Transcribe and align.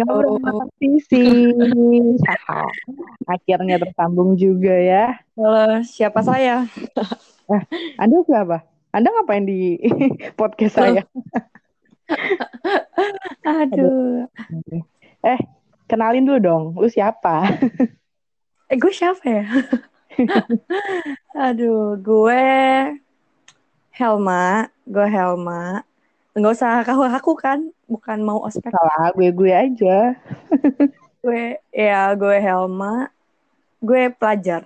Ngobrol 0.00 0.40
sama 0.40 0.64
Sisi. 0.80 1.52
Akhirnya 3.28 3.76
tersambung 3.76 4.32
juga 4.40 4.72
ya. 4.72 5.20
Halo, 5.36 5.84
siapa 5.84 6.20
saya? 6.24 6.64
Eh, 7.50 7.66
Anda 7.98 8.22
siapa? 8.30 8.62
Anda 8.94 9.10
ngapain 9.10 9.42
di 9.42 9.74
podcast 10.38 10.78
saya? 10.78 11.02
Aduh. 13.58 14.30
Eh, 15.26 15.40
kenalin 15.90 16.30
dulu 16.30 16.38
dong. 16.38 16.64
Lu 16.78 16.86
siapa? 16.86 17.58
Eh, 18.70 18.78
gue 18.78 18.92
siapa 18.94 19.18
ya? 19.26 19.50
Aduh, 21.34 21.98
gue 21.98 22.46
Helma. 23.98 24.70
Gue 24.86 25.06
Helma. 25.10 25.82
Nggak 26.30 26.52
usah 26.54 26.86
kau 26.86 27.02
aku 27.02 27.32
kan, 27.34 27.58
bukan 27.90 28.18
mau 28.22 28.38
ospek. 28.46 28.70
Salah, 28.70 29.10
gue-gue 29.18 29.50
aja. 29.50 30.14
Gue, 31.20 31.60
ya 31.68 32.16
gue 32.16 32.36
Helma. 32.40 33.12
Gue 33.84 34.08
pelajar. 34.08 34.64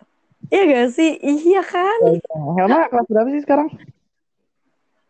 Iya 0.54 0.62
gak 0.70 0.88
sih? 0.94 1.18
Iya 1.18 1.66
kan? 1.66 1.98
Helma 2.30 2.86
kelas 2.86 3.06
berapa 3.10 3.28
sih 3.34 3.42
sekarang? 3.42 3.74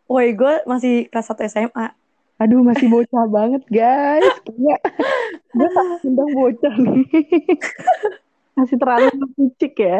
Woi, 0.09 0.33
gue 0.33 0.65
masih 0.65 1.05
kelas 1.13 1.29
1 1.29 1.45
SMA. 1.45 1.93
Aduh, 2.41 2.65
masih 2.65 2.89
bocah 2.89 3.29
banget, 3.29 3.61
guys. 3.69 4.25
Kayaknya 4.41 4.75
gue 5.57 5.69
tak 5.69 5.85
undang 6.01 6.31
bocah 6.33 6.75
nih. 6.81 7.05
masih 8.55 8.79
terlalu 8.79 9.07
kecik 9.35 9.75
ya. 9.77 9.99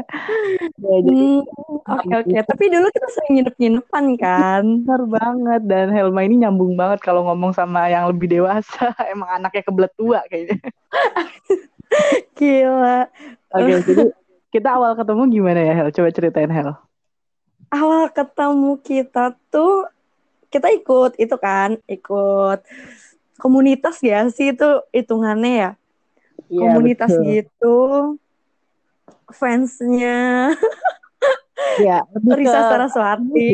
ya 0.79 0.97
jadi, 1.03 1.43
Hmm, 1.65 1.81
Oke 1.99 2.13
oke, 2.13 2.37
tapi 2.45 2.63
dulu 2.69 2.87
kita 2.89 3.07
sering 3.13 3.31
nginep-nginepan 3.37 4.05
kan? 4.17 4.63
Benar 4.85 5.03
banget 5.05 5.61
dan 5.65 5.87
Helma 5.93 6.21
ini 6.25 6.41
nyambung 6.41 6.73
banget 6.77 7.01
kalau 7.01 7.25
ngomong 7.29 7.53
sama 7.53 7.89
yang 7.89 8.09
lebih 8.09 8.29
dewasa. 8.29 8.93
Emang 9.13 9.29
anaknya 9.41 9.63
kebelet 9.65 9.93
tua 9.97 10.21
kayaknya. 10.29 10.57
Gila. 12.37 12.99
Oke, 13.55 13.73
jadi 13.85 14.03
kita 14.49 14.69
awal 14.71 14.97
ketemu 14.97 15.21
gimana 15.29 15.59
ya 15.61 15.73
Hel? 15.77 15.89
Coba 15.93 16.09
ceritain 16.13 16.51
Hel. 16.51 16.69
Awal 17.73 18.09
ketemu 18.13 18.71
kita 18.81 19.35
tuh 19.51 19.89
kita 20.49 20.71
ikut 20.71 21.19
itu 21.19 21.35
kan, 21.35 21.77
ikut 21.89 22.59
komunitas 23.41 23.99
ya 23.99 24.23
sih 24.31 24.55
itu 24.55 24.69
hitungannya 24.95 25.51
ya. 25.51 25.71
komunitas 26.55 27.11
betul. 27.11 27.25
gitu. 27.27 27.77
Fansnya 29.29 30.51
Ya, 31.81 32.03
lebih 32.11 32.45
Risa 32.45 32.51
ke 32.53 32.67
Saraswati. 32.67 33.51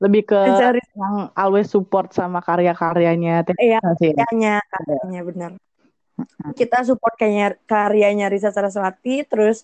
lebih 0.00 0.22
ke 0.24 0.36
Mencari 0.36 0.80
yang 0.96 1.28
always 1.32 1.68
support 1.68 2.10
sama 2.10 2.40
karya-karyanya 2.40 3.44
Iya, 3.56 3.78
Risa 3.78 3.90
sih. 3.96 4.10
ya. 4.10 4.24
karyanya, 4.24 4.54
karyanya 4.64 5.20
benar. 5.22 5.50
Kita 6.52 6.82
support 6.82 7.14
karyanya, 7.14 7.56
karyanya 7.64 8.26
Risa 8.28 8.48
Saraswati, 8.48 9.24
terus 9.24 9.62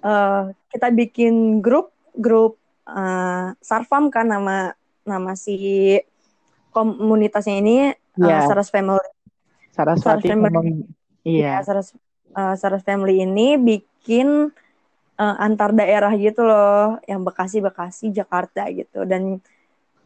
eh, 0.00 0.42
kita 0.68 0.88
bikin 0.90 1.60
grup 1.60 1.92
grup 2.12 2.56
eh, 2.84 3.52
Sarfam 3.58 4.08
kan 4.08 4.26
nama 4.26 4.72
nama 5.02 5.32
si 5.32 5.96
komunitasnya 6.70 7.56
ini 7.58 7.76
eh, 7.88 7.94
Iya. 8.16 8.48
Saras 8.48 8.68
Family. 8.68 9.06
Saraswati 9.70 10.28
ngomong 10.30 10.66
Ya, 11.20 11.60
iya. 11.60 11.62
Saras 11.62 11.92
eh, 12.32 12.54
Saras 12.56 12.82
Family 12.82 13.20
ini 13.20 13.54
bikin 13.56 14.50
eh, 15.20 15.36
antar 15.44 15.70
daerah 15.76 16.12
gitu 16.16 16.40
loh, 16.48 16.96
yang 17.04 17.20
Bekasi, 17.20 17.60
Bekasi, 17.60 18.08
Jakarta 18.08 18.64
gitu. 18.72 19.04
Dan 19.04 19.36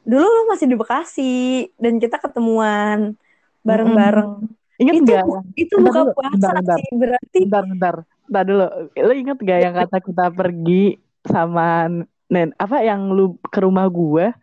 dulu 0.03 0.27
lo 0.27 0.43
masih 0.51 0.67
di 0.67 0.77
Bekasi 0.77 1.34
dan 1.79 2.03
kita 2.03 2.19
ketemuan 2.19 3.14
bareng-bareng. 3.63 4.51
Ingat 4.75 4.95
Itu 4.98 5.07
gak? 5.07 5.25
itu 5.55 5.75
Bentar 5.79 5.86
buka 5.86 6.01
dulu, 6.02 6.11
puasa 6.19 6.35
bentar, 6.35 6.55
bentar. 6.58 6.77
sih 6.83 6.91
berarti. 6.98 7.39
Bentar, 7.47 7.64
bentar. 7.64 7.95
Bentar 8.27 8.45
dulu. 8.45 8.67
Lo 8.91 9.13
inget 9.14 9.39
gak 9.39 9.61
yang 9.63 9.75
kata 9.79 9.98
kita 10.02 10.27
pergi 10.35 10.83
sama 11.25 11.89
nen 12.29 12.51
apa 12.58 12.83
yang 12.83 13.13
lu 13.14 13.39
ke 13.48 13.63
rumah 13.63 13.86
gua 13.89 14.35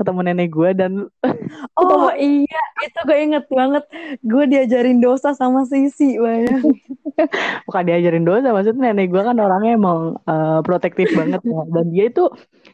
ketemu 0.00 0.20
nenek 0.32 0.48
gua 0.48 0.72
dan 0.72 1.12
Oh 1.80 2.08
iya, 2.14 2.60
itu 2.80 2.98
gue 3.04 3.18
inget 3.20 3.44
banget. 3.50 3.84
Gue 4.24 4.44
diajarin 4.48 5.02
dosa 5.02 5.34
sama 5.36 5.66
Sisi, 5.68 6.16
bayang. 6.16 6.72
bukan 7.68 7.82
diajarin 7.84 8.24
dosa 8.24 8.48
maksudnya 8.54 8.92
nenek 8.92 9.12
gue 9.12 9.22
kan 9.22 9.36
orangnya 9.36 9.76
emang 9.76 10.00
eh, 10.24 10.60
protektif 10.64 11.12
banget 11.12 11.40
ya 11.44 11.60
dan 11.68 11.86
dia 11.92 12.04
itu 12.08 12.24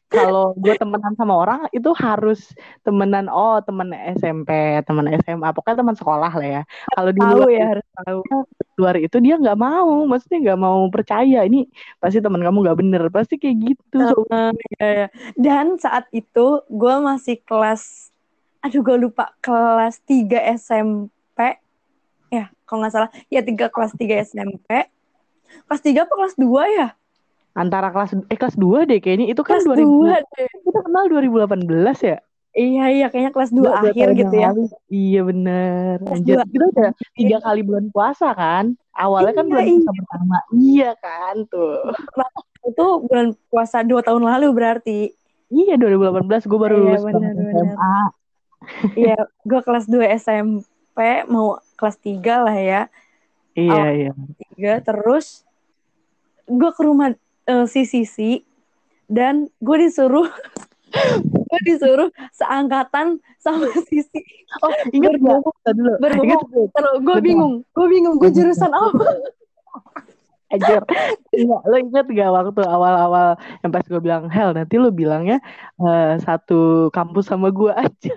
kalau 0.06 0.54
gue 0.54 0.74
temenan 0.78 1.12
sama 1.18 1.34
orang 1.34 1.60
itu 1.74 1.90
harus 1.98 2.54
temenan 2.86 3.26
oh 3.26 3.58
temen 3.60 3.90
SMP 4.16 4.80
temen 4.86 5.10
SMA 5.22 5.50
pokoknya 5.50 5.82
teman 5.82 5.96
sekolah 5.98 6.30
lah 6.30 6.46
ya 6.46 6.62
kalau 6.94 7.10
di 7.10 7.22
luar, 7.22 7.48
ya, 7.50 7.64
harus 7.74 7.86
tahu. 8.02 8.20
luar 8.78 8.96
itu 9.02 9.16
dia 9.18 9.34
nggak 9.34 9.58
mau 9.58 10.06
maksudnya 10.06 10.38
nggak 10.52 10.60
mau 10.62 10.86
percaya 10.88 11.42
ini 11.42 11.66
pasti 11.98 12.22
teman 12.22 12.38
kamu 12.38 12.58
nggak 12.70 12.78
bener 12.78 13.02
pasti 13.10 13.34
kayak 13.36 13.56
gitu 13.74 14.06
So, 14.06 14.24
iya, 14.78 14.86
iya. 14.86 15.06
Dan 15.34 15.76
saat 15.80 16.06
itu 16.14 16.62
gue 16.68 16.94
masih 17.02 17.40
kelas, 17.42 18.12
aduh 18.62 18.80
gue 18.84 18.96
lupa 19.08 19.34
kelas 19.42 20.00
3 20.04 20.40
SMP, 20.56 21.38
ya 22.30 22.52
kalau 22.68 22.84
nggak 22.84 22.92
salah, 22.94 23.10
ya 23.32 23.40
tiga 23.42 23.66
kelas 23.72 23.92
3 23.96 24.22
SMP, 24.22 24.88
kelas 25.66 25.82
3 25.82 26.04
apa 26.06 26.14
kelas 26.14 26.36
2 26.38 26.62
ya? 26.76 26.88
Antara 27.56 27.88
kelas 27.88 28.12
eh 28.22 28.36
kelas 28.36 28.54
2 28.54 28.84
deh 28.84 29.00
kayaknya 29.00 29.26
itu 29.26 29.40
kan 29.40 29.58
Kelas 29.58 29.66
2000 29.66 29.80
2 29.80 30.12
deh. 30.28 30.48
kita 30.60 30.80
kenal 30.82 31.04
2018 31.08 31.64
ya 32.04 32.18
Iya 32.52 32.84
iya, 32.88 33.06
kayaknya 33.06 33.32
kelas 33.32 33.50
2 33.50 33.60
Dua- 33.62 33.76
dua 33.78 33.92
akhir 33.92 34.08
gitu 34.14 34.32
ya. 34.34 34.48
lalu. 34.48 34.64
Iya 34.88 35.20
bener. 35.22 35.94
Kelas 36.00 36.12
Anjir, 36.14 36.34
dua. 36.34 36.44
kita 36.46 36.64
udah 36.66 36.90
tiga 37.12 37.36
kali 37.38 37.60
bulan 37.60 37.86
puasa 37.90 38.28
kan. 38.32 38.64
Awalnya 38.94 39.32
kan 39.34 39.44
Iya, 39.44 39.50
bulan 39.50 39.64
iya. 39.66 39.76
puasa 39.76 39.92
pertama. 39.92 40.36
Iya 40.48 40.90
kan 40.96 41.34
tuh. 41.46 41.76
Itu 42.64 42.86
bulan 43.04 43.26
puasa 43.46 43.78
2 43.82 44.00
tahun 44.00 44.22
lalu 44.24 44.46
berarti. 44.52 45.00
Iya 45.46 45.76
2018 45.76 46.16
gue 46.42 46.56
baru 46.58 46.74
Iya, 46.74 46.80
lulus 46.82 47.02
bener, 47.04 47.32
bener. 47.34 47.52
SMA. 47.62 47.96
Iya, 48.96 49.16
gue 49.42 49.60
kelas 49.62 49.84
2 49.86 50.06
SMP, 50.16 50.98
mau 51.28 51.46
kelas 51.74 51.96
3 51.98 52.34
lah 52.40 52.56
ya. 52.56 52.82
Iya 53.52 53.72
Oh. 53.74 53.84
iya. 53.90 54.12
tiga 54.48 54.72
terus 54.80 55.44
gue 56.46 56.70
ke 56.70 56.82
rumah 56.82 57.12
eh, 57.46 57.64
si 57.70 57.82
Sisi 57.86 58.42
dan 59.06 59.46
gue 59.62 59.76
disuruh 59.86 60.26
gue 61.50 61.60
disuruh 61.66 62.10
seangkatan 62.34 63.22
sama 63.38 63.70
Sisi 63.88 64.20
Oh 64.62 64.72
ingat 64.94 65.18
gak? 65.20 65.42
Dulu. 65.74 65.92
Berbohong. 66.00 66.70
Gue 67.02 67.18
bingung 67.22 67.54
gue 67.74 67.86
bingung 67.90 68.16
gue 68.18 68.30
jurusan 68.30 68.70
apa 68.70 69.06
Anjir. 70.46 70.78
Iya, 71.34 71.58
lo 71.58 71.74
inget 71.74 72.06
gak 72.06 72.30
waktu 72.30 72.62
awal-awal 72.62 73.34
yang 73.66 73.70
pas 73.74 73.82
gue 73.82 73.98
bilang 73.98 74.30
Hel 74.30 74.54
nanti 74.54 74.78
lo 74.78 74.94
bilangnya 74.94 75.42
eh, 75.82 76.14
satu 76.22 76.86
kampus 76.94 77.26
sama 77.26 77.50
gue 77.50 77.74
aja. 77.74 78.14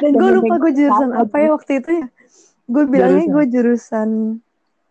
dan 0.00 0.12
gue 0.14 0.30
lupa 0.40 0.54
gue 0.56 0.72
jurusan 0.72 1.10
apa 1.18 1.36
ya 1.36 1.48
waktu 1.52 1.72
itu 1.82 1.90
ya 2.00 2.06
gue 2.64 2.84
bilangnya 2.88 3.26
gue 3.28 3.44
jurusan 3.52 4.40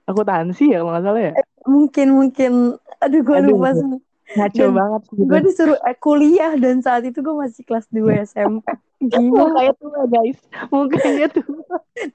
Akuntansi 0.04 0.76
ya 0.76 0.84
kalau 0.84 0.92
nggak 0.92 1.06
salah 1.08 1.22
ya. 1.24 1.34
Mungkin 1.66 2.08
mungkin 2.14 2.52
aduh 3.00 3.22
gue 3.22 3.40
lupa 3.44 3.76
sih 3.76 3.88
Ngaco 4.34 4.66
banget 4.74 5.02
gitu. 5.14 5.24
gue 5.30 5.40
disuruh 5.46 5.78
eh, 5.84 5.98
kuliah 6.00 6.58
dan 6.58 6.82
saat 6.82 7.06
itu 7.06 7.22
gue 7.22 7.36
masih 7.36 7.62
kelas 7.68 7.86
2 7.92 8.18
SMP 8.26 8.66
gila 9.04 9.52
Mukanya 9.52 9.74
tuh 9.76 9.90
guys. 10.08 10.40
Mukanya 10.72 11.28
tuh. 11.28 11.44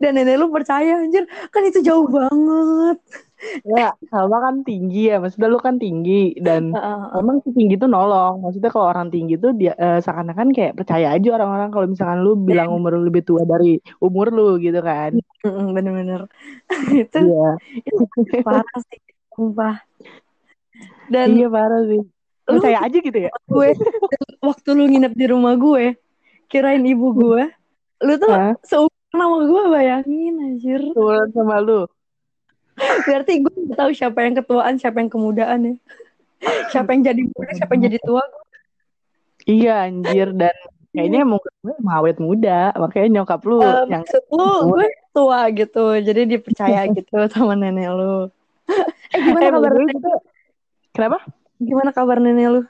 dan 0.00 0.16
nenek 0.16 0.40
lu 0.40 0.48
percaya 0.48 0.98
anjir 0.98 1.28
kan 1.52 1.62
itu 1.62 1.84
jauh 1.84 2.08
banget 2.08 2.98
Ya, 3.62 3.94
Salma 4.10 4.42
kan 4.42 4.66
tinggi 4.66 5.14
ya, 5.14 5.22
maksudnya 5.22 5.46
lu 5.46 5.62
kan 5.62 5.78
tinggi 5.78 6.34
dan 6.42 6.74
Heeh. 6.74 6.98
memang 7.22 7.38
si 7.46 7.54
tinggi 7.54 7.78
tuh 7.78 7.86
nolong. 7.86 8.42
Maksudnya 8.42 8.66
kalau 8.66 8.90
orang 8.90 9.14
tinggi 9.14 9.38
tuh 9.38 9.54
dia 9.54 9.78
eh, 9.78 10.02
seakan-akan 10.02 10.50
kayak 10.50 10.74
percaya 10.74 11.14
aja 11.14 11.38
orang-orang 11.38 11.70
kalau 11.70 11.86
misalkan 11.86 12.26
lu 12.26 12.34
bilang 12.34 12.74
umur 12.74 12.98
lu 12.98 13.06
lebih 13.06 13.22
tua 13.22 13.46
dari 13.46 13.78
umur 14.02 14.34
lu 14.34 14.58
gitu 14.58 14.82
kan. 14.82 15.14
Bener-bener 15.46 16.26
itu 16.98 17.18
Iya. 17.30 17.48
itu 17.86 18.02
parah 18.42 18.66
sih 18.90 18.98
sumpah. 19.38 19.78
Dan 21.06 21.38
Iya 21.38 21.46
parah 21.48 21.86
sih. 21.86 22.02
Lu- 22.02 22.58
Percaya 22.58 22.78
aja 22.82 22.98
gitu 22.98 23.18
ya. 23.18 23.30
gue 23.30 23.68
waktu 24.40 24.68
lu 24.72 24.84
nginep 24.88 25.12
di 25.14 25.26
rumah 25.28 25.54
gue 25.54 25.94
kirain 26.48 26.80
ibu 26.80 27.12
gue 27.12 27.44
lu 28.00 28.14
tuh 28.16 28.32
Hah? 28.32 28.54
seumuran 28.64 29.14
sama 29.14 29.36
gue 29.44 29.62
bayangin 29.70 30.34
anjir. 30.42 30.80
Turun 30.90 31.28
sama 31.30 31.62
lu. 31.62 31.86
berarti 32.78 33.42
gue 33.42 33.54
nggak 33.66 33.74
tahu 33.76 33.90
siapa 33.90 34.18
yang 34.22 34.34
ketuaan 34.34 34.74
siapa 34.74 34.98
yang 34.98 35.10
kemudaan 35.10 35.60
ya. 35.62 35.74
Siapa 36.70 36.94
yang 36.94 37.02
jadi 37.04 37.22
muda 37.26 37.50
siapa 37.52 37.72
yang 37.74 37.84
jadi 37.90 37.98
tua. 38.00 38.24
Iya 39.44 39.74
anjir. 39.86 40.30
Dan 40.32 40.54
kayaknya 40.88 41.18
emang 41.20 41.38
gue 41.42 41.74
emang 41.74 41.96
awet 41.98 42.16
muda, 42.16 42.70
makanya 42.76 43.08
nyokap 43.20 43.40
lu 43.44 43.58
Eh, 43.60 43.82
yang 43.90 44.02
maksud 44.06 44.22
lu 44.30 44.46
gue 44.72 44.86
tua 45.10 45.40
gitu. 45.52 45.84
Jadi 45.98 46.20
dia 46.24 46.40
percaya 46.40 46.80
gitu 46.88 47.16
sama 47.28 47.52
nenek 47.52 47.90
lu 47.92 48.30
eh 49.14 49.18
gimana 49.24 49.44
Eh, 49.48 49.52
kabar 49.52 49.72
nenek 49.74 49.94
kita- 49.96 50.24
Kenapa? 50.94 51.18
gimana 51.58 51.90
kabar 51.90 52.18
nenek 52.22 52.46
lu 52.48 52.62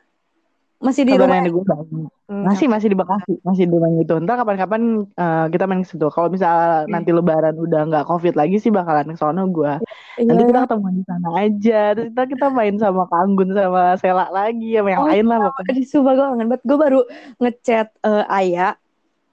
masih 0.78 1.02
di 1.02 1.18
Kabar 1.18 1.26
rumah 1.26 1.36
nenek 1.42 1.52
gue 1.58 1.64
baik. 1.66 1.88
Masih 2.28 2.66
masih 2.70 2.88
di 2.94 2.96
Bekasi, 2.96 3.34
masih 3.42 3.66
di 3.66 3.76
main 3.82 3.98
itu. 3.98 4.14
Ntar 4.22 4.38
kapan-kapan 4.38 5.10
uh, 5.10 5.46
kita 5.50 5.66
main 5.66 5.82
ke 5.82 5.90
situ. 5.90 6.06
Kalau 6.06 6.30
misal 6.30 6.86
okay. 6.86 6.92
nanti 6.94 7.10
Lebaran 7.10 7.58
udah 7.58 7.82
nggak 7.90 8.06
COVID 8.06 8.38
lagi 8.38 8.62
sih 8.62 8.70
bakalan 8.70 9.10
ke 9.10 9.18
sono 9.18 9.42
gue. 9.50 9.74
Yeah. 10.22 10.30
Nanti 10.30 10.42
kita 10.46 10.70
ketemu 10.70 10.88
di 10.94 11.02
sana 11.02 11.28
aja. 11.34 11.80
Terus 11.98 12.06
kita 12.14 12.22
kita 12.30 12.46
main 12.54 12.74
sama 12.78 13.10
Kanggun 13.10 13.50
sama 13.58 13.82
Sela 13.98 14.26
lagi, 14.30 14.78
sama 14.78 14.88
yang 14.94 15.02
oh, 15.02 15.08
lain 15.10 15.26
lah. 15.26 15.38
Di 15.66 15.82
Sumpah 15.82 16.12
gue 16.14 16.26
kangen 16.30 16.46
banget. 16.46 16.62
Gue 16.62 16.78
baru 16.78 17.00
ngechat 17.42 17.88
uh, 18.06 18.24
Ayah 18.30 18.78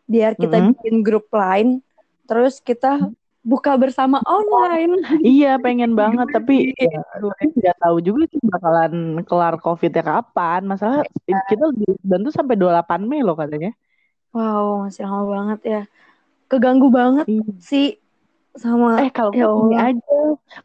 biar 0.09 0.33
kita 0.33 0.57
mm 0.57 0.61
-hmm. 0.65 0.71
bikin 0.81 0.95
grup 1.05 1.29
lain. 1.29 1.85
Terus 2.25 2.57
kita 2.57 3.13
buka 3.45 3.77
bersama 3.77 4.17
online. 4.25 5.05
iya, 5.21 5.61
pengen 5.61 5.93
banget 6.01 6.27
tapi 6.33 6.73
ya, 6.73 7.05
nggak 7.37 7.77
tahu 7.77 7.97
juga 8.01 8.25
sih 8.25 8.41
bakalan 8.41 9.21
kelar 9.21 9.55
COVID-nya 9.61 10.03
kapan. 10.03 10.61
Masalah 10.65 11.05
ya. 11.29 11.39
kita 11.45 11.69
bantu 12.01 12.29
sampai 12.33 12.57
28 12.57 13.05
Mei 13.05 13.21
loh 13.21 13.37
katanya. 13.37 13.71
Wow, 14.33 14.89
masih 14.89 15.05
lama 15.05 15.23
banget 15.29 15.59
ya. 15.63 15.81
Keganggu 16.49 16.89
banget 16.89 17.25
iya. 17.29 17.45
sih 17.61 18.01
sama 18.55 19.03
eh 19.03 19.11
kalau 19.11 19.35
ya 19.35 19.51
ini 19.51 19.75
aja. 19.75 20.19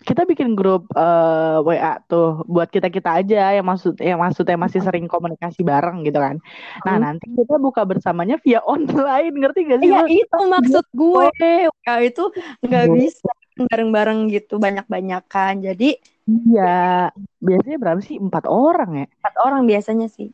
Kita 0.07 0.23
bikin 0.23 0.55
grup 0.55 0.87
uh, 0.95 1.59
eh, 1.61 1.67
WA 1.67 1.95
tuh 2.07 2.47
buat 2.47 2.71
kita 2.71 2.87
kita 2.87 3.19
aja 3.19 3.51
yang 3.59 3.67
maksud 3.67 3.99
yang 3.99 4.23
maksudnya 4.23 4.55
masih 4.55 4.81
sering 4.81 5.11
komunikasi 5.11 5.67
bareng 5.67 6.07
gitu 6.07 6.19
kan. 6.23 6.39
Nah 6.87 6.95
hmm. 6.97 7.03
nanti 7.03 7.27
kita 7.35 7.59
buka 7.59 7.83
bersamanya 7.83 8.39
via 8.43 8.63
online 8.73 9.35
ngerti 9.35 9.61
gak 9.67 9.79
sih 9.83 9.91
iya 9.91 10.03
itu 10.07 10.39
maksud 10.47 10.85
gue. 10.95 11.27
Ya 11.87 11.95
itu 11.99 12.25
nggak 12.63 12.87
bisa 12.95 13.31
bareng-bareng 13.67 14.31
gitu 14.31 14.63
banyak-banyakan. 14.63 15.67
Jadi 15.67 15.99
iya. 16.31 17.11
Biasanya 17.43 17.79
berapa 17.83 18.01
sih? 18.01 18.17
Empat 18.23 18.47
orang 18.47 19.05
ya? 19.05 19.07
Empat 19.11 19.35
orang 19.43 19.67
biasanya 19.67 20.07
sih. 20.07 20.31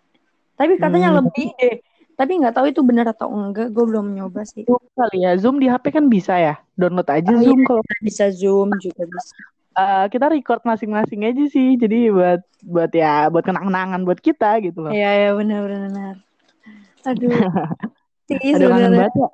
Tapi 0.60 0.76
katanya 0.76 1.12
hmm. 1.12 1.18
lebih. 1.24 1.48
Deh 1.56 1.76
tapi 2.16 2.32
nggak 2.40 2.56
tahu 2.56 2.66
itu 2.72 2.80
benar 2.80 3.12
atau 3.12 3.28
enggak, 3.28 3.68
gue 3.76 3.84
belum 3.84 4.16
nyoba 4.16 4.48
sih. 4.48 4.64
Zoom 4.64 4.80
kali 4.96 5.18
ya, 5.20 5.36
Zoom 5.36 5.60
di 5.60 5.68
HP 5.68 5.92
kan 5.92 6.08
bisa 6.08 6.34
ya, 6.40 6.54
download 6.72 7.04
aja 7.12 7.28
oh, 7.28 7.44
Zoom 7.44 7.60
iya, 7.60 7.66
kalau 7.68 7.82
bisa 8.00 8.24
Zoom 8.32 8.68
juga 8.80 9.04
bisa. 9.04 9.36
Uh, 9.76 10.08
kita 10.08 10.32
record 10.32 10.64
masing-masing 10.64 11.28
aja 11.28 11.44
sih, 11.52 11.76
jadi 11.76 12.08
buat 12.08 12.40
buat 12.64 12.90
ya 12.96 13.28
buat 13.28 13.44
kenang-kenangan 13.44 14.00
buat 14.08 14.16
kita 14.24 14.64
gitu 14.64 14.88
loh. 14.88 14.92
Iya 14.96 15.10
iya 15.12 15.30
benar 15.36 15.60
benar. 15.68 16.14
Aduh. 17.04 17.30
Ada 18.26 18.66
kangen 18.66 18.92
banget 18.98 19.12
ya. 19.14 19.28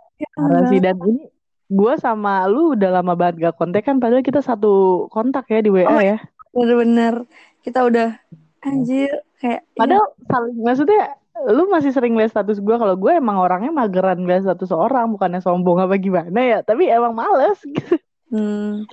ya 0.68 0.80
dan 0.84 0.96
ini 1.08 1.24
gue 1.72 1.94
sama 1.96 2.44
lu 2.44 2.76
udah 2.76 3.00
lama 3.00 3.16
banget 3.16 3.48
gak 3.48 3.56
kontak 3.56 3.88
kan 3.88 3.96
padahal 3.96 4.20
kita 4.20 4.44
satu 4.44 5.06
kontak 5.08 5.48
ya 5.48 5.64
di 5.64 5.72
WA 5.72 5.88
oh, 5.88 6.02
ya. 6.02 6.20
Bener-bener 6.52 7.24
kita 7.64 7.88
udah 7.88 8.20
anjir 8.60 9.08
kayak 9.40 9.64
ya. 9.64 9.78
padahal 9.80 10.04
ya. 10.04 10.26
saling 10.28 10.56
maksudnya 10.60 11.02
lu 11.32 11.66
masih 11.72 11.90
sering 11.90 12.12
lihat 12.14 12.36
status 12.36 12.60
gue 12.60 12.76
kalau 12.76 12.94
gue 12.94 13.12
emang 13.16 13.40
orangnya 13.40 13.72
mageran 13.72 14.22
lihat 14.28 14.44
status 14.44 14.68
orang 14.70 15.10
bukannya 15.10 15.40
sombong 15.40 15.80
apa 15.80 15.96
gimana 15.96 16.40
ya? 16.40 16.58
Tapi 16.60 16.92
emang 16.92 17.16
males. 17.16 17.58
Gitu 17.64 17.96
hmm. 18.30 18.86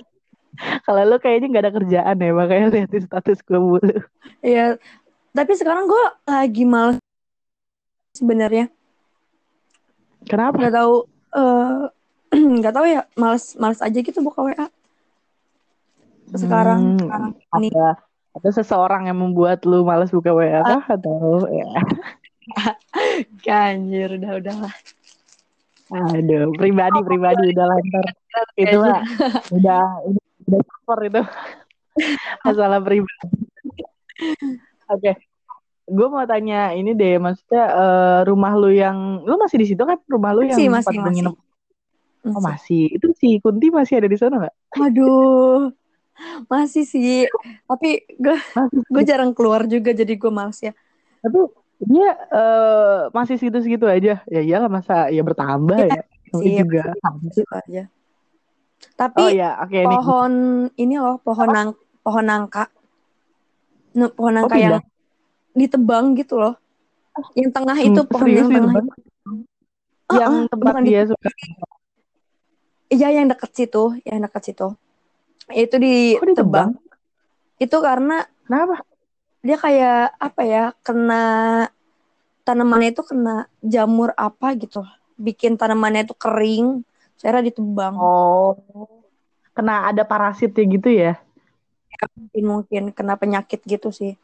kalau 0.86 1.02
lu 1.06 1.16
kayaknya 1.20 1.46
nggak 1.52 1.64
ada 1.68 1.76
kerjaan 1.76 2.16
ya 2.16 2.30
makanya 2.32 2.66
liatin 2.72 3.04
status 3.04 3.38
gue 3.44 3.60
mulu. 3.60 3.96
Iya 4.40 4.80
tapi 5.30 5.52
sekarang 5.54 5.86
gue 5.86 6.04
lagi 6.26 6.64
males 6.66 6.98
sebenarnya. 8.18 8.66
Kenapa? 10.26 10.58
Nggak 10.58 10.74
tahu 10.74 10.94
eh, 11.36 11.82
nggak 12.60 12.72
uh, 12.72 12.76
tahu 12.76 12.86
ya 12.86 13.00
males 13.14 13.54
males 13.58 13.80
aja 13.82 13.98
gitu 13.98 14.18
buka 14.22 14.42
wa 14.42 14.54
sekarang 16.30 16.94
hmm, 16.94 17.00
sekarang 17.02 17.30
ini. 17.58 17.68
ada 17.74 17.98
ada 18.30 18.50
seseorang 18.54 19.10
yang 19.10 19.18
membuat 19.18 19.66
lu 19.66 19.82
males 19.82 20.14
buka 20.14 20.30
WA 20.30 20.62
atau 20.62 21.42
ya 21.50 21.66
Kanjir, 23.44 24.20
udah 24.20 24.32
udahlah. 24.40 24.74
Aduh, 25.90 26.54
pribadi 26.54 26.98
pribadi 27.02 27.44
udah 27.50 27.66
lantar. 27.66 28.04
Itu 28.54 28.78
lah. 28.78 29.02
udah 29.50 29.82
udah 30.46 30.60
super 30.62 30.98
itu. 31.02 31.22
Masalah 32.46 32.78
pribadi. 32.78 33.26
Oke. 34.86 35.02
Okay. 35.02 35.14
Gue 35.90 36.06
mau 36.06 36.22
tanya 36.22 36.70
ini 36.70 36.94
deh, 36.94 37.18
maksudnya 37.18 37.64
uh, 37.74 38.20
rumah 38.22 38.54
lu 38.54 38.70
yang 38.70 39.26
lu 39.26 39.34
masih 39.42 39.58
di 39.58 39.66
situ 39.74 39.82
kan 39.82 39.98
rumah 40.06 40.30
lu 40.30 40.46
yang 40.46 40.54
masih, 40.54 40.70
masih, 40.70 40.98
masih. 41.02 41.34
Oh 42.30 42.38
masih. 42.38 42.94
Itu 42.94 43.10
si 43.18 43.42
Kunti 43.42 43.74
masih 43.74 43.98
ada 43.98 44.06
di 44.06 44.14
sana 44.14 44.38
nggak? 44.38 44.54
Aduh, 44.86 45.74
masih 46.46 46.86
sih. 46.86 47.26
Tapi 47.70 48.06
gue 48.14 48.36
gue 48.86 49.02
jarang 49.02 49.34
keluar 49.34 49.66
juga 49.66 49.90
jadi 49.90 50.14
gue 50.14 50.30
males 50.30 50.62
ya. 50.62 50.70
Tapi 51.20 51.38
dia 51.80 52.12
uh, 52.28 53.08
masih 53.16 53.40
segitu-segitu 53.40 53.88
aja. 53.88 54.20
Ya 54.28 54.40
iyalah 54.44 54.68
masa 54.68 55.08
ya 55.08 55.24
bertambah 55.24 55.80
ya, 55.80 56.04
ya. 56.04 56.32
sih 56.36 56.52
juga 56.60 56.92
aja. 57.64 57.82
Tapi 58.96 59.24
oh, 59.24 59.28
ya. 59.32 59.56
okay, 59.64 59.84
pohon 59.84 60.32
ini. 60.76 60.96
ini 60.96 60.96
loh 61.00 61.16
pohon 61.24 61.48
oh. 61.48 61.52
nang 61.52 61.68
pohon 62.04 62.24
nangka. 62.24 62.68
Pohon 63.96 64.32
nangka 64.36 64.56
oh, 64.56 64.60
yang 64.60 64.84
ditebang 65.56 66.12
gitu 66.20 66.36
loh. 66.36 66.54
Yang 67.36 67.50
tengah 67.56 67.76
hmm, 67.76 67.88
itu 67.88 68.00
pohon 68.08 68.28
yang 68.28 68.48
tengah 68.48 68.74
itu. 68.76 68.92
yang 70.10 70.32
uh, 70.44 70.48
tempat 70.52 70.72
dia 70.84 71.02
suka. 71.08 71.30
Iya 72.90 73.08
yang 73.14 73.26
dekat 73.30 73.50
situ 73.56 73.96
yang 74.04 74.20
dekat 74.20 74.42
situ. 74.52 74.68
Itu 75.48 75.76
ditebang. 75.80 76.76
Itu 77.56 77.76
karena 77.80 78.24
kenapa 78.44 78.84
dia 79.40 79.56
kayak 79.56 80.14
apa 80.20 80.42
ya 80.44 80.64
kena 80.84 81.24
tanamannya 82.44 82.92
itu 82.92 83.02
kena 83.04 83.48
jamur 83.60 84.10
apa 84.16 84.56
gitu. 84.56 84.84
Bikin 85.20 85.56
tanamannya 85.60 86.08
itu 86.08 86.16
kering 86.16 86.84
cara 87.20 87.44
ditebang. 87.44 87.94
Oh 88.00 88.56
kena 89.56 89.92
ada 89.92 90.02
parasitnya 90.08 90.64
gitu 90.72 90.88
ya? 90.88 91.12
Ya 91.90 92.04
mungkin 92.16 92.44
mungkin 92.46 92.82
kena 92.96 93.14
penyakit 93.20 93.60
gitu 93.66 93.92
sih. 93.92 94.16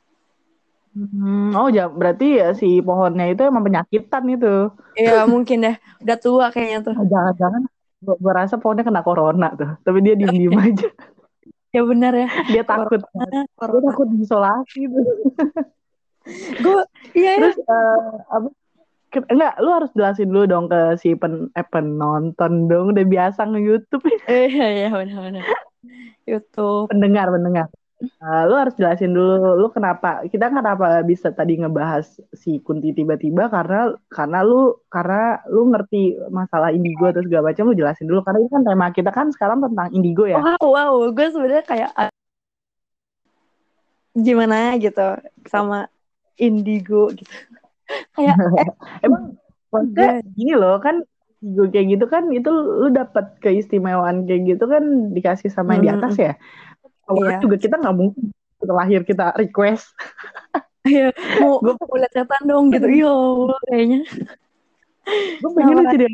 Hmm, 0.97 1.53
oh 1.53 1.69
ya 1.69 1.93
berarti 1.93 2.41
ya 2.41 2.57
si 2.57 2.81
pohonnya 2.81 3.29
itu 3.29 3.45
emang 3.45 3.69
penyakitan 3.69 4.25
itu. 4.33 4.73
Iya 4.97 5.29
mungkin 5.29 5.61
deh, 5.61 5.77
udah 6.01 6.17
tua 6.17 6.47
kayaknya 6.49 6.79
tuh. 6.89 6.95
Jangan-jangan 6.97 7.63
gue 8.01 8.33
rasa 8.33 8.57
pohonnya 8.57 8.85
kena 8.89 9.05
corona 9.05 9.53
tuh, 9.53 9.77
tapi 9.85 10.01
dia 10.01 10.17
diem-diem 10.17 10.57
aja 10.73 10.89
ya 11.75 11.83
benar 11.83 12.13
ya. 12.15 12.29
Dia 12.51 12.63
takut 12.63 13.03
corona. 13.03 13.47
dia 13.49 13.81
takut 13.91 14.07
diisolasi 14.13 14.81
gue 16.59 16.83
iya 17.15 17.39
ya. 17.39 17.39
terus 17.39 17.59
uh, 17.71 18.19
apa 18.35 18.49
enggak 19.31 19.55
lu 19.63 19.71
harus 19.71 19.91
jelasin 19.95 20.27
dulu 20.27 20.45
dong 20.51 20.67
ke 20.67 20.99
si 20.99 21.15
pen 21.15 21.49
eh, 21.55 21.67
penonton 21.67 22.67
dong. 22.67 22.93
Udah 22.93 23.07
biasa 23.07 23.47
nge 23.47 23.61
YouTube 23.63 24.05
eh, 24.27 24.51
iya 24.51 24.67
iya 24.85 24.89
benar-benar 24.91 25.47
YouTube. 26.27 26.91
Pendengar 26.91 27.31
pendengar 27.31 27.71
Uh, 27.97 28.45
lu 28.45 28.61
harus 28.61 28.77
jelasin 28.77 29.17
dulu 29.17 29.57
lu 29.57 29.73
kenapa 29.73 30.21
kita 30.29 30.53
kenapa 30.53 31.01
bisa 31.01 31.33
tadi 31.33 31.57
ngebahas 31.57 32.05
si 32.37 32.61
Kunti 32.61 32.93
tiba-tiba? 32.93 33.49
Karena 33.49 33.97
karena 34.13 34.45
lu 34.45 34.77
karena 34.93 35.41
lu 35.49 35.73
ngerti 35.73 36.13
masalah 36.29 36.77
indigo 36.77 37.09
atau 37.09 37.25
segala 37.25 37.49
macam 37.49 37.73
lu 37.73 37.79
jelasin 37.79 38.05
dulu. 38.05 38.21
Karena 38.21 38.45
ini 38.45 38.51
kan 38.53 38.63
tema 38.69 38.87
kita 38.93 39.11
kan 39.17 39.33
sekarang 39.33 39.65
tentang 39.65 39.89
indigo 39.97 40.29
ya. 40.29 40.37
Wow, 40.37 40.61
wow 40.61 40.93
gue 41.09 41.27
sebenarnya 41.33 41.65
kayak 41.65 41.91
gimana 44.13 44.77
gitu 44.77 45.09
sama 45.49 45.89
indigo 46.37 47.13
gitu. 47.17 47.33
kayak 48.17 48.37
eh, 48.37 48.71
emang 49.09 49.41
maksudnya 49.73 50.21
gini 50.37 50.53
loh 50.53 50.77
kan 50.85 51.01
indigo 51.41 51.65
kayak 51.73 51.87
gitu 51.97 52.05
kan 52.13 52.25
itu 52.29 52.51
lu 52.53 52.93
dapat 52.93 53.41
keistimewaan 53.41 54.29
kayak 54.29 54.57
gitu 54.57 54.65
kan 54.69 55.13
dikasih 55.17 55.49
sama 55.49 55.77
yang 55.77 55.85
di 55.85 55.91
atas 55.97 56.15
ya 56.17 56.33
awalnya 57.07 57.39
iya. 57.39 57.43
juga 57.43 57.57
kita 57.57 57.77
nggak 57.79 57.97
mungkin 57.97 58.25
setelah 58.57 58.77
lahir 58.83 59.01
kita 59.07 59.27
request 59.39 59.95
Iya, 60.87 61.11
mau 61.43 61.59
gue 61.59 61.75
mau 61.75 61.99
lihat 61.99 62.13
setan 62.15 62.43
dong 62.47 62.71
gitu. 62.71 62.87
Iya, 62.87 63.15
kayaknya. 63.67 64.01
Gue 65.43 65.51
pengen 65.59 65.83
sih 65.91 65.99
dia 65.99 66.11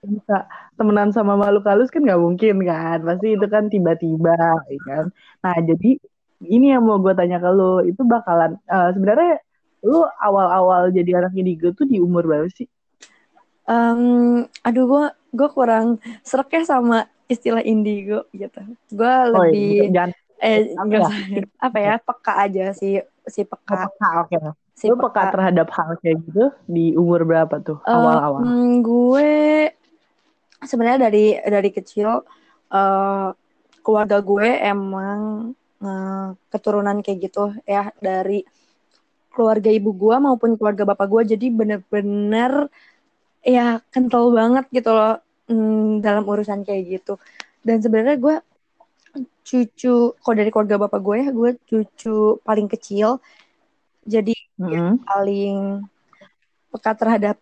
bisa 0.00 0.36
temenan 0.80 1.12
sama 1.12 1.36
makhluk 1.36 1.68
halus 1.68 1.92
kan 1.92 2.00
nggak 2.00 2.20
mungkin 2.20 2.64
kan. 2.64 2.98
Pasti 3.04 3.36
itu 3.36 3.46
kan 3.52 3.68
tiba-tiba, 3.68 4.36
ya 4.72 4.80
kan. 4.88 5.04
Nah, 5.44 5.56
jadi 5.60 6.00
ini 6.48 6.66
yang 6.72 6.88
mau 6.88 6.96
gue 6.96 7.12
tanya 7.12 7.36
ke 7.36 7.50
lo, 7.52 7.84
itu 7.84 8.00
bakalan 8.00 8.56
uh, 8.72 8.88
sebenarnya 8.96 9.44
lo 9.84 10.08
awal-awal 10.20 10.88
jadi 10.88 11.20
anak 11.20 11.36
indigo 11.36 11.72
tuh 11.76 11.84
di 11.84 12.00
umur 12.00 12.24
berapa 12.24 12.48
sih? 12.48 12.68
Um, 13.68 14.48
aduh, 14.64 14.84
gue 14.88 15.04
gue 15.36 15.48
kurang 15.52 16.00
serak 16.24 16.48
ya 16.56 16.64
sama 16.64 17.04
istilah 17.30 17.62
indigo 17.62 18.26
gitu. 18.34 18.58
Gue 18.90 19.06
oh, 19.06 19.46
lebih 19.46 19.94
iya. 19.94 20.10
Eh 20.40 20.72
enggak, 20.72 21.04
ya. 21.30 21.44
apa 21.60 21.78
ya 21.78 21.94
peka 22.00 22.32
aja 22.40 22.64
si 22.74 22.98
si 23.28 23.46
peka. 23.46 23.86
Oh, 23.86 23.88
peka 23.94 24.08
oke. 24.26 24.28
Okay. 24.34 24.38
Si 24.74 24.86
Lu 24.88 24.96
peka. 24.98 25.06
peka 25.12 25.22
terhadap 25.38 25.68
hal 25.70 25.90
kayak 26.02 26.18
gitu 26.26 26.44
di 26.66 26.96
umur 26.98 27.22
berapa 27.28 27.60
tuh 27.62 27.78
eh, 27.84 27.92
awal-awal? 27.92 28.40
Uh, 28.42 28.68
gue 28.82 29.30
sebenarnya 30.64 31.08
dari 31.08 31.38
dari 31.38 31.70
kecil 31.70 32.24
uh, 32.72 33.28
keluarga 33.80 34.18
gue 34.20 34.48
emang 34.60 35.52
uh, 35.84 36.26
keturunan 36.52 37.00
kayak 37.04 37.30
gitu 37.30 37.52
ya 37.64 37.92
dari 38.00 38.44
keluarga 39.30 39.70
ibu 39.70 39.94
gue 39.94 40.16
maupun 40.18 40.58
keluarga 40.58 40.84
bapak 40.84 41.06
gue 41.06 41.22
jadi 41.36 41.46
bener-bener 41.48 42.68
ya 43.40 43.80
kental 43.88 44.34
banget 44.34 44.68
gitu 44.68 44.90
loh 44.92 45.16
hmm, 45.50 45.98
dalam 45.98 46.22
urusan 46.22 46.62
kayak 46.62 46.82
gitu. 47.00 47.18
Dan 47.60 47.82
sebenarnya 47.82 48.16
gue 48.16 48.36
cucu 49.42 50.14
kalau 50.22 50.36
dari 50.38 50.54
keluarga 50.54 50.86
bapak 50.86 51.00
gue 51.02 51.16
ya 51.18 51.28
gue 51.34 51.50
cucu 51.66 52.38
paling 52.46 52.70
kecil. 52.70 53.18
Jadi 54.06 54.32
mm 54.56 54.62
-hmm. 54.62 54.70
ya, 54.70 54.82
paling 55.02 55.56
peka 56.70 56.92
terhadap 56.94 57.36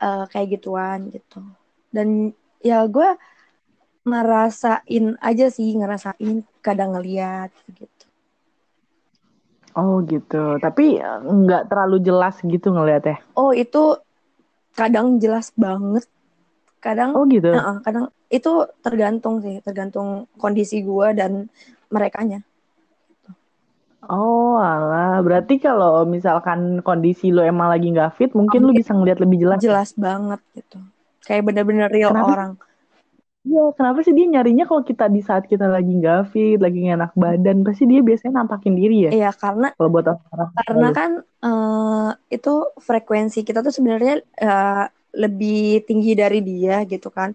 uh, 0.00 0.24
kayak 0.32 0.58
gituan 0.58 1.12
gitu. 1.12 1.44
Dan 1.92 2.32
ya 2.64 2.88
gue 2.88 3.14
ngerasain 4.02 5.14
aja 5.20 5.46
sih 5.52 5.76
ngerasain 5.76 6.42
kadang 6.64 6.96
ngeliat 6.96 7.52
gitu. 7.68 8.06
Oh 9.76 10.00
gitu. 10.04 10.56
Tapi 10.58 10.98
eh, 10.98 11.18
nggak 11.20 11.68
terlalu 11.68 12.00
jelas 12.00 12.40
gitu 12.40 12.72
ngeliat 12.72 13.04
ya 13.06 13.16
oh 13.36 13.52
itu 13.52 14.00
kadang 14.72 15.20
jelas 15.20 15.52
banget 15.54 16.08
kadang 16.82 17.14
oh 17.14 17.24
gitu 17.30 17.54
uh, 17.54 17.78
kadang 17.86 18.10
itu 18.28 18.66
tergantung 18.82 19.38
sih 19.38 19.62
tergantung 19.62 20.26
kondisi 20.36 20.82
gue 20.82 21.14
dan 21.14 21.46
merekanya 21.88 22.42
Oh 24.10 24.58
alah, 24.58 25.22
berarti 25.22 25.62
kalau 25.62 26.02
misalkan 26.02 26.82
kondisi 26.82 27.30
lo 27.30 27.46
emang 27.46 27.70
lagi 27.70 27.86
nggak 27.86 28.18
fit, 28.18 28.34
mungkin 28.34 28.66
oh, 28.66 28.66
lo 28.66 28.72
bisa 28.74 28.90
ngeliat 28.98 29.22
lebih 29.22 29.46
jelas. 29.46 29.62
Jelas 29.62 29.90
banget 29.94 30.42
gitu, 30.58 30.82
kayak 31.22 31.46
bener-bener 31.46 31.86
real 31.86 32.10
kenapa? 32.10 32.34
orang. 32.34 32.52
Iya, 33.46 33.74
kenapa 33.78 34.02
sih 34.02 34.10
dia 34.10 34.26
nyarinya 34.26 34.66
kalau 34.66 34.82
kita 34.82 35.06
di 35.06 35.22
saat 35.22 35.46
kita 35.46 35.70
lagi 35.70 36.02
nggak 36.02 36.34
fit, 36.34 36.58
lagi 36.58 36.82
enak 36.82 37.14
badan, 37.14 37.62
pasti 37.62 37.86
dia 37.86 38.02
biasanya 38.02 38.42
nampakin 38.42 38.74
diri 38.74 39.06
ya? 39.06 39.10
Iya, 39.14 39.30
karena 39.38 39.70
kalau 39.78 39.90
buat 39.94 40.06
orang 40.10 40.50
karena 40.66 40.88
kan 40.90 41.10
uh, 41.46 42.10
itu 42.26 42.74
frekuensi 42.82 43.46
kita 43.46 43.62
tuh 43.62 43.70
sebenarnya 43.70 44.18
uh, 44.42 44.86
lebih 45.12 45.84
tinggi 45.88 46.12
dari 46.16 46.38
dia 46.40 46.82
gitu 46.88 47.08
kan. 47.12 47.30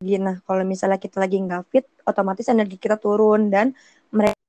Nah, 0.00 0.36
kalau 0.48 0.64
misalnya 0.64 0.96
kita 0.96 1.20
lagi 1.20 1.36
nggak 1.44 1.62
fit, 1.68 1.84
otomatis 2.08 2.48
energi 2.48 2.76
kita 2.80 2.96
turun 2.96 3.52
dan 3.52 3.76
mereka 4.08 4.40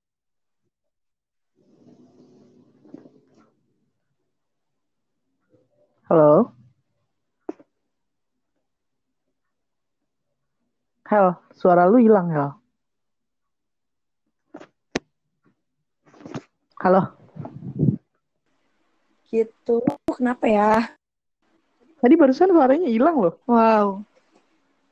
Halo? 6.12 6.52
Hel, 11.08 11.40
suara 11.56 11.88
lu 11.88 12.04
hilang, 12.04 12.28
Hel. 12.36 12.52
Halo? 16.84 17.16
Gitu, 19.32 19.80
kenapa 20.12 20.46
ya? 20.52 21.00
Tadi 22.02 22.14
barusan 22.18 22.50
suaranya 22.50 22.90
hilang 22.90 23.16
loh. 23.22 23.34
Wow. 23.46 24.02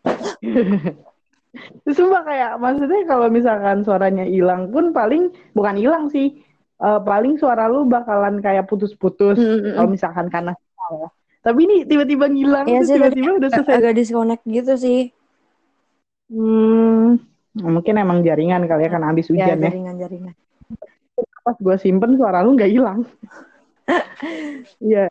Sumpah 1.97 2.21
kayak 2.21 2.61
maksudnya 2.61 3.01
kalau 3.09 3.27
misalkan 3.33 3.81
suaranya 3.81 4.25
hilang 4.29 4.69
pun 4.69 4.93
paling 4.93 5.33
bukan 5.57 5.75
hilang 5.75 6.05
sih. 6.13 6.45
Uh, 6.79 7.01
paling 7.03 7.35
suara 7.35 7.67
lu 7.67 7.83
bakalan 7.83 8.39
kayak 8.39 8.63
putus-putus 8.71 9.35
mm 9.35 9.43
-hmm. 9.43 9.73
kalau 9.75 9.89
misalkan 9.91 10.31
karena 10.31 10.53
ya. 10.95 11.09
Tapi 11.39 11.59
ini 11.65 11.77
tiba-tiba 11.87 12.27
ngilang, 12.27 12.67
ya 12.67 12.83
tiba-tiba 12.83 13.39
udah 13.39 13.49
selesai. 13.51 13.79
Agak 13.79 13.95
disconnect 13.95 14.43
gitu 14.43 14.73
sih. 14.75 15.01
Hmm, 16.29 17.15
mungkin 17.57 17.95
emang 17.95 18.21
jaringan 18.21 18.67
kali 18.67 18.85
ya, 18.85 18.89
kan 18.91 19.03
habis 19.07 19.31
iya, 19.31 19.33
hujan 19.33 19.57
ya. 19.63 19.71
Jaringan, 19.71 19.95
jaringan. 19.97 20.33
Pas 21.41 21.57
gue 21.57 21.75
simpen 21.79 22.19
suara 22.19 22.43
lu 22.43 22.55
nggak 22.55 22.71
hilang. 22.71 23.03
Iya. 24.77 25.09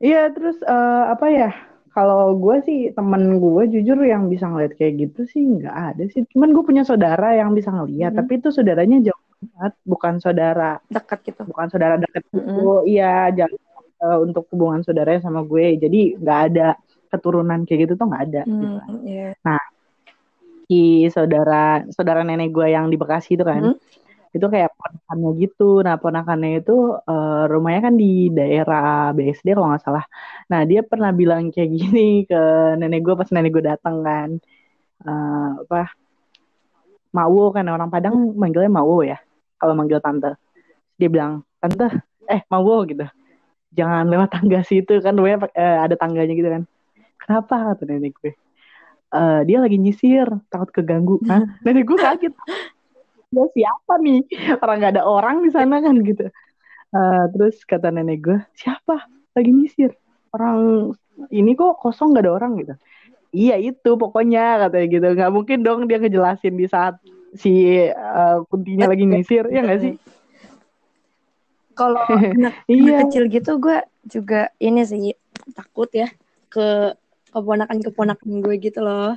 Iya, 0.00 0.32
terus 0.32 0.58
uh, 0.64 1.12
apa 1.12 1.26
ya? 1.28 1.50
Kalau 1.90 2.38
gue 2.38 2.56
sih 2.64 2.78
temen 2.94 3.42
gue 3.42 3.62
jujur 3.66 3.98
yang 4.06 4.30
bisa 4.30 4.46
ngeliat 4.46 4.78
kayak 4.78 4.94
gitu 5.04 5.20
sih 5.28 5.42
nggak 5.42 5.76
ada 5.94 6.04
sih. 6.08 6.22
Cuman 6.32 6.54
gue 6.54 6.64
punya 6.64 6.82
saudara 6.86 7.34
yang 7.34 7.52
bisa 7.52 7.68
ngeliat, 7.68 8.14
mm 8.14 8.14
-hmm. 8.14 8.18
tapi 8.24 8.32
itu 8.38 8.48
saudaranya 8.54 8.98
jauh 9.10 9.24
banget, 9.40 9.74
bukan 9.84 10.14
saudara 10.22 10.78
dekat 10.88 11.18
gitu. 11.26 11.42
Bukan 11.44 11.66
saudara 11.68 11.98
dekat 11.98 12.22
mm 12.30 12.40
-hmm. 12.40 12.86
Iya, 12.86 13.14
jauh 13.44 13.60
uh, 14.00 14.18
untuk 14.24 14.48
hubungan 14.50 14.80
saudaranya 14.82 15.22
sama 15.22 15.44
gue 15.44 15.76
jadi 15.76 16.00
nggak 16.16 16.40
ada 16.52 16.68
keturunan 17.12 17.66
kayak 17.68 17.80
gitu 17.86 17.92
tuh 17.98 18.06
nggak 18.08 18.24
ada 18.32 18.42
hmm, 18.46 18.60
gitu. 18.60 18.76
yeah. 19.06 19.32
nah 19.44 19.60
si 20.70 21.10
saudara 21.10 21.84
saudara 21.92 22.22
nenek 22.22 22.54
gue 22.54 22.66
yang 22.70 22.88
di 22.88 22.96
Bekasi 22.96 23.36
itu 23.36 23.44
kan 23.44 23.74
hmm? 23.74 23.76
Itu 24.30 24.46
kayak 24.46 24.70
ponakannya 24.78 25.30
gitu. 25.42 25.82
Nah 25.82 25.94
ponakannya 25.98 26.62
itu 26.62 26.72
uh, 27.02 27.44
rumahnya 27.50 27.80
kan 27.90 27.94
di 27.98 28.30
daerah 28.30 29.10
BSD 29.10 29.58
kalau 29.58 29.74
nggak 29.74 29.82
salah. 29.82 30.04
Nah 30.50 30.62
dia 30.70 30.80
pernah 30.86 31.10
bilang 31.10 31.50
kayak 31.50 31.70
gini 31.78 32.24
ke 32.30 32.40
nenek 32.78 33.02
gue 33.02 33.14
pas 33.18 33.28
nenek 33.34 33.50
gue 33.50 33.64
datang 33.66 33.96
kan. 34.06 34.30
Uh, 35.00 35.64
apa 35.66 35.96
Mawo 37.10 37.50
kan 37.50 37.66
orang 37.66 37.90
Padang 37.90 38.36
manggilnya 38.38 38.70
Mawo 38.70 39.02
ya 39.02 39.18
kalau 39.58 39.74
manggil 39.74 39.98
tante. 39.98 40.38
Dia 40.94 41.10
bilang 41.10 41.42
tante 41.58 41.90
eh 42.30 42.42
Mawo 42.46 42.86
gitu. 42.86 43.02
Jangan 43.74 44.06
lewat 44.06 44.30
tangga 44.30 44.62
situ 44.62 45.02
kan 45.02 45.18
gue 45.18 45.30
eh, 45.58 45.78
ada 45.82 45.94
tangganya 45.98 46.34
gitu 46.38 46.50
kan. 46.50 46.62
Kenapa? 47.18 47.74
kata 47.74 47.82
nenek 47.82 48.14
gue. 48.22 48.32
Uh, 49.10 49.42
dia 49.42 49.58
lagi 49.58 49.74
nyisir 49.74 50.30
takut 50.54 50.70
keganggu. 50.70 51.18
Hah? 51.26 51.42
nenek 51.66 51.82
gue 51.82 51.98
kaget 51.98 52.34
ya 53.30 53.44
siapa 53.54 53.94
nih? 54.02 54.20
Orang 54.62 54.76
nggak 54.82 54.94
ada 54.98 55.04
orang 55.06 55.36
di 55.46 55.50
sana 55.54 55.78
kan 55.78 55.94
gitu. 56.02 56.26
Uh, 56.90 57.24
terus 57.30 57.62
kata 57.62 57.94
nenek 57.94 58.18
gue 58.26 58.38
siapa? 58.58 59.06
Lagi 59.34 59.50
nyisir. 59.54 59.94
Orang 60.34 60.90
ini 61.30 61.54
kok 61.54 61.78
kosong 61.78 62.14
nggak 62.14 62.24
ada 62.26 62.32
orang 62.34 62.52
gitu. 62.58 62.74
Iya 63.30 63.56
itu 63.62 63.90
pokoknya 63.94 64.66
katanya 64.66 64.86
gitu. 64.90 65.06
Nggak 65.14 65.30
mungkin 65.30 65.58
dong 65.62 65.86
dia 65.86 66.02
ngejelasin 66.02 66.54
di 66.58 66.66
saat 66.66 66.98
si 67.38 67.86
uh, 67.86 68.42
kuntinya 68.50 68.90
lagi 68.90 69.06
nyisir 69.06 69.46
ya 69.46 69.62
nggak 69.62 69.80
sih? 69.80 69.94
Kalau 71.78 72.02
anak, 72.34 72.66
iya. 72.66 73.06
kecil 73.06 73.30
gitu 73.30 73.62
gue 73.62 73.78
juga 74.10 74.50
ini 74.58 74.82
sih 74.82 75.14
takut 75.54 75.88
ya 75.94 76.10
ke 76.50 76.98
keponakan-keponakan 77.30 78.42
gue 78.42 78.54
gitu 78.58 78.82
loh. 78.82 79.14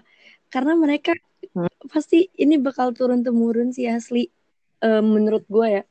Karena 0.54 0.78
mereka 0.78 1.18
hmm. 1.52 1.92
pasti 1.92 2.32
ini 2.40 2.56
bakal 2.62 2.96
turun 2.96 3.26
temurun 3.26 3.76
sih 3.76 3.90
asli 3.92 4.32
uh, 4.84 5.04
menurut 5.04 5.44
gue 5.50 5.82
ya. 5.82 5.84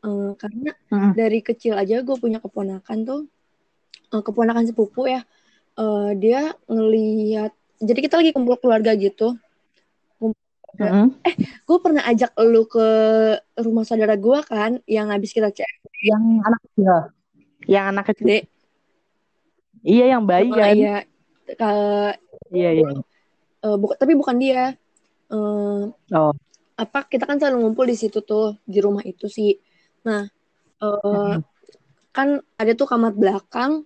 Uh, 0.00 0.32
karena 0.40 0.72
hmm. 0.88 1.12
dari 1.12 1.44
kecil 1.44 1.76
aja 1.76 2.00
gue 2.00 2.16
punya 2.16 2.40
keponakan 2.40 2.98
tuh 3.04 3.20
uh, 4.10 4.22
keponakan 4.24 4.66
sepupu 4.66 5.06
ya. 5.06 5.22
Uh, 5.78 6.12
dia 6.18 6.52
ngelihat 6.66 7.54
jadi 7.80 8.00
kita 8.04 8.14
lagi 8.20 8.32
kumpul 8.34 8.58
keluarga 8.58 8.92
gitu 8.98 9.38
Mm-hmm. 10.80 11.06
Eh, 11.28 11.34
gue 11.66 11.78
pernah 11.82 12.02
ajak 12.08 12.32
lu 12.46 12.64
ke 12.64 12.88
rumah 13.60 13.84
saudara 13.84 14.16
gue 14.16 14.38
kan, 14.48 14.80
yang 14.88 15.12
habis 15.12 15.34
kita 15.36 15.52
cek. 15.52 15.68
Yang 16.00 16.24
anak 16.46 16.60
kecil. 16.64 16.94
Yang 17.68 17.84
anak 17.84 18.04
kecil. 18.08 18.26
Dek. 18.26 18.44
Iya, 19.80 20.04
yang 20.16 20.22
bayi 20.24 20.48
oh, 20.48 20.56
kan. 20.56 20.74
Iya. 20.76 20.96
Uh, 21.60 22.12
iya, 22.54 22.70
iya. 22.80 22.88
Uh, 23.60 23.76
bu 23.76 23.92
tapi 23.96 24.16
bukan 24.16 24.36
dia. 24.40 24.74
Uh, 25.30 25.92
oh. 26.12 26.32
Apa 26.76 27.04
kita 27.06 27.28
kan 27.28 27.36
selalu 27.36 27.68
ngumpul 27.68 27.84
di 27.84 27.96
situ 27.96 28.24
tuh 28.24 28.56
di 28.64 28.80
rumah 28.80 29.04
itu 29.04 29.28
sih. 29.28 29.56
Nah, 30.06 30.24
uh, 30.80 30.96
mm-hmm. 30.96 31.38
kan 32.12 32.40
ada 32.56 32.72
tuh 32.72 32.88
kamar 32.88 33.12
belakang. 33.12 33.84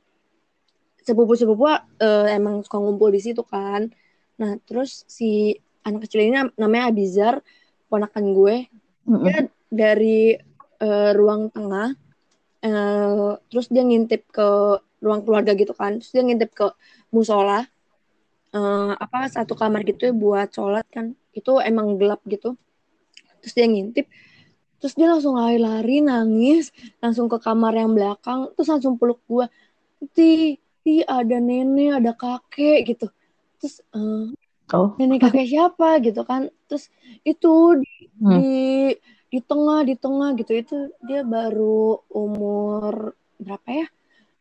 Sepupu-sepupu 1.05 1.69
uh, 1.69 1.79
emang 2.33 2.65
suka 2.65 2.81
ngumpul 2.81 3.13
di 3.13 3.21
situ 3.21 3.45
kan. 3.45 3.93
Nah, 4.41 4.57
terus 4.65 5.05
si 5.11 5.59
anak 5.85 6.09
kecil 6.09 6.25
ini 6.25 6.39
namanya 6.57 6.89
Abizar 6.89 7.45
ponakan 7.93 8.33
gue 8.33 8.57
mm-hmm. 9.07 9.23
dia 9.23 9.39
dari 9.69 10.19
uh, 10.81 11.11
ruang 11.13 11.53
tengah 11.53 11.93
uh, 12.65 13.37
terus 13.53 13.69
dia 13.69 13.85
ngintip 13.85 14.27
ke 14.33 14.49
ruang 15.05 15.21
keluarga 15.23 15.53
gitu 15.53 15.77
kan 15.77 16.01
terus 16.01 16.11
dia 16.11 16.25
ngintip 16.25 16.51
ke 16.57 16.67
musola 17.13 17.69
uh, 18.55 18.95
apa 18.95 19.27
satu 19.29 19.59
kamar 19.59 19.83
gitu 19.83 20.09
ya 20.09 20.15
buat 20.15 20.49
sholat 20.55 20.87
kan. 20.89 21.19
Itu 21.35 21.59
emang 21.59 21.99
gelap 21.99 22.23
gitu. 22.31 22.55
Terus 23.43 23.53
dia 23.53 23.67
ngintip. 23.67 24.07
Terus 24.79 24.95
dia 24.95 25.11
langsung 25.11 25.35
lari-lari 25.37 26.01
nangis. 26.01 26.71
Langsung 27.03 27.27
ke 27.27 27.43
kamar 27.43 27.75
yang 27.75 27.93
belakang. 27.93 28.55
Terus 28.55 28.71
langsung 28.71 28.95
peluk 28.97 29.21
gue 29.27 29.47
ti 30.15 30.61
ti 30.85 31.01
ada 31.03 31.41
nenek 31.43 32.01
ada 32.01 32.13
kakek 32.15 32.95
gitu. 32.95 33.07
Terus 33.59 33.83
uh, 33.93 34.31
oh. 34.73 34.89
nenek 34.97 35.29
kakek 35.29 35.51
siapa 35.51 35.99
gitu 36.01 36.23
kan. 36.23 36.49
Terus 36.71 36.89
itu 37.27 37.83
di, 37.83 37.95
hmm. 38.23 38.31
di 38.31 38.49
di 39.35 39.39
tengah 39.43 39.83
di 39.83 39.95
tengah 39.99 40.31
gitu. 40.39 40.53
Itu 40.55 40.77
dia 41.05 41.27
baru 41.27 42.01
umur 42.15 43.19
berapa 43.43 43.69
ya? 43.69 43.87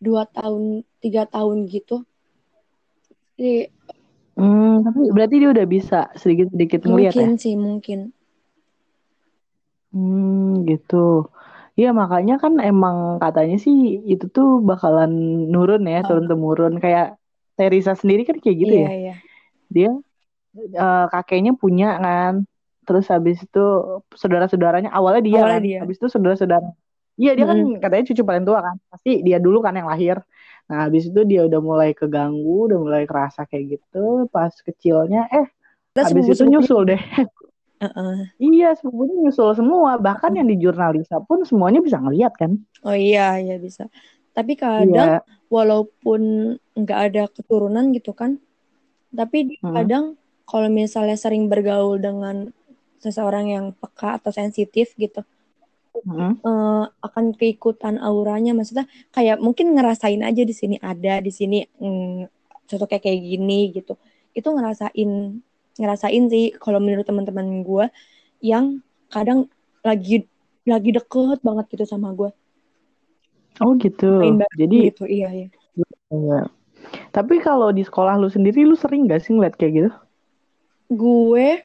Dua 0.03 0.27
tahun 0.27 0.83
tiga 0.99 1.23
tahun 1.25 1.65
gitu. 1.71 2.03
Jadi, 3.33 3.65
hmm, 4.37 4.83
tapi 4.85 4.99
berarti 5.15 5.35
dia 5.41 5.49
udah 5.53 5.65
bisa 5.67 5.99
sedikit 6.17 6.47
sedikit 6.53 6.81
ngeliat 6.85 7.13
mungkin 7.13 7.29
ya? 7.33 7.41
sih 7.41 7.55
mungkin 7.55 7.99
hmm 9.93 10.65
gitu 10.69 11.29
Iya 11.73 11.89
makanya 11.89 12.37
kan 12.37 12.53
emang 12.61 13.17
katanya 13.17 13.57
sih 13.57 13.73
itu 14.05 14.25
tuh 14.29 14.61
bakalan 14.61 15.09
nurun 15.49 15.81
ya, 15.89 16.05
turun 16.05 16.29
temurun 16.29 16.73
kayak 16.77 17.17
Teresa 17.57 17.97
sendiri 17.97 18.21
kan 18.29 18.37
kayak 18.37 18.57
gitu 18.61 18.73
iya, 18.77 18.85
ya. 18.85 18.89
Iya. 18.93 19.13
Dia 19.73 19.89
uh, 20.77 21.05
kakeknya 21.09 21.57
punya 21.57 21.97
kan, 21.97 22.45
terus 22.85 23.09
habis 23.09 23.41
itu 23.41 23.63
saudara-saudaranya 24.13 24.93
awalnya 24.93 25.21
dia 25.25 25.41
Awalnya 25.41 25.57
kan, 25.57 25.61
dia. 25.65 25.79
habis 25.81 25.97
itu 25.97 26.07
saudara-saudara. 26.13 26.67
Iya 27.17 27.31
dia 27.37 27.45
kan 27.49 27.57
Mm-mm. 27.57 27.81
katanya 27.81 28.03
cucu 28.09 28.21
paling 28.21 28.45
tua 28.45 28.59
kan, 28.61 28.75
pasti 28.93 29.09
dia 29.25 29.37
dulu 29.41 29.57
kan 29.65 29.73
yang 29.73 29.89
lahir. 29.89 30.17
Nah 30.69 30.77
habis 30.87 31.03
itu 31.09 31.21
dia 31.27 31.41
udah 31.47 31.59
mulai 31.69 31.89
keganggu, 31.99 32.71
udah 32.71 32.79
mulai 32.85 33.03
kerasa 33.09 33.43
kayak 33.49 33.65
gitu. 33.79 34.27
Pas 34.33 34.53
kecilnya, 34.67 35.27
eh 35.31 35.47
Kita 35.93 36.09
habis 36.09 36.25
itu 36.29 36.43
nyusul 36.49 36.81
deh. 36.89 37.01
Uh-uh. 37.81 38.25
Iya 38.41 38.75
sepupunya 38.77 39.15
nyusul 39.23 39.49
semua, 39.59 39.91
bahkan 40.01 40.31
yang 40.35 40.47
di 40.51 40.57
jurnalisa 40.59 41.21
pun 41.27 41.45
semuanya 41.47 41.79
bisa 41.85 41.97
ngeliat 42.01 42.33
kan. 42.35 42.51
Oh 42.87 42.95
iya, 42.97 43.39
iya 43.43 43.55
bisa. 43.65 43.83
Tapi 44.35 44.53
kadang 44.59 45.09
Iya. 45.13 45.21
walaupun 45.55 46.21
nggak 46.79 46.99
ada 47.05 47.21
keturunan 47.35 47.85
gitu 47.95 48.11
kan, 48.17 48.31
tapi 49.19 49.37
Hmm. 49.61 49.73
kadang 49.75 50.05
kalau 50.49 50.69
misalnya 50.81 51.17
sering 51.23 51.43
bergaul 51.51 51.97
dengan 52.01 52.51
seseorang 53.03 53.45
yang 53.55 53.65
peka 53.81 54.19
atau 54.19 54.31
sensitif 54.33 54.87
gitu, 55.03 55.21
Hmm. 55.93 56.41
eh, 56.41 56.83
akan 56.89 57.37
keikutan 57.37 58.01
auranya. 58.01 58.57
Maksudnya 58.57 58.89
kayak 59.13 59.37
mungkin 59.37 59.77
ngerasain 59.77 60.25
aja 60.25 60.41
di 60.41 60.55
sini 60.55 60.75
ada, 60.81 61.21
di 61.21 61.29
sini 61.29 61.61
mm, 61.61 62.25
sosoknya 62.65 62.97
kayak 62.97 63.19
gini 63.21 63.59
gitu. 63.69 63.93
Itu 64.33 64.49
ngerasain 64.49 65.09
ngerasain 65.77 66.23
sih 66.29 66.53
kalau 66.57 66.81
menurut 66.81 67.05
teman-teman 67.05 67.65
gue 67.65 67.85
yang 68.41 68.81
kadang 69.09 69.49
lagi 69.85 70.25
lagi 70.65 70.89
deket 70.95 71.39
banget 71.45 71.65
gitu 71.77 71.85
sama 71.85 72.09
gue. 72.17 72.33
Oh 73.61 73.77
gitu. 73.77 74.17
Main 74.17 74.41
Jadi 74.57 74.89
gitu, 74.89 75.05
iya 75.05 75.29
iya. 75.29 75.47
Iya. 76.09 76.49
Tapi 77.13 77.37
kalau 77.39 77.69
di 77.69 77.85
sekolah 77.85 78.17
lu 78.17 78.27
sendiri 78.27 78.65
lu 78.65 78.73
sering 78.73 79.05
gak 79.05 79.23
sih 79.23 79.37
ngeliat 79.37 79.55
kayak 79.55 79.73
gitu? 79.77 79.91
Gue 80.89 81.61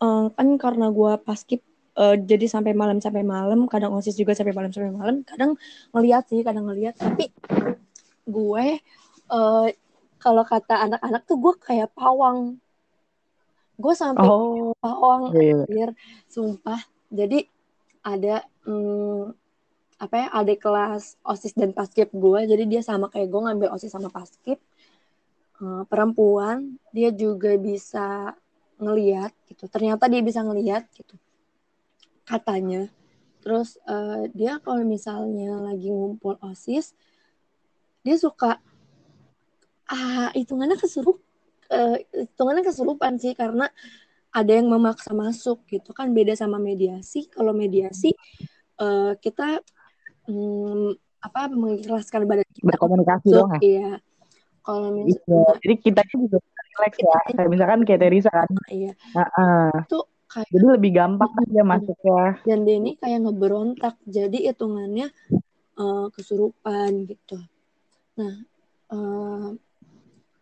eh, 0.00 0.26
kan 0.36 0.48
karena 0.60 0.92
gue 0.92 1.12
paskib 1.24 1.65
eh, 1.96 2.16
jadi 2.20 2.46
sampai 2.46 2.72
malam 2.76 2.98
sampai 3.00 3.24
malam, 3.26 3.66
kadang 3.66 3.92
osis 3.96 4.16
juga 4.16 4.32
sampai 4.36 4.52
malam 4.52 4.70
sampai 4.70 4.92
malam, 4.92 5.16
kadang 5.24 5.56
ngeliat 5.92 6.24
sih, 6.28 6.40
kadang 6.46 6.68
ngeliat. 6.68 6.94
Tapi 6.96 7.32
gue 8.28 8.66
eh, 9.32 9.66
kalau 10.20 10.44
kata 10.44 10.74
anak-anak 10.90 11.22
tuh 11.24 11.36
gue 11.40 11.54
kayak 11.60 11.90
pawang. 11.96 12.60
Gue 13.76 13.92
sampai 13.92 14.24
Oh, 14.24 14.72
pawang 14.80 15.36
iya. 15.36 15.64
anjir, 15.68 15.90
sumpah. 16.32 16.80
Jadi 17.12 17.44
ada 18.00 18.40
hmm, 18.64 19.36
apa 19.96 20.14
ya 20.16 20.26
adik 20.32 20.60
kelas 20.60 21.16
osis 21.24 21.56
dan 21.56 21.72
paskib 21.72 22.12
gue 22.12 22.40
jadi 22.44 22.68
dia 22.68 22.82
sama 22.84 23.08
kayak 23.08 23.32
gue 23.32 23.40
ngambil 23.48 23.68
osis 23.72 23.88
sama 23.88 24.12
paskib 24.12 24.60
Eh, 25.56 25.82
perempuan 25.88 26.76
dia 26.92 27.08
juga 27.08 27.56
bisa 27.56 28.36
ngeliat 28.76 29.32
gitu 29.48 29.64
ternyata 29.72 30.04
dia 30.04 30.20
bisa 30.20 30.44
ngeliat 30.44 30.84
gitu 30.92 31.16
katanya 32.26 32.90
terus 33.40 33.78
eh, 33.86 34.26
dia 34.34 34.58
kalau 34.58 34.82
misalnya 34.82 35.62
lagi 35.62 35.88
ngumpul 35.88 36.34
osis 36.42 36.92
dia 38.02 38.18
suka 38.18 38.58
ah 39.86 40.34
hitungannya 40.34 40.74
kesurup 40.74 41.22
eh, 41.70 42.02
hitungannya 42.10 42.66
kesurupan 42.66 43.22
sih 43.22 43.38
karena 43.38 43.70
ada 44.34 44.52
yang 44.52 44.66
memaksa 44.66 45.14
masuk 45.14 45.62
gitu 45.70 45.94
kan 45.94 46.10
beda 46.10 46.34
sama 46.34 46.58
mediasi 46.58 47.30
kalau 47.30 47.54
mediasi 47.54 48.10
eh, 48.82 49.12
kita 49.22 49.62
hmm, 50.26 50.98
apa 51.22 51.40
mengikhlaskan 51.50 52.26
badan 52.26 52.46
kita 52.50 52.66
Berkomunikasi 52.74 53.26
dong 53.30 53.50
ya? 53.54 53.60
iya 53.62 53.90
kalau 54.66 54.90
Iya. 54.90 55.06
misalnya 55.06 55.54
Jadi 55.62 55.74
kitanya 55.78 56.14
juga 56.18 56.38
relax 56.42 56.94
ya. 56.98 57.18
Kayak 57.30 57.50
misalkan 57.54 57.80
kayak 57.86 58.00
Teresa 58.02 58.30
kan. 58.34 58.48
iya 58.66 58.92
Heeh. 59.14 59.70
itu 59.86 59.98
kayak 60.36 60.52
Jadi 60.52 60.64
lebih 60.68 60.90
gampang 60.92 61.30
kan 61.32 61.46
dia 61.48 61.64
masuknya. 61.64 62.36
dan 62.44 62.58
dia 62.68 62.76
ini 62.76 62.92
kayak 63.00 63.24
ngeberontak. 63.24 63.96
Jadi 64.04 64.44
hitungannya 64.52 65.08
eh, 65.80 66.06
kesurupan 66.12 67.08
gitu. 67.08 67.40
Nah 68.20 68.34
eh, 68.92 69.48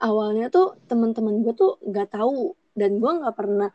awalnya 0.03 0.51
tuh 0.51 0.75
teman-teman 0.91 1.47
gue 1.47 1.55
tuh 1.55 1.79
nggak 1.87 2.19
tahu. 2.19 2.59
Dan 2.75 2.99
gue 2.99 3.13
nggak 3.23 3.37
pernah 3.39 3.71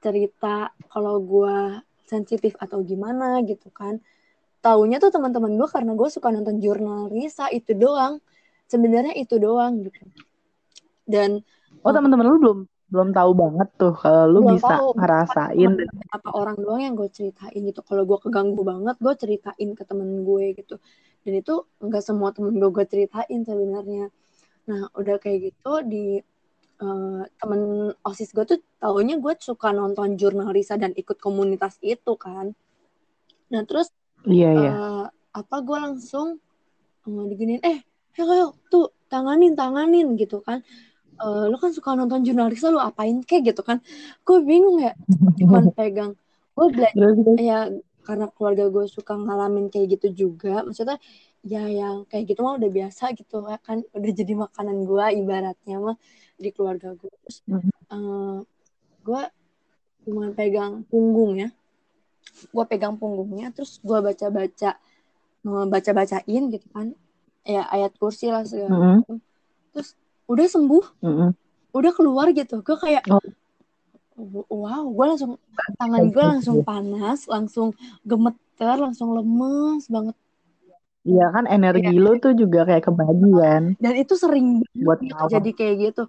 cerita 0.00 0.72
kalau 0.88 1.20
gue 1.20 1.84
sensitif 2.08 2.56
atau 2.56 2.80
gimana 2.80 3.44
gitu 3.44 3.68
kan. 3.68 4.00
Taunya 4.64 4.96
tuh 4.96 5.12
teman-teman 5.12 5.52
gue 5.60 5.68
karena 5.68 5.92
gue 5.92 6.08
suka 6.08 6.32
nonton 6.32 6.56
jurnal 6.64 7.12
Risa 7.12 7.52
itu 7.52 7.76
doang. 7.76 8.24
Sebenarnya 8.72 9.12
itu 9.20 9.36
doang 9.36 9.84
gitu. 9.84 10.00
Dan 11.04 11.44
Oh 11.84 11.92
teman-teman 11.92 12.24
lu 12.24 12.40
belum 12.40 12.58
belum 12.88 13.12
tahu 13.12 13.30
banget 13.36 13.68
tuh 13.76 13.92
kalau 13.92 14.24
lu 14.24 14.40
belum 14.40 14.56
bisa 14.56 14.80
tahu. 14.80 14.96
ngerasain. 14.96 15.70
apa 16.08 16.28
orang 16.32 16.56
doang 16.56 16.80
yang 16.80 16.94
gue 16.96 17.08
ceritain 17.12 17.60
gitu. 17.60 17.84
Kalau 17.84 18.08
gue 18.08 18.18
keganggu 18.20 18.64
banget 18.64 18.96
gue 18.96 19.14
ceritain 19.14 19.68
ke 19.76 19.82
temen 19.84 20.24
gue 20.24 20.56
gitu. 20.56 20.80
Dan 21.20 21.32
itu 21.36 21.54
nggak 21.84 22.00
semua 22.00 22.32
temen 22.32 22.56
gue 22.56 22.70
gue 22.72 22.86
ceritain 22.88 23.40
sebenarnya. 23.44 24.08
Nah 24.72 24.88
udah 24.96 25.20
kayak 25.20 25.52
gitu 25.52 25.72
di 25.84 26.06
eh, 26.80 27.22
temen 27.28 27.92
osis 28.00 28.32
gue 28.32 28.44
tuh 28.48 28.60
taunya 28.80 29.20
gue 29.20 29.36
suka 29.36 29.68
nonton 29.76 30.16
jurnal 30.16 30.48
Risa 30.56 30.80
dan 30.80 30.96
ikut 30.96 31.20
komunitas 31.20 31.76
itu 31.84 32.16
kan. 32.16 32.56
Nah 33.52 33.62
terus 33.68 33.92
Iya 34.24 34.50
iya. 34.56 34.70
eh, 34.72 35.06
apa 35.36 35.56
gue 35.60 35.76
langsung 35.76 36.40
eh, 37.04 37.24
diginiin 37.28 37.62
eh 37.62 37.78
ayo, 38.18 38.24
ayo 38.32 38.46
tuh 38.72 38.90
tanganin 39.06 39.54
tanganin 39.54 40.16
gitu 40.18 40.42
kan 40.42 40.64
Eh, 41.18 41.44
lu 41.50 41.56
kan 41.58 41.74
suka 41.74 41.98
nonton 41.98 42.22
jurnalis 42.22 42.62
lu 42.62 42.78
apain 42.78 43.18
kek 43.26 43.42
gitu 43.42 43.66
kan? 43.66 43.82
Gue 44.22 44.38
bingung 44.46 44.78
ya 44.78 44.94
cuman 45.34 45.70
pegang. 45.78 46.14
Gue 46.54 46.66
belajar 46.70 47.10
ya 47.38 47.58
karena 48.06 48.30
keluarga 48.30 48.70
gue 48.70 48.86
suka 48.86 49.18
ngalamin 49.18 49.66
kayak 49.66 49.98
gitu 49.98 50.26
juga. 50.26 50.62
Maksudnya 50.62 50.96
ya 51.42 51.66
yang 51.66 52.06
kayak 52.06 52.30
gitu 52.34 52.40
mah 52.46 52.54
udah 52.58 52.70
biasa 52.70 53.18
gitu 53.18 53.42
kan? 53.66 53.82
Udah 53.94 54.12
jadi 54.14 54.32
makanan 54.38 54.86
gue 54.86 55.04
ibaratnya 55.18 55.76
mah 55.82 55.96
di 56.38 56.54
keluarga 56.54 56.94
gue 56.94 57.10
terus 57.26 57.42
Mhm. 57.50 57.70
eh, 57.90 58.38
gue 59.02 59.22
cuma 60.06 60.30
pegang 60.32 60.86
punggung 60.86 61.34
ya. 61.34 61.50
Gue 62.54 62.64
pegang 62.70 62.94
punggungnya 62.94 63.50
terus 63.50 63.82
gue 63.82 63.98
baca 63.98 64.26
baca 64.30 64.70
baca 65.66 65.90
bacain 65.90 66.42
gitu 66.54 66.66
kan. 66.70 66.94
Ya 67.42 67.66
ayat 67.74 67.98
kursi 67.98 68.30
lah 68.30 68.46
segala 68.46 68.78
Mhm. 68.78 68.86
macam. 69.02 69.16
Terus 69.74 69.98
udah 70.28 70.46
sembuh. 70.46 70.84
Mhm. 71.02 71.28
udah 71.68 71.92
keluar 71.92 72.32
gitu. 72.32 72.64
Gue 72.64 72.76
kayak 72.80 73.04
Oh. 73.08 73.20
wow 74.50 74.82
gue 74.82 75.04
langsung 75.14 75.38
tangan 75.78 76.10
gue 76.10 76.24
langsung 76.24 76.66
panas 76.66 77.28
langsung 77.30 77.70
gemeter 78.02 78.76
langsung 78.80 79.14
lemes 79.14 79.86
banget. 79.86 80.16
Iya 81.06 81.30
kan 81.30 81.46
energi 81.46 81.94
lu 81.94 82.18
tuh 82.18 82.34
juga 82.34 82.66
kayak 82.66 82.90
kebagi 82.90 83.30
kan. 83.38 83.62
dan 83.78 83.94
itu 83.94 84.18
sering 84.18 84.66
Buat 84.74 85.00
gitu 85.06 85.24
jadi 85.30 85.50
kayak 85.54 85.74
gitu. 85.92 86.02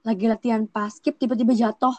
Lagi 0.00 0.24
latihan 0.24 0.64
paskib 0.64 1.20
tiba-tiba 1.20 1.52
jatuh. 1.52 1.92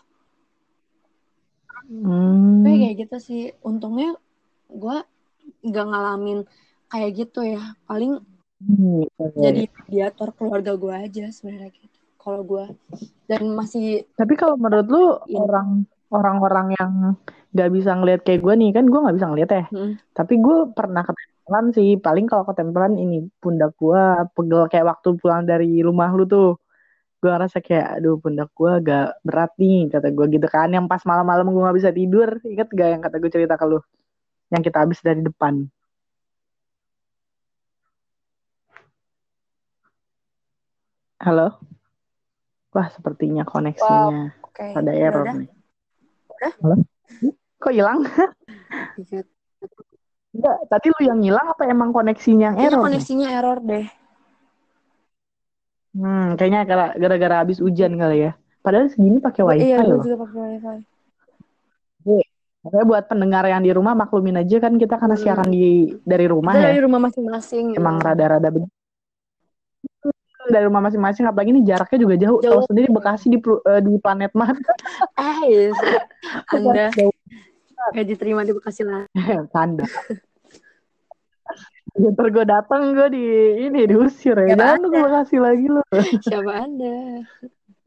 Hmm. 1.91 2.63
Kayak 2.65 2.79
kayak 2.81 2.95
gitu 3.05 3.17
sih. 3.21 3.43
Untungnya 3.61 4.17
gue 4.71 4.97
nggak 5.61 5.85
ngalamin 5.85 6.47
kayak 6.89 7.11
gitu 7.21 7.45
ya. 7.45 7.77
Paling 7.85 8.23
Hmm, 8.61 9.03
jadi 9.41 9.65
mediator 9.65 10.29
keluarga 10.37 10.77
gue 10.77 10.93
aja 10.93 11.25
sebenarnya 11.33 11.73
gitu 11.73 11.97
kalau 12.21 12.45
gue 12.45 12.65
dan 13.25 13.41
masih 13.57 14.05
Tapi 14.13 14.33
kalau 14.37 14.53
menurut 14.61 14.85
lu 14.85 15.03
Iya. 15.25 15.41
orang 15.41 15.69
orang-orang 16.13 16.67
yang 16.77 16.91
nggak 17.51 17.69
bisa 17.73 17.91
ngelihat 17.97 18.21
kayak 18.21 18.41
gue 18.45 18.53
nih 18.61 18.69
kan 18.75 18.85
gue 18.85 18.99
nggak 19.01 19.15
bisa 19.17 19.27
ngeliat 19.33 19.49
ya. 19.49 19.65
mm, 19.73 19.91
Tapi 20.13 20.33
gue 20.37 20.57
pernah 20.77 21.01
ketempelan 21.01 21.65
sih. 21.73 21.89
Paling 21.97 22.25
kalau 22.29 22.45
ketempelan 22.45 22.93
ini 23.01 23.25
pundak 23.41 23.73
gue 23.81 24.01
pegel 24.37 24.61
kayak 24.69 24.85
waktu 24.91 25.09
pulang 25.17 25.43
dari 25.49 25.81
rumah 25.81 26.13
lu 26.13 26.29
tuh. 26.29 26.61
Gue 27.21 27.29
ngerasa 27.33 27.57
kayak 27.65 28.01
aduh 28.01 28.17
pundak 28.21 28.49
gue 28.53 28.69
agak 28.69 29.05
berat 29.25 29.51
nih 29.57 29.89
kata 29.89 30.07
gue 30.13 30.25
gitu 30.37 30.47
kan. 30.47 30.69
Yang 30.69 30.85
pas 30.91 31.01
malam-malam 31.09 31.49
gue 31.49 31.61
nggak 31.65 31.77
bisa 31.81 31.91
tidur. 31.91 32.29
Ingat 32.45 32.67
gak 32.71 32.89
yang 32.93 33.01
kata 33.01 33.15
gue 33.17 33.31
cerita 33.33 33.55
ke 33.57 33.65
lu? 33.65 33.79
Yang 34.53 34.61
kita 34.69 34.77
habis 34.85 34.99
dari 35.01 35.21
depan. 35.25 35.65
Halo? 41.21 41.47
Wah 42.71 42.87
sepertinya 42.89 43.43
koneksinya 43.43 44.31
oke 44.41 44.63
ada 44.73 44.91
error 44.91 45.27
Yaudah, 45.27 45.35
nih. 45.37 45.49
Halo? 46.63 46.75
Kok 47.61 47.73
hilang? 47.75 47.99
Iya. 48.97 49.21
Enggak, 50.33 50.57
tadi 50.65 50.87
lu 50.87 51.01
yang 51.03 51.19
hilang 51.19 51.43
apa 51.45 51.67
emang 51.67 51.91
koneksinya 51.91 52.49
yang 52.49 52.55
Kayaknya 52.55 52.71
error? 52.71 52.79
nih? 52.79 52.85
koneksinya 52.87 53.27
error 53.29 53.57
deh 53.61 53.87
Hmm, 55.91 56.39
kayaknya 56.39 56.63
gara- 56.63 56.95
gara-gara 56.95 57.43
habis 57.43 57.59
hujan 57.59 57.99
kali 57.99 58.23
ya. 58.23 58.31
Padahal 58.63 58.87
segini 58.87 59.19
pakai 59.19 59.43
Gua- 59.43 59.59
wifi 59.59 59.67
iya 59.67 59.83
loh. 59.83 59.99
juga 59.99 60.17
pakai 60.23 60.39
wifi 60.55 60.77
Makanya 62.61 62.85
buat 62.87 63.03
pendengar 63.11 63.43
yang 63.43 63.59
di 63.59 63.73
rumah 63.75 63.91
maklumin 63.91 64.39
aja 64.39 64.57
kan 64.57 64.79
kita 64.79 64.95
karena 64.95 65.19
Hmm. 65.19 65.23
siaran 65.27 65.49
di 65.51 65.91
dari 66.01 66.31
rumah 66.31 66.55
Kita 66.55 66.63
ya. 66.63 66.67
dari 66.71 66.79
rumah 66.79 66.99
masing-masing. 67.03 67.75
Emang 67.75 67.99
rada-rada 67.99 68.47
begitu. 68.47 68.71
Dari 70.51 70.65
rumah 70.67 70.83
masing-masing 70.83 71.25
apalagi 71.25 71.55
ini 71.55 71.63
jaraknya 71.63 71.99
juga 72.03 72.15
jauh. 72.19 72.39
Jauh. 72.43 72.51
Tahu 72.59 72.67
sendiri 72.67 72.87
Bekasi 72.91 73.25
di 73.31 73.39
eh, 73.39 73.81
di 73.81 73.93
planet 74.03 74.31
mana? 74.35 74.59
Eh, 75.15 75.71
Anda 76.51 76.91
Jauh. 76.91 77.15
kayak 77.95 78.07
diterima 78.11 78.43
di 78.43 78.53
Bekasi 78.53 78.83
lah. 78.85 79.07
Canda. 79.55 79.87
Ya, 81.91 82.07
ntar 82.07 82.27
gue 82.31 82.45
dateng 82.47 82.95
gue 82.95 83.07
di 83.11 83.25
ini 83.67 83.83
diusir 83.83 84.37
ya. 84.39 84.55
Siapa 84.55 84.59
Jangan 84.59 84.79
lu 84.79 84.87
Anda? 84.87 84.95
ke 84.95 84.99
Bekasi 85.07 85.35
lagi 85.43 85.65
lu. 85.67 85.81
Siapa 86.27 86.51
Anda? 86.55 86.95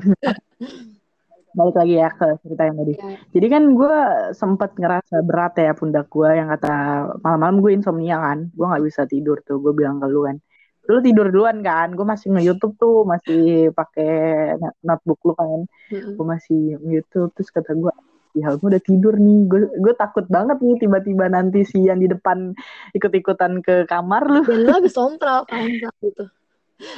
Balik 1.54 1.76
lagi 1.78 1.94
ya 1.94 2.10
ke 2.10 2.26
cerita 2.42 2.62
yang 2.66 2.76
tadi. 2.82 2.92
Ya. 2.98 3.14
Jadi 3.30 3.46
kan 3.46 3.62
gue 3.78 3.96
sempet 4.34 4.74
ngerasa 4.74 5.22
berat 5.22 5.54
ya 5.54 5.70
pundak 5.72 6.10
gue 6.10 6.26
yang 6.26 6.50
kata 6.50 6.74
malam-malam 7.22 7.62
gue 7.62 7.72
insomnia 7.78 8.18
kan. 8.18 8.50
Gue 8.52 8.66
nggak 8.66 8.84
bisa 8.84 9.06
tidur 9.06 9.38
tuh. 9.46 9.62
Gue 9.62 9.70
bilang 9.72 10.02
ke 10.02 10.10
lu 10.10 10.26
kan. 10.26 10.36
Lu 10.84 10.98
tidur 11.00 11.32
duluan 11.32 11.60
kan. 11.60 11.92
Gue 11.92 12.04
masih 12.04 12.32
nge-youtube 12.32 12.74
tuh. 12.76 13.04
Masih 13.04 13.70
pakai 13.72 14.54
notebook 14.80 15.20
lu 15.24 15.32
kan. 15.32 15.60
Gue 15.90 16.26
masih 16.26 16.76
nge-youtube. 16.80 17.30
Terus 17.34 17.50
kata 17.50 17.72
gue. 17.72 17.92
Ya 18.34 18.50
gue 18.50 18.66
udah 18.66 18.82
tidur 18.82 19.14
nih. 19.14 19.46
Gue 19.46 19.60
gue 19.70 19.94
takut 19.94 20.26
banget 20.26 20.58
nih 20.58 20.76
tiba-tiba 20.82 21.30
nanti 21.30 21.62
si 21.62 21.86
yang 21.86 22.02
di 22.02 22.10
depan 22.10 22.50
ikut-ikutan 22.92 23.62
ke 23.62 23.86
kamar 23.86 24.26
lu. 24.26 24.42
Dan 24.42 24.66
lu 24.66 24.70
habis 24.74 24.92
sompral 24.92 25.46
kan 25.46 25.62
saat 25.62 25.98
itu. 26.02 26.24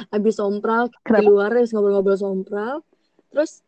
Habis 0.09 0.35
sompral 0.35 0.89
di 0.89 0.97
Kenapa? 1.05 1.29
luar 1.29 1.49
habis 1.53 1.69
ngobrol-ngobrol 1.69 2.17
sompral. 2.17 2.81
Terus 3.29 3.61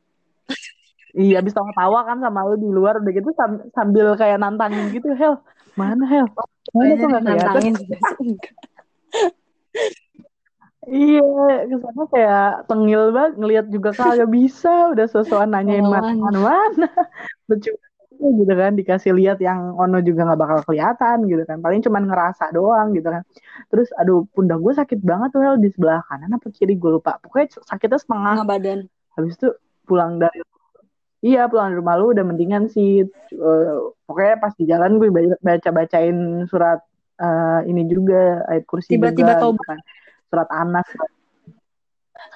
Iya, 1.10 1.42
abis 1.42 1.58
tawa-tawa 1.58 2.06
kan 2.06 2.22
sama 2.22 2.46
lu 2.46 2.54
di 2.62 2.70
luar 2.70 3.02
udah 3.02 3.10
gitu 3.10 3.34
sam- 3.34 3.66
sambil 3.74 4.14
kayak 4.14 4.38
nantangin 4.38 4.94
gitu, 4.94 5.10
Hel. 5.18 5.42
Mana 5.74 6.06
Hel? 6.06 6.30
Mana 6.70 6.94
tuh 7.02 7.08
nggak 7.10 7.24
nantangin. 7.26 7.74
Iya, 10.90 11.70
ke 11.70 11.76
sana 11.78 12.04
kayak 12.10 12.46
tengil 12.66 13.14
banget, 13.14 13.34
ngelihat 13.38 13.66
juga 13.70 13.90
kagak 13.94 14.30
bisa, 14.34 14.90
udah 14.90 15.06
sosokan 15.06 15.54
nanyain 15.54 15.86
Pengalaman. 15.86 16.18
mana 16.18 16.40
mana, 16.42 16.88
lucu 17.50 17.72
gitu 18.20 18.52
kan, 18.52 18.76
dikasih 18.76 19.16
lihat 19.16 19.40
yang 19.40 19.80
Ono 19.80 20.04
juga 20.04 20.28
nggak 20.28 20.40
bakal 20.44 20.60
kelihatan 20.68 21.24
gitu 21.30 21.46
kan, 21.48 21.64
paling 21.64 21.80
cuman 21.80 22.04
ngerasa 22.10 22.52
doang 22.52 22.92
gitu 22.98 23.08
kan. 23.08 23.24
Terus 23.72 23.88
aduh 23.96 24.28
pundak 24.36 24.60
gue 24.60 24.74
sakit 24.76 25.00
banget 25.00 25.30
tuh 25.32 25.40
Hel 25.46 25.56
di 25.62 25.70
sebelah 25.72 26.04
kanan 26.10 26.36
apa 26.36 26.50
kiri 26.52 26.76
gue 26.76 26.92
lupa, 27.00 27.16
pokoknya 27.24 27.62
sakitnya 27.64 28.00
setengah. 28.02 28.36
Tengah 28.44 28.50
badan. 28.50 28.80
Habis 29.16 29.34
itu 29.40 29.50
pulang 29.88 30.20
dari 30.20 30.42
Iya 31.20 31.52
pulang 31.52 31.76
dari 31.76 31.80
rumah 31.84 31.96
lu 32.00 32.16
udah 32.16 32.24
mendingan 32.24 32.72
sih. 32.72 33.04
Eh, 33.36 33.76
pokoknya 34.08 34.36
pas 34.40 34.56
di 34.56 34.64
jalan 34.64 35.00
gue 35.04 35.12
baca 35.44 35.70
bacain 35.76 36.48
surat 36.48 36.80
eh, 37.20 37.60
ini 37.68 37.84
juga 37.92 38.48
ayat 38.48 38.64
kursi 38.64 38.96
Tiba-tiba 38.96 39.36
taubat. 39.36 39.60
gitu 39.60 39.64
kan. 39.68 39.80
Surat 40.30 40.50
Anas. 40.54 40.88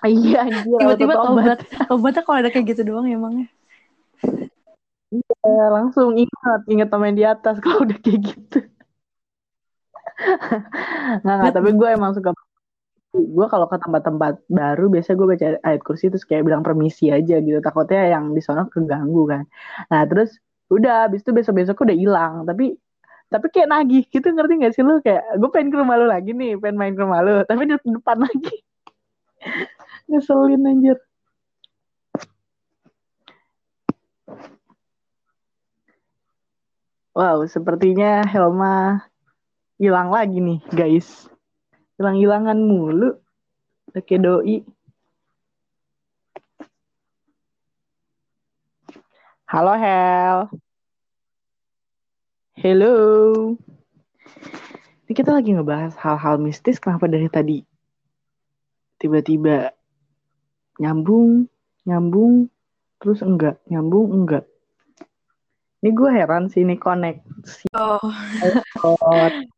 Iya 0.04 0.44
anjir. 0.44 0.80
Tiba-tiba 0.82 1.14
taubat. 1.16 1.60
Taubatnya 1.88 2.22
kalau 2.26 2.38
ada 2.44 2.50
kayak 2.52 2.66
gitu 2.76 2.82
doang 2.92 3.08
emangnya. 3.08 3.48
Eh, 5.14 5.68
langsung 5.70 6.18
ingat 6.18 6.62
ingat 6.66 6.90
sama 6.90 7.08
yang 7.12 7.18
di 7.18 7.26
atas 7.28 7.62
kalau 7.62 7.86
udah 7.86 7.98
kayak 8.02 8.22
gitu. 8.34 8.60
nggak 11.24 11.36
nggak 11.42 11.54
tapi 11.54 11.70
gue 11.74 11.90
emang 11.90 12.14
suka 12.14 12.32
gue 13.14 13.48
kalau 13.50 13.70
ke 13.70 13.78
tempat-tempat 13.78 14.42
baru 14.50 14.90
biasa 14.90 15.14
gue 15.14 15.28
baca 15.30 15.48
ayat 15.62 15.82
kursi 15.86 16.10
terus 16.10 16.26
kayak 16.26 16.50
bilang 16.50 16.66
permisi 16.66 17.14
aja 17.14 17.38
gitu 17.38 17.62
takutnya 17.62 18.10
yang 18.18 18.34
di 18.34 18.42
sana 18.42 18.66
keganggu 18.70 19.30
kan 19.30 19.44
nah 19.94 20.02
terus 20.10 20.34
udah 20.74 21.06
habis 21.06 21.22
itu 21.22 21.30
besok 21.30 21.62
besok 21.62 21.86
udah 21.86 21.94
hilang 21.94 22.34
tapi 22.50 22.74
tapi 23.34 23.50
kayak 23.50 23.70
nagih 23.74 24.06
gitu 24.14 24.30
ngerti 24.30 24.62
gak 24.62 24.74
sih 24.78 24.86
lu 24.86 25.02
kayak 25.02 25.26
gue 25.42 25.50
pengen 25.50 25.74
ke 25.74 25.78
rumah 25.82 25.98
lu 25.98 26.06
lagi 26.06 26.38
nih 26.38 26.54
pengen 26.62 26.78
main 26.78 26.94
ke 26.94 27.02
rumah 27.02 27.26
lu 27.26 27.42
tapi 27.50 27.66
di 27.66 27.74
depan 27.74 28.18
lagi 28.22 28.56
ngeselin 30.10 30.70
anjir 30.70 30.98
Wow, 37.14 37.46
sepertinya 37.46 38.26
Helma 38.26 39.06
hilang 39.78 40.10
lagi 40.10 40.42
nih, 40.42 40.58
guys. 40.74 41.30
Hilang-hilangan 42.02 42.58
mulu. 42.58 43.14
Oke, 43.94 44.18
doi. 44.18 44.66
Halo, 49.46 49.78
Hel. 49.78 50.63
Hello. 52.64 52.96
Ini 55.04 55.12
kita 55.12 55.36
lagi 55.36 55.52
ngebahas 55.52 56.00
hal-hal 56.00 56.40
mistis. 56.40 56.80
Kenapa 56.80 57.12
dari 57.12 57.28
tadi 57.28 57.60
tiba-tiba 59.04 59.76
nyambung, 60.80 61.44
nyambung, 61.84 62.48
terus 63.04 63.20
enggak, 63.20 63.60
nyambung, 63.68 64.16
enggak. 64.16 64.48
Ini 65.84 65.92
gue 65.92 66.10
heran 66.16 66.48
sih 66.48 66.64
ini 66.64 66.80
koneksi. 66.80 67.68
Oh, 67.76 68.00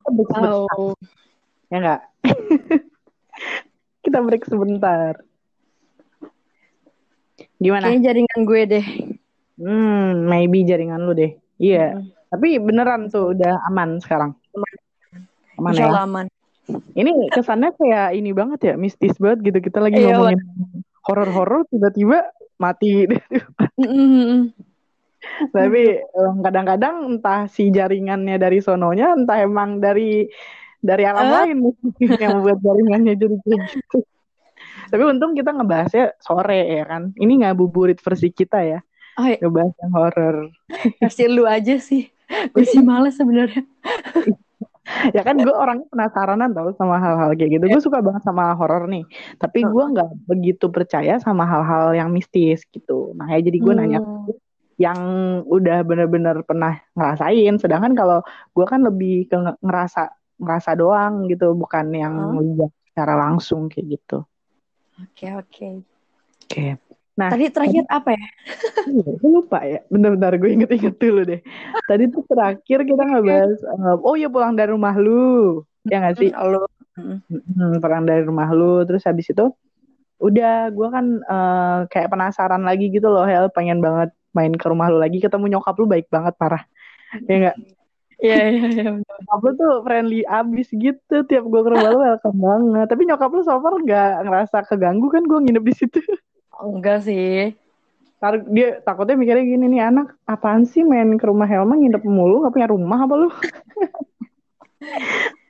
sebentar, 0.02 0.65
tahu. 0.74 0.98
ya 1.70 1.78
enggak? 1.78 2.02
Kita 4.02 4.18
break 4.26 4.50
sebentar. 4.50 5.22
Gimana? 7.62 7.86
Kayaknya 7.86 8.02
jaringan 8.02 8.39
gue 8.50 8.62
deh. 8.65 8.86
Hmm, 9.62 10.26
maybe 10.26 10.65
jaringan 10.65 11.06
lu 11.06 11.13
deh. 11.13 11.38
Iya. 11.62 12.02
Tapi 12.36 12.60
beneran 12.60 13.08
tuh 13.08 13.32
udah 13.32 13.63
aman 13.71 13.98
sekarang. 14.04 14.36
Aman 15.56 15.71
Insya 15.71 15.88
ya. 15.88 16.04
Aman. 16.04 16.26
Ini 16.91 17.32
kesannya 17.32 17.71
kayak 17.78 18.17
ini 18.17 18.34
banget 18.34 18.60
ya, 18.62 18.74
mistis 18.76 19.15
banget 19.15 19.39
gitu. 19.45 19.60
Kita 19.63 19.80
lagi 19.80 20.02
Iya, 20.02 20.19
ngomongin 20.19 20.41
horor-horor 21.06 21.63
tiba-tiba 21.69 22.28
mati. 22.58 23.06
Tapi 25.56 25.82
eh, 25.98 26.34
kadang-kadang 26.41 27.17
entah 27.17 27.50
si 27.50 27.69
jaringannya 27.69 28.38
dari 28.38 28.62
sononya, 28.62 29.13
entah 29.17 29.41
emang 29.41 29.82
dari 29.82 30.30
dari 30.80 31.04
alam 31.06 31.26
Eh? 31.26 31.32
lain 31.34 31.58
yang 32.21 32.41
membuat 32.41 32.60
jaringannya 32.62 33.13
jadi 33.17 33.36
gitu. 33.41 34.06
Tapi 34.86 35.02
untung 35.02 35.34
kita 35.34 35.50
ngebahasnya 35.50 36.13
sore 36.21 36.62
ya 36.69 36.86
kan. 36.86 37.10
Ini 37.17 37.34
ngabuburit 37.41 37.98
versi 37.98 38.30
kita 38.30 38.62
ya, 38.62 38.80
Oh, 39.17 39.26
iya. 39.26 39.38
ngebahas 39.41 39.74
yang 39.82 39.91
horor. 39.93 40.36
kasih 41.02 41.28
lu 41.30 41.43
aja 41.45 41.82
sih. 41.82 42.10
Gue 42.51 42.65
sih 42.65 42.81
males 42.81 43.15
sebenarnya. 43.15 43.63
ya 45.13 45.21
kan 45.25 45.33
gue 45.38 45.49
orangnya 45.49 45.89
penasaranan 45.89 46.53
tau 46.53 46.69
sama 46.77 47.01
hal-hal 47.01 47.33
kayak 47.33 47.57
gitu. 47.57 47.65
Gue 47.67 47.81
suka 47.81 48.05
banget 48.05 48.21
sama 48.21 48.53
horor 48.53 48.85
nih. 48.85 49.05
Tapi 49.38 49.65
gue 49.65 49.83
nggak 49.93 50.09
begitu 50.29 50.65
percaya 50.69 51.17
sama 51.17 51.45
hal-hal 51.45 51.93
yang 51.93 52.09
mistis 52.09 52.65
gitu. 52.69 53.13
Makanya 53.17 53.41
jadi 53.49 53.57
gue 53.57 53.73
nanya 53.73 53.99
Hmm. 54.01 54.29
yang 54.75 54.99
udah 55.47 55.81
bener-bener 55.81 56.43
pernah 56.43 56.77
ngerasain. 56.93 57.55
Sedangkan 57.57 57.95
kalau 57.95 58.19
gue 58.51 58.65
kan 58.67 58.83
lebih 58.83 59.25
ke 59.25 59.38
nge- 59.39 59.59
ngerasa 59.63 60.11
ngerasa 60.35 60.71
doang 60.75 61.31
gitu, 61.31 61.55
bukan 61.55 61.95
yang 61.95 62.13
Hmm. 62.35 62.43
lihat 62.59 62.71
secara 62.91 63.15
langsung 63.15 63.71
kayak 63.71 63.99
gitu. 63.99 64.27
Oke, 64.99 65.27
oke. 65.31 65.67
Oke. 66.45 66.77
Nah, 67.15 67.32
Tadi 67.32 67.47
terakhir 67.47 67.88
apa 67.88 68.12
ya? 68.12 68.28
Iya, 68.91 69.08
gue 69.15 69.32
lupa 69.32 69.63
ya. 69.63 69.80
Bentar-bentar 69.88 70.36
gue 70.36 70.49
inget-inget 70.51 70.95
dulu 70.99 71.21
deh. 71.23 71.39
Tadi 71.88 72.04
tuh 72.12 72.28
terakhir 72.28 72.80
kita 72.84 73.04
ngebahas, 73.08 73.60
eh, 73.63 73.95
oh 74.04 74.15
ya 74.19 74.28
pulang 74.28 74.51
dari 74.51 74.75
rumah 74.75 74.91
lu. 74.99 75.63
Ya 75.88 76.04
gak 76.04 76.19
sih? 76.19 76.36
Hmm, 76.36 77.80
pulang 77.80 78.04
dari 78.04 78.28
rumah 78.28 78.51
lu. 78.51 78.84
Terus 78.84 79.08
habis 79.08 79.32
itu, 79.32 79.47
udah 80.19 80.75
gue 80.75 80.88
kan 80.91 81.06
eh, 81.23 81.80
kayak 81.88 82.12
penasaran 82.12 82.67
lagi 82.67 82.91
gitu 82.91 83.08
loh, 83.08 83.23
Hel. 83.23 83.47
Pengen 83.56 83.80
banget 83.80 84.12
main 84.36 84.51
ke 84.51 84.67
rumah 84.67 84.91
lu 84.91 84.99
lagi. 84.99 85.23
Ketemu 85.23 85.56
nyokap 85.56 85.80
lu 85.80 85.88
baik 85.88 86.12
banget, 86.12 86.36
parah. 86.36 86.67
Ya 87.32 87.51
gak? 87.51 87.58
Iya, 88.19 88.36
iya, 88.51 88.63
iya. 88.75 88.88
bener. 88.91 89.15
Nyokap 89.23 89.39
lu 89.39 89.51
tuh 89.56 89.73
friendly 89.88 90.19
abis 90.28 90.67
gitu. 90.75 91.15
Tiap 91.23 91.47
gue 91.47 91.62
ke 91.63 91.69
rumah 91.71 91.89
lu 91.95 91.99
welcome 92.04 92.39
banget. 92.43 92.91
Tapi 92.91 93.01
nyokap 93.08 93.32
lu 93.32 93.39
so 93.39 93.56
far 93.63 93.71
gak 93.88 94.28
ngerasa 94.28 94.67
keganggu 94.67 95.08
kan 95.08 95.23
gue 95.23 95.39
nginep 95.47 95.63
di 95.63 95.75
situ. 95.80 96.04
Enggak 96.65 97.06
sih. 97.06 97.54
Ntar 98.17 98.41
dia 98.49 98.82
takutnya 98.82 99.13
mikirnya 99.13 99.45
gini 99.45 99.65
nih 99.69 99.82
anak 99.86 100.17
apaan 100.25 100.65
sih 100.65 100.82
main 100.82 101.13
ke 101.19 101.25
rumah 101.30 101.45
Helma 101.45 101.78
nginep 101.78 102.01
mulu 102.10 102.41
gak 102.41 102.54
punya 102.58 102.69
rumah 102.71 102.99
apa 103.06 103.13
lu? 103.13 103.30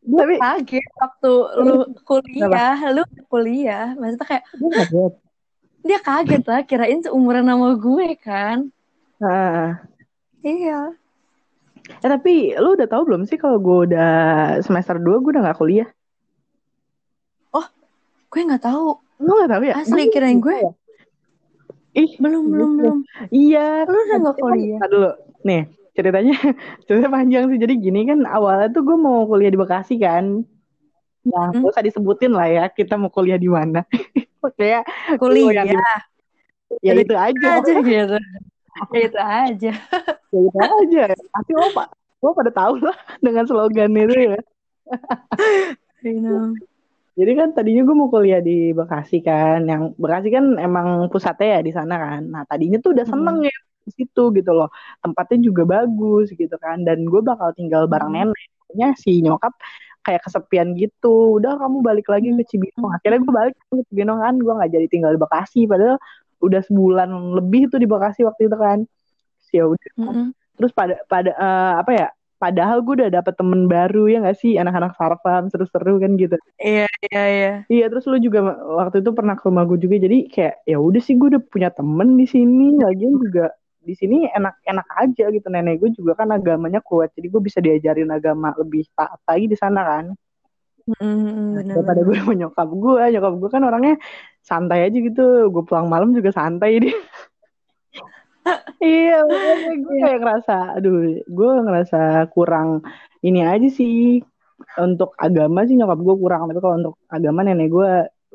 Tapi 0.06 0.38
Kaget 0.38 0.86
waktu 1.02 1.32
lu 1.66 1.76
kuliah, 2.06 2.78
lu 2.94 3.04
kuliah. 3.26 3.96
Maksudnya 3.98 4.28
kayak 4.28 4.44
dia 4.54 4.70
kaget. 4.70 5.14
dia 5.86 6.00
kaget 6.02 6.44
lah, 6.46 6.62
kirain 6.62 7.00
seumuran 7.02 7.46
sama 7.48 7.74
gue 7.74 8.08
kan. 8.22 8.70
Nah, 9.18 9.82
Iya. 10.46 10.94
eh 11.86 12.10
tapi 12.10 12.54
lu 12.58 12.78
udah 12.78 12.86
tahu 12.90 13.02
belum 13.06 13.26
sih 13.26 13.38
kalau 13.38 13.58
gue 13.58 13.90
udah 13.90 14.14
semester 14.62 14.98
2 15.02 15.22
gue 15.22 15.32
udah 15.34 15.44
gak 15.50 15.58
kuliah? 15.58 15.90
Gue 18.36 18.44
nggak 18.44 18.68
tahu. 18.68 19.00
Lu 19.24 19.32
gak 19.40 19.48
tahu 19.48 19.64
ya? 19.64 19.80
Asli, 19.80 20.12
kirain 20.12 20.44
gue. 20.44 20.60
Ih, 21.96 22.12
Belum, 22.20 22.44
belum, 22.52 22.70
gitu. 22.76 22.80
belum. 22.84 22.98
Iya. 23.32 23.68
Lu 23.88 23.96
udah 23.96 24.18
nggak 24.20 24.36
Tapi 24.36 24.44
kan- 24.44 24.52
kuliah? 24.52 24.80
Ntar 24.84 24.90
dulu. 24.92 25.12
Nih, 25.46 25.62
ceritanya 25.96 26.36
ceritanya 26.86 27.10
panjang 27.10 27.44
sih 27.48 27.58
jadi 27.58 27.74
gini 27.80 28.00
kan 28.06 28.20
awalnya 28.28 28.68
tuh 28.76 28.84
gue 28.84 28.98
mau 29.00 29.24
kuliah 29.26 29.50
di 29.50 29.58
Bekasi 29.58 29.96
kan 29.98 30.44
nah 31.26 31.50
hmm. 31.50 31.66
usah 31.66 31.82
disebutin 31.82 32.36
lah 32.36 32.46
ya 32.46 32.64
kita 32.70 33.00
mau 33.00 33.10
kuliah 33.10 33.40
di 33.40 33.50
mana 33.50 33.82
kayak 34.60 34.86
kuliah 35.18 35.66
di... 35.66 35.74
ya 36.86 36.94
itu 36.94 37.16
aja 37.18 37.48
aja 37.64 37.72
gitu 37.82 37.90
ya 38.94 39.02
itu 39.02 39.18
aja 39.18 39.74
ya 40.30 40.40
itu 40.46 40.60
aja 40.62 41.04
pasti 41.34 41.52
lo 41.56 41.68
pak 41.74 41.88
lo 42.22 42.30
pada 42.36 42.52
tahu 42.54 42.78
lah 42.84 42.98
dengan 43.26 43.48
slogan 43.50 43.90
itu 43.98 44.16
ya 44.36 44.42
jadi 47.16 47.32
kan 47.40 47.50
tadinya 47.56 47.82
gue 47.88 47.96
mau 47.96 48.12
kuliah 48.12 48.44
di 48.44 48.76
Bekasi 48.76 49.24
kan 49.24 49.64
yang 49.64 49.96
Bekasi 49.96 50.28
kan 50.36 50.60
emang 50.60 51.08
pusatnya 51.08 51.60
ya 51.60 51.62
di 51.64 51.72
sana 51.72 51.96
kan. 51.96 52.22
Nah 52.28 52.44
tadinya 52.44 52.76
tuh 52.84 52.92
udah 52.92 53.08
seneng 53.08 53.40
hmm. 53.40 53.48
ya 53.48 53.58
di 53.88 53.92
situ 53.96 54.24
gitu 54.36 54.52
loh. 54.52 54.68
Tempatnya 55.00 55.40
juga 55.48 55.64
bagus 55.64 56.36
gitu 56.36 56.56
kan 56.60 56.84
dan 56.84 57.08
gue 57.08 57.22
bakal 57.24 57.56
tinggal 57.56 57.88
bareng 57.88 58.12
hmm. 58.12 58.36
neneknya 58.36 58.90
si 59.00 59.24
nyokap 59.24 59.56
kayak 60.04 60.28
kesepian 60.28 60.76
gitu. 60.76 61.40
Udah 61.40 61.56
kamu 61.56 61.88
balik 61.88 62.12
lagi 62.12 62.36
ke 62.36 62.44
Cibinong. 62.52 62.92
Akhirnya 63.00 63.20
gue 63.24 63.34
balik 63.34 63.56
ke 63.64 63.84
Cibinong 63.88 64.20
kan. 64.20 64.36
Gue 64.36 64.54
nggak 64.60 64.72
jadi 64.76 64.88
tinggal 64.92 65.12
di 65.16 65.20
Bekasi 65.24 65.60
padahal 65.72 65.96
udah 66.44 66.62
sebulan 66.68 67.10
lebih 67.40 67.72
tuh 67.72 67.80
di 67.80 67.88
Bekasi 67.88 68.28
waktu 68.28 68.52
itu 68.52 68.58
kan. 68.60 68.84
Ya 69.56 69.64
udah. 69.72 69.92
Mm 69.96 70.12
-hmm. 70.12 70.28
terus 70.56 70.72
pada 70.72 70.96
pada 71.08 71.32
uh, 71.36 71.84
apa 71.84 71.92
ya 71.96 72.08
padahal 72.38 72.84
gue 72.84 73.04
udah 73.04 73.12
dapet 73.12 73.34
temen 73.36 73.68
baru 73.70 74.12
ya 74.12 74.24
gak 74.24 74.38
sih? 74.40 74.60
Anak-anak 74.60 74.96
sarfam 74.96 75.48
seru-seru 75.52 76.00
kan 76.02 76.16
gitu. 76.20 76.38
Iya 76.60 76.88
iya 77.10 77.24
iya. 77.30 77.54
Iya 77.68 77.86
terus 77.92 78.06
lu 78.08 78.18
juga 78.20 78.56
waktu 78.80 79.02
itu 79.02 79.12
pernah 79.16 79.36
ke 79.40 79.44
rumah 79.48 79.64
gue 79.68 79.80
juga 79.80 79.96
jadi 80.02 80.18
kayak 80.30 80.56
ya 80.68 80.78
udah 80.78 81.02
sih 81.02 81.16
gue 81.16 81.28
udah 81.36 81.44
punya 81.48 81.70
temen 81.72 82.20
di 82.20 82.28
sini. 82.28 82.78
Lagian 82.80 83.16
juga 83.20 83.56
di 83.86 83.94
sini 83.94 84.26
enak-enak 84.30 84.88
aja 85.02 85.26
gitu. 85.32 85.48
Nenek 85.50 85.76
gue 85.82 85.90
juga 85.96 86.18
kan 86.20 86.32
agamanya 86.34 86.80
kuat 86.82 87.14
jadi 87.14 87.28
gue 87.30 87.42
bisa 87.42 87.60
diajarin 87.64 88.12
agama 88.12 88.52
lebih 88.60 88.88
taat 88.94 89.20
lagi 89.26 89.46
di 89.50 89.58
sana 89.58 89.82
kan. 89.86 90.06
Mm, 90.86 91.66
daripada 91.66 92.06
gue 92.06 92.14
sama 92.14 92.38
nyokap 92.38 92.70
gue 92.70 93.04
nyokap 93.18 93.34
gue 93.42 93.50
kan 93.50 93.62
orangnya 93.66 93.96
santai 94.46 94.86
aja 94.86 94.98
gitu. 94.98 95.50
Gue 95.50 95.64
pulang 95.66 95.90
malam 95.90 96.14
juga 96.14 96.30
santai 96.30 96.78
dia 96.78 96.94
iya 98.84 99.20
gue 99.26 99.96
iya. 99.98 100.04
kayak 100.06 100.20
ngerasa 100.22 100.56
aduh 100.78 101.22
gue 101.26 101.52
ngerasa 101.66 102.30
kurang 102.30 102.86
ini 103.26 103.42
aja 103.42 103.70
sih 103.74 104.22
untuk 104.78 105.18
agama 105.18 105.66
sih 105.66 105.76
nyokap 105.76 106.00
gue 106.00 106.16
kurang 106.20 106.42
tapi 106.50 106.60
kalau 106.62 106.76
untuk 106.80 106.96
agama 107.10 107.42
nenek 107.42 107.70
gue 107.74 107.92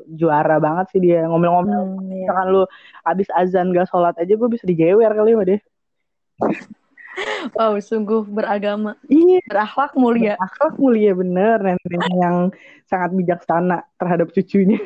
juara 0.09 0.57
banget 0.57 0.85
sih 0.93 1.01
dia 1.01 1.25
ngomel-ngomel. 1.29 1.81
Hmm, 1.97 2.09
iya. 2.09 2.25
Misalkan 2.25 2.47
lu 2.49 2.63
abis 3.05 3.29
azan 3.37 3.69
gak 3.73 3.89
sholat 3.89 4.17
aja 4.17 4.33
gue 4.33 4.49
bisa 4.49 4.65
dijewer 4.65 5.11
kali 5.13 5.37
ya 5.37 5.43
deh. 5.45 5.61
Wow, 7.53 7.75
sungguh 7.83 8.23
beragama. 8.23 8.95
Iya, 9.11 9.43
berakhlak 9.45 9.93
mulia. 9.99 10.39
Berakhlak 10.39 10.75
mulia 10.79 11.11
bener, 11.11 11.57
nenek 11.59 12.07
yang 12.17 12.37
sangat 12.87 13.11
bijaksana 13.13 13.83
terhadap 13.99 14.31
cucunya. 14.31 14.79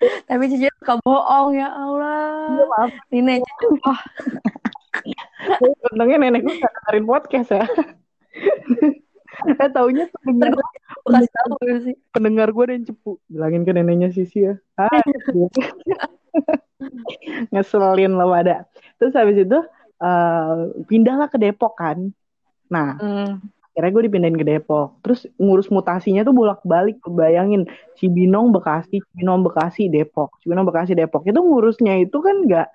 Tapi 0.00 0.44
cucu 0.48 0.68
suka 0.80 0.94
bohong 1.04 1.56
ya 1.56 1.68
Allah. 1.68 2.48
Iya, 2.54 2.64
maaf. 2.66 2.90
Nenek 3.12 3.38
cucu. 3.44 3.68
Oh. 3.84 4.00
Untungnya 5.92 6.16
nenek 6.18 6.44
gue 6.44 6.54
gak 6.58 6.72
dengerin 6.72 7.06
podcast 7.06 7.50
ya. 7.52 7.64
eh 9.60 9.70
taunya 9.72 10.04
pendengar 10.20 10.60
pendengar, 11.00 11.76
sih. 11.80 11.96
pendengar 12.12 12.48
gue 12.52 12.64
yang 12.68 12.84
cepu 12.84 13.16
bilangin 13.30 13.62
ke 13.64 13.72
neneknya 13.72 14.12
Sisi 14.12 14.44
ya 14.44 14.54
ah, 14.76 15.00
ngeselin 17.52 18.12
lo 18.16 18.28
pada 18.28 18.68
terus 19.00 19.16
habis 19.16 19.40
itu 19.40 19.58
uh, 20.02 20.54
pindahlah 20.84 21.30
ke 21.32 21.40
Depok 21.40 21.78
kan 21.78 22.12
nah 22.68 23.00
hmm. 23.00 23.40
Akhirnya 23.74 23.92
gue 23.94 24.02
dipindahin 24.10 24.38
ke 24.38 24.46
Depok 24.46 24.98
terus 25.00 25.24
ngurus 25.38 25.70
mutasinya 25.70 26.26
tuh 26.26 26.34
bolak 26.34 26.60
balik 26.66 26.98
bayangin 27.06 27.64
Cibinong 27.96 28.50
Bekasi 28.50 29.00
Cibinong 29.12 29.46
Bekasi 29.46 29.86
Depok 29.86 30.36
Cibinong 30.42 30.66
Bekasi 30.66 30.92
Depok 30.98 31.22
itu 31.24 31.38
ngurusnya 31.38 32.02
itu 32.02 32.18
kan 32.18 32.44
nggak 32.44 32.68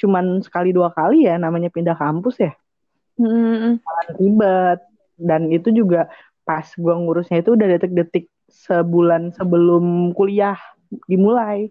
cuman 0.00 0.42
sekali 0.42 0.74
dua 0.74 0.90
kali 0.90 1.28
ya 1.28 1.38
namanya 1.38 1.70
pindah 1.70 1.94
kampus 1.94 2.40
ya 2.40 2.52
hmm. 3.20 3.78
ribet 4.18 4.80
dan 5.20 5.52
itu 5.52 5.70
juga 5.70 6.08
pas 6.42 6.66
gue 6.66 6.94
ngurusnya 6.94 7.44
itu 7.44 7.54
udah 7.54 7.66
detik-detik 7.78 8.26
sebulan 8.50 9.30
sebelum 9.38 10.10
kuliah 10.18 10.58
dimulai. 11.06 11.70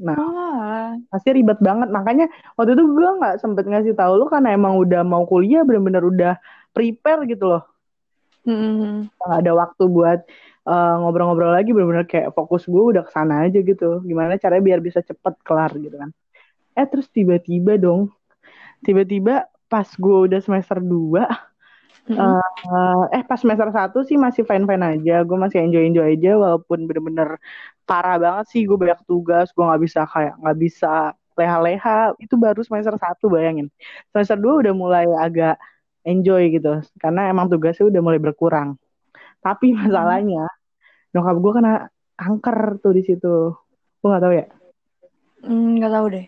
Nah, 0.00 0.16
ah. 0.16 0.90
pasti 1.12 1.36
ribet 1.36 1.60
banget. 1.60 1.92
Makanya 1.92 2.32
waktu 2.56 2.72
itu 2.72 2.84
gue 2.88 3.10
nggak 3.20 3.36
sempet 3.44 3.68
ngasih 3.68 3.92
tahu 3.92 4.16
lu 4.16 4.26
karena 4.32 4.56
emang 4.56 4.80
udah 4.80 5.04
mau 5.04 5.28
kuliah 5.28 5.60
bener-bener 5.60 6.00
udah 6.00 6.34
prepare 6.72 7.28
gitu 7.28 7.44
loh. 7.44 7.62
Hmm. 8.44 9.08
Gak 9.20 9.36
ada 9.44 9.52
waktu 9.52 9.84
buat 9.88 10.20
ngobrol 10.64 10.76
eh, 10.76 10.96
ngobrol-ngobrol 11.00 11.52
lagi 11.52 11.70
bener-bener 11.72 12.06
kayak 12.08 12.30
fokus 12.36 12.68
gue 12.68 12.82
udah 12.96 13.02
ke 13.04 13.12
sana 13.12 13.46
aja 13.48 13.58
gitu. 13.60 14.00
Gimana 14.04 14.40
caranya 14.40 14.62
biar 14.64 14.80
bisa 14.80 15.00
cepet 15.00 15.34
kelar 15.44 15.72
gitu 15.76 15.96
kan. 15.96 16.10
Eh 16.78 16.86
terus 16.88 17.06
tiba-tiba 17.12 17.76
dong, 17.76 18.12
tiba-tiba 18.86 19.50
pas 19.70 19.86
gue 19.86 20.16
udah 20.30 20.40
semester 20.42 20.78
2 20.82 21.24
Uh, 22.10 23.06
eh 23.14 23.22
pas 23.22 23.38
semester 23.38 23.70
satu 23.70 24.02
sih 24.02 24.18
masih 24.18 24.42
fine 24.42 24.66
fine 24.66 24.82
aja, 24.82 25.22
gue 25.22 25.38
masih 25.38 25.62
enjoy 25.62 25.84
enjoy 25.86 26.06
aja 26.10 26.34
walaupun 26.34 26.82
bener-bener 26.88 27.38
parah 27.86 28.18
banget 28.18 28.50
sih 28.50 28.66
gue 28.66 28.74
banyak 28.74 28.98
tugas, 29.06 29.54
gue 29.54 29.62
nggak 29.62 29.82
bisa 29.84 30.00
kayak 30.10 30.34
nggak 30.42 30.58
bisa 30.58 31.14
leha-leha 31.38 32.12
itu 32.18 32.34
baru 32.34 32.60
semester 32.66 32.94
satu 32.98 33.30
bayangin 33.32 33.70
semester 34.12 34.36
dua 34.36 34.60
udah 34.60 34.74
mulai 34.74 35.06
agak 35.22 35.56
enjoy 36.04 36.48
gitu 36.52 36.80
karena 36.96 37.28
emang 37.28 37.48
tugasnya 37.52 37.88
udah 37.88 38.00
mulai 38.00 38.20
berkurang 38.20 38.76
tapi 39.40 39.72
masalahnya 39.76 40.46
hmm. 40.46 40.58
nyokap 41.16 41.36
gue 41.40 41.52
kena 41.56 41.74
kanker 42.16 42.58
tuh 42.80 42.92
di 42.92 43.02
situ 43.04 43.34
gue 44.00 44.08
nggak 44.08 44.24
tahu 44.24 44.34
ya 44.36 44.46
hmm, 45.44 45.70
nggak 45.80 45.92
mm, 45.92 45.98
tahu 45.98 46.06
deh 46.12 46.26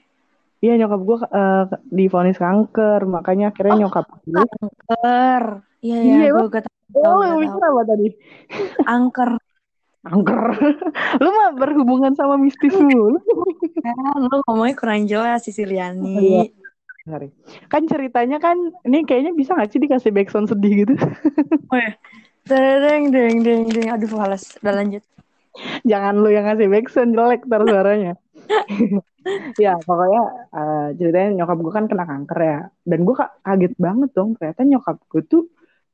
Iya 0.62 0.78
nyokap 0.78 1.00
gue 1.02 1.18
uh, 1.26 1.64
difonis 1.90 2.38
kanker, 2.38 3.02
makanya 3.10 3.50
akhirnya 3.50 3.74
oh, 3.74 3.80
nyokap 3.82 4.06
gue 4.22 4.46
kanker. 4.46 5.44
Iya 5.82 5.98
iya, 5.98 6.14
iya 6.22 6.28
gue 6.30 6.46
gak 6.46 6.62
tahu. 6.70 7.02
Oh, 7.02 7.18
lu 7.18 7.42
mikir 7.42 7.62
apa 7.66 7.82
tadi? 7.82 8.08
Angker. 8.86 9.30
Angker. 10.06 10.42
lu 11.22 11.28
mah 11.34 11.50
berhubungan 11.58 12.14
sama 12.14 12.38
mistis 12.38 12.78
lu. 12.78 13.18
ya, 13.82 13.94
lu 14.22 14.38
ngomongnya 14.46 14.74
kurang 14.78 15.10
jelas 15.10 15.42
Siciliani. 15.42 16.54
Sorry. 17.02 17.28
Kan 17.66 17.90
ceritanya 17.90 18.38
kan 18.38 18.56
ini 18.86 19.02
kayaknya 19.02 19.34
bisa 19.34 19.58
gak 19.58 19.74
sih 19.74 19.82
dikasih 19.82 20.14
backsound 20.14 20.46
sedih 20.46 20.86
gitu? 20.86 20.94
oh 21.72 21.78
ya. 21.78 21.92
Deng 22.46 23.10
deng 23.10 23.42
deng 23.42 23.66
deng. 23.70 23.88
Aduh 23.90 24.10
males. 24.14 24.54
Udah 24.62 24.74
lanjut. 24.74 25.02
Jangan 25.84 26.14
lu 26.22 26.30
yang 26.30 26.46
ngasih 26.46 26.70
backsound 26.70 27.14
jelek 27.14 27.42
tar 27.50 27.62
suaranya. 27.66 28.14
ya 29.64 29.78
pokoknya 29.78 30.22
uh, 30.50 30.88
ceritanya 30.98 31.42
nyokap 31.42 31.58
gue 31.62 31.72
kan 31.72 31.86
kena 31.86 32.04
kanker 32.06 32.38
ya 32.42 32.60
dan 32.82 32.98
gue 33.06 33.14
kaget 33.46 33.74
banget 33.78 34.10
dong 34.18 34.34
ternyata 34.34 34.62
nyokap 34.66 34.96
gue 35.06 35.22
tuh 35.22 35.44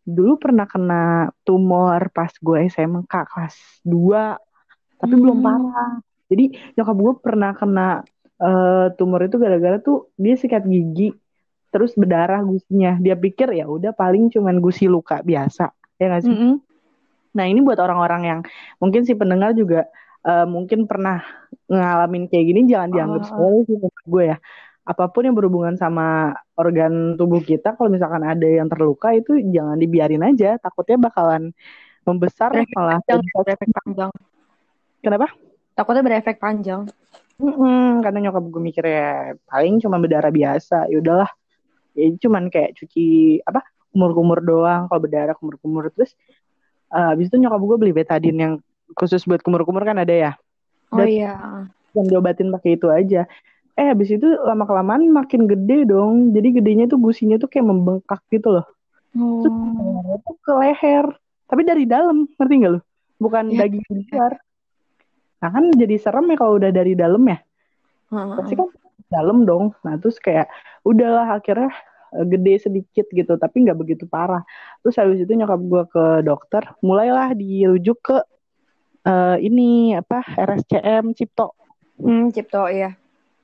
dulu 0.08 0.40
pernah 0.40 0.64
kena 0.64 1.28
tumor 1.44 2.08
pas 2.08 2.32
gue 2.32 2.58
SMK 2.72 3.12
kelas 3.28 3.84
2 3.84 4.96
tapi 4.96 5.14
hmm. 5.14 5.22
belum 5.22 5.38
parah 5.44 6.00
jadi 6.32 6.44
nyokap 6.80 6.96
gue 6.96 7.14
pernah 7.20 7.52
kena 7.52 7.88
uh, 8.42 8.86
tumor 8.94 9.26
itu 9.26 9.36
gara-gara 9.36 9.78
tuh 9.82 10.10
dia 10.14 10.34
sikat 10.38 10.64
gigi 10.66 11.14
terus 11.68 11.92
berdarah 11.94 12.40
gusinya. 12.42 12.96
Dia 12.98 13.14
pikir 13.18 13.52
ya 13.52 13.68
udah 13.68 13.92
paling 13.92 14.32
cuman 14.32 14.58
gusi 14.62 14.88
luka 14.88 15.20
biasa. 15.20 15.70
Ya 16.00 16.06
gak 16.08 16.24
sih? 16.24 16.32
Mm 16.32 16.38
-hmm. 16.38 16.54
nah 17.28 17.44
ini 17.44 17.60
buat 17.60 17.78
orang-orang 17.78 18.22
yang 18.24 18.40
mungkin 18.80 19.04
si 19.04 19.12
pendengar 19.14 19.52
juga 19.52 19.86
uh, 20.24 20.48
mungkin 20.48 20.88
pernah 20.88 21.22
ngalamin 21.68 22.26
kayak 22.26 22.44
gini 22.50 22.60
jangan 22.66 22.88
dianggap 22.90 23.22
oh. 23.22 23.26
sepele 23.28 23.58
sih 23.68 23.76
menurut 23.76 24.06
gue 24.08 24.24
ya. 24.34 24.38
Apa 24.88 25.12
pun 25.12 25.28
yang 25.28 25.36
berhubungan 25.36 25.76
sama 25.76 26.32
organ 26.56 27.20
tubuh 27.20 27.44
kita 27.44 27.76
kalau 27.76 27.92
misalkan 27.92 28.24
ada 28.24 28.48
yang 28.48 28.72
terluka 28.72 29.12
itu 29.12 29.36
jangan 29.52 29.76
dibiarin 29.76 30.24
aja. 30.24 30.56
Takutnya 30.56 30.96
bakalan 30.96 31.52
membesar 32.08 32.56
malah 32.72 33.04
panjang, 33.04 33.36
berefek 33.36 33.68
panjang. 33.68 34.10
Kenapa? 35.04 35.28
Takutnya 35.76 36.02
berefek 36.02 36.40
panjang 36.40 36.88
mm 37.38 38.02
karena 38.02 38.18
nyokap 38.28 38.44
gue 38.50 38.62
mikir 38.62 38.84
ya 38.86 39.34
paling 39.46 39.78
cuma 39.78 39.98
berdarah 40.02 40.30
biasa 40.30 40.90
ya 40.90 40.96
udahlah 40.98 41.30
ya 41.94 42.10
cuman 42.18 42.50
kayak 42.50 42.74
cuci 42.78 43.38
apa 43.46 43.62
kumur-kumur 43.94 44.42
doang 44.42 44.90
kalau 44.90 45.00
berdarah 45.02 45.34
kumur-kumur 45.38 45.90
terus 45.94 46.14
uh, 46.92 47.14
habis 47.14 47.30
itu 47.30 47.36
nyokap 47.38 47.60
gue 47.62 47.76
beli 47.78 47.92
betadin 47.94 48.36
yang 48.38 48.54
khusus 48.96 49.24
buat 49.28 49.44
kumur-kumur 49.44 49.84
kan 49.84 50.00
ada 50.00 50.14
ya. 50.14 50.32
Oh 50.94 51.02
Dan 51.02 51.08
iya. 51.08 51.32
Yang 51.92 52.06
diobatin 52.14 52.48
pakai 52.54 52.70
itu 52.78 52.88
aja. 52.88 53.28
Eh 53.76 53.86
habis 53.92 54.08
itu 54.08 54.24
lama 54.24 54.64
kelamaan 54.64 55.10
makin 55.12 55.44
gede 55.44 55.84
dong. 55.88 56.32
Jadi 56.32 56.48
gedenya 56.60 56.84
tuh 56.88 57.00
gusinya 57.00 57.36
tuh 57.36 57.50
kayak 57.50 57.68
membengkak 57.68 58.22
gitu 58.32 58.60
loh. 58.60 58.66
Oh. 59.16 59.44
Terus 59.44 60.38
ke 60.44 60.52
leher. 60.56 61.06
Tapi 61.48 61.62
dari 61.64 61.88
dalam, 61.88 62.28
ngerti 62.28 62.54
gak 62.60 62.72
lo? 62.76 62.80
Bukan 63.16 63.44
ya. 63.56 63.64
daging 63.64 63.84
di 63.88 64.04
luar. 64.12 64.36
Nah 65.38 65.48
kan 65.54 65.64
jadi 65.74 65.96
serem 66.00 66.26
ya 66.30 66.36
kalau 66.38 66.58
udah 66.58 66.70
dari 66.70 66.92
dalam 66.98 67.22
ya. 67.26 67.38
Pasti 68.10 68.54
kan 68.58 68.68
dalam 69.08 69.44
dong. 69.44 69.74
Nah 69.86 69.96
terus 69.96 70.18
kayak 70.18 70.50
udahlah 70.86 71.38
akhirnya 71.38 71.70
eh, 72.16 72.24
gede 72.24 72.54
sedikit 72.70 73.06
gitu 73.12 73.36
tapi 73.36 73.68
nggak 73.68 73.76
begitu 73.76 74.04
parah 74.08 74.40
terus 74.80 74.96
habis 74.96 75.20
itu 75.20 75.32
nyokap 75.36 75.60
gue 75.60 75.82
ke 75.92 76.04
dokter 76.24 76.64
mulailah 76.80 77.36
dirujuk 77.36 77.98
ke 78.00 78.16
uh, 79.04 79.36
ini 79.36 79.92
apa 79.92 80.24
RSCM 80.32 81.12
Cipto 81.12 81.52
hmm, 82.00 82.32
Cipto 82.32 82.64
iya 82.72 82.96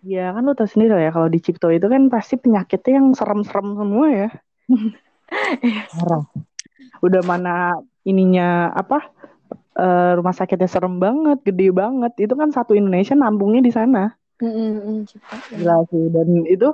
Ya 0.05 0.37
kan 0.37 0.45
lu 0.45 0.53
tau 0.53 0.69
sendiri 0.69 1.01
ya 1.01 1.09
kalau 1.09 1.33
di 1.33 1.41
Cipto 1.41 1.73
itu 1.73 1.89
kan 1.89 2.13
pasti 2.13 2.37
penyakitnya 2.37 3.01
yang 3.01 3.17
serem-serem 3.17 3.73
semua 3.73 4.07
ya. 4.13 4.29
Parah. 5.97 6.29
Udah 7.01 7.25
mana 7.25 7.81
ininya 8.05 8.69
apa 8.77 9.01
uh, 9.79 10.13
rumah 10.19 10.35
sakitnya 10.35 10.71
serem 10.71 10.99
banget, 10.99 11.43
gede 11.43 11.71
banget. 11.71 12.13
Itu 12.19 12.35
kan 12.35 12.51
satu 12.51 12.75
Indonesia 12.75 13.15
nampungnya 13.15 13.63
di 13.63 13.73
sana. 13.75 14.15
Mm-hmm, 14.43 15.07
Gila 15.55 15.77
sih. 15.91 16.05
Dan 16.11 16.29
itu 16.51 16.69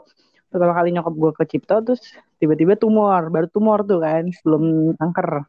pertama 0.50 0.74
kali 0.74 0.90
nyokap 0.90 1.14
gue 1.14 1.32
ke 1.38 1.44
Cipto 1.46 1.78
terus 1.86 2.02
tiba-tiba 2.42 2.74
tumor, 2.74 3.30
baru 3.30 3.46
tumor 3.46 3.86
tuh 3.86 4.02
kan, 4.02 4.26
belum 4.42 4.96
kanker. 4.98 5.46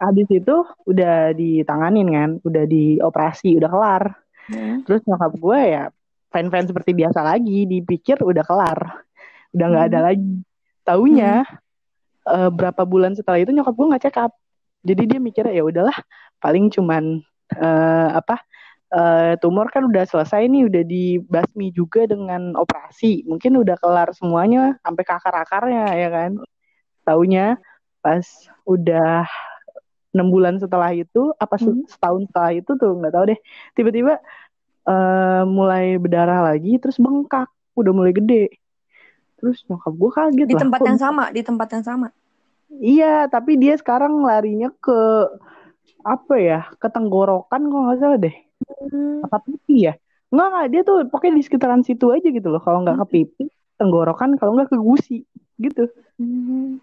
Habis 0.00 0.28
itu 0.32 0.56
udah 0.86 1.36
ditanganin 1.36 2.08
kan, 2.08 2.30
udah 2.46 2.64
dioperasi, 2.64 3.58
udah 3.60 3.68
kelar. 3.68 4.04
Mm. 4.48 4.86
Terus 4.88 5.02
nyokap 5.04 5.32
gue 5.36 5.60
ya 5.60 5.84
fine-fine 6.30 6.66
seperti 6.70 6.90
biasa 6.94 7.20
lagi, 7.20 7.66
dipikir 7.66 8.22
udah 8.22 8.44
kelar. 8.46 8.78
Udah 9.50 9.66
nggak 9.66 9.84
hmm. 9.84 9.92
ada 9.92 10.00
lagi. 10.00 10.34
Taunya 10.86 11.42
hmm. 11.42 12.30
uh, 12.30 12.50
berapa 12.54 12.82
bulan 12.86 13.18
setelah 13.18 13.42
itu 13.42 13.50
nyokap 13.50 13.74
gue 13.74 13.86
nggak 13.90 14.02
check 14.06 14.18
up. 14.22 14.32
Jadi 14.80 15.02
dia 15.06 15.18
mikirnya 15.20 15.52
ya 15.52 15.64
udahlah, 15.64 15.96
paling 16.40 16.72
cuman 16.72 17.20
uh, 17.56 18.08
apa 18.16 18.40
uh, 18.94 19.32
tumor 19.38 19.68
kan 19.68 19.84
udah 19.84 20.04
selesai 20.08 20.48
nih, 20.48 20.66
udah 20.68 20.82
dibasmi 20.84 21.72
juga 21.76 22.08
dengan 22.08 22.56
operasi. 22.56 23.28
Mungkin 23.28 23.60
udah 23.60 23.76
kelar 23.76 24.10
semuanya 24.16 24.80
sampai 24.80 25.02
ke 25.04 25.12
akar-akarnya 25.12 25.84
ya 25.96 26.08
kan. 26.08 26.30
Taunya 27.04 27.60
pas 28.00 28.24
udah 28.64 29.28
enam 30.10 30.28
bulan 30.30 30.58
setelah 30.58 30.90
itu 30.90 31.30
apa 31.38 31.56
hmm. 31.60 31.86
setahun 31.86 32.26
setelah 32.30 32.52
itu 32.56 32.70
tuh 32.74 32.98
nggak 32.98 33.14
tahu 33.14 33.24
deh 33.30 33.38
tiba-tiba 33.78 34.18
uh, 34.90 35.42
mulai 35.46 35.96
berdarah 36.02 36.50
lagi 36.50 36.82
terus 36.82 36.98
bengkak 36.98 37.46
udah 37.78 37.92
mulai 37.94 38.10
gede 38.10 38.58
terus 39.38 39.62
nyokap 39.70 39.94
gue 39.94 40.10
kaget 40.10 40.46
di 40.50 40.56
lah. 40.58 40.62
tempat 40.66 40.80
yang 40.84 40.98
sama 41.00 41.24
di 41.30 41.42
tempat 41.46 41.68
yang 41.72 41.84
sama 41.86 42.08
iya 42.78 43.26
tapi 43.26 43.58
dia 43.58 43.74
sekarang 43.74 44.22
larinya 44.22 44.70
ke 44.78 45.00
apa 46.06 46.34
ya 46.40 46.60
ke 46.80 46.88
tenggorokan 46.88 47.68
kok 47.68 47.80
nggak 47.84 47.98
salah 48.00 48.18
deh. 48.20 48.36
Hmm. 48.60 49.24
apa 49.24 49.40
pipi 49.42 49.88
ya? 49.88 49.94
Nggak 50.30 50.46
nggak 50.52 50.66
dia 50.70 50.80
tuh 50.86 50.96
pokoknya 51.10 51.34
di 51.40 51.44
sekitaran 51.44 51.82
situ 51.82 52.12
aja 52.14 52.28
gitu 52.30 52.48
loh. 52.48 52.62
Kalau 52.62 52.84
nggak 52.84 52.96
ke 53.02 53.06
hmm. 53.06 53.14
pipi 53.14 53.44
tenggorokan 53.80 54.36
kalau 54.38 54.54
nggak 54.56 54.70
ke 54.70 54.78
gusi 54.78 55.18
gitu. 55.58 55.88
Hmm. 56.20 56.80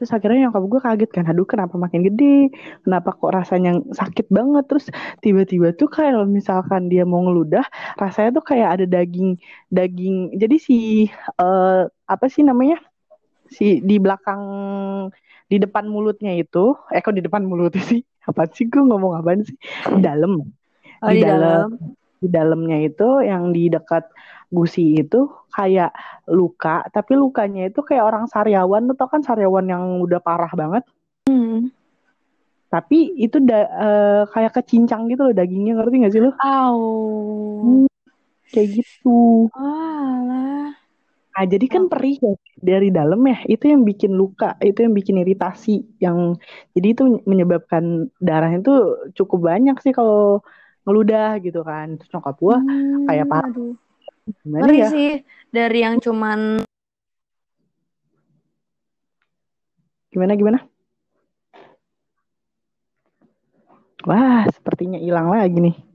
Terus 0.00 0.18
akhirnya 0.18 0.50
nyokap 0.50 0.64
gue 0.66 0.80
kaget 0.82 1.10
kan 1.14 1.24
aduh 1.30 1.46
kenapa 1.46 1.78
makin 1.78 2.02
gede? 2.02 2.50
Kenapa 2.82 3.14
kok 3.14 3.30
rasanya 3.30 3.78
sakit 3.94 4.26
banget? 4.34 4.66
Terus 4.66 4.90
tiba-tiba 5.22 5.70
tuh 5.78 5.86
kalau 5.86 6.26
misalkan 6.26 6.90
dia 6.90 7.06
mau 7.06 7.22
ngeludah 7.22 7.62
rasanya 8.00 8.34
tuh 8.34 8.42
kayak 8.42 8.68
ada 8.80 8.86
daging 8.88 9.38
daging 9.70 10.34
jadi 10.34 10.56
si 10.58 11.06
uh, 11.38 11.86
apa 12.10 12.26
sih 12.26 12.42
namanya 12.42 12.82
si 13.52 13.84
di 13.84 13.96
belakang 14.00 14.42
di 15.46 15.56
depan 15.60 15.84
mulutnya 15.84 16.32
itu 16.32 16.72
eh 16.88 17.04
kok 17.04 17.12
di 17.12 17.22
depan 17.22 17.44
mulut 17.44 17.76
sih 17.76 18.00
apa 18.28 18.48
sih 18.48 18.66
gue 18.66 18.80
ngomong 18.80 19.20
apa 19.20 19.36
sih 19.44 19.56
di 19.92 20.00
dalam 20.00 20.40
oh, 21.04 21.10
di, 21.12 21.20
di 21.20 21.22
dalam 21.22 21.68
di 22.22 22.28
dalamnya 22.30 22.78
itu 22.86 23.08
yang 23.26 23.50
di 23.50 23.66
dekat 23.66 24.06
gusi 24.52 25.00
itu 25.00 25.26
kayak 25.50 25.90
luka, 26.28 26.84
tapi 26.92 27.16
lukanya 27.16 27.72
itu 27.72 27.80
kayak 27.80 28.04
orang 28.04 28.24
sariawan, 28.28 28.84
tuh 28.92 28.96
tau 28.96 29.08
kan 29.08 29.24
sariawan 29.24 29.66
yang 29.66 30.04
udah 30.04 30.20
parah 30.20 30.52
banget. 30.52 30.84
Hmm. 31.26 31.72
Tapi 32.68 33.16
itu 33.20 33.36
da, 33.40 33.68
uh, 33.68 34.22
kayak 34.32 34.56
kecincang 34.60 35.08
gitu 35.08 35.28
loh 35.28 35.34
dagingnya, 35.36 35.76
ngerti 35.76 36.04
gak 36.04 36.12
sih 36.12 36.22
lo? 36.24 36.32
Aw. 36.40 36.80
Hmm, 37.64 37.86
kayak 38.48 38.68
gitu. 38.80 39.48
Alah. 39.56 40.72
Nah, 41.32 41.44
jadi 41.48 41.64
kan 41.64 41.88
perih 41.88 42.20
ya 42.20 42.34
dari 42.60 42.88
dalam 42.92 43.24
ya, 43.24 43.40
itu 43.48 43.64
yang 43.72 43.82
bikin 43.88 44.12
luka, 44.12 44.60
itu 44.60 44.84
yang 44.84 44.92
bikin 44.92 45.16
iritasi, 45.24 45.80
yang 45.96 46.36
jadi 46.76 46.92
itu 46.92 47.02
menyebabkan 47.24 48.12
darahnya 48.20 48.60
itu 48.60 48.76
cukup 49.16 49.48
banyak 49.48 49.76
sih 49.80 49.96
kalau 49.96 50.44
ngeludah 50.84 51.40
gitu 51.40 51.64
kan. 51.64 51.96
Terus 51.96 52.10
nyokap 52.12 52.36
gua 52.36 52.56
hmm, 52.60 53.08
kayak 53.08 53.26
parah. 53.32 53.48
Aduh 53.48 53.74
Gimana 54.46 54.62
Ngeri 54.62 54.78
ya? 54.78 54.88
sih 54.92 55.10
dari 55.50 55.78
yang 55.82 55.96
cuman 55.98 56.62
Gimana 60.12 60.36
gimana? 60.36 60.58
Wah, 64.04 64.44
sepertinya 64.52 65.00
hilang 65.00 65.32
lagi 65.32 65.56
nih. 65.56 65.91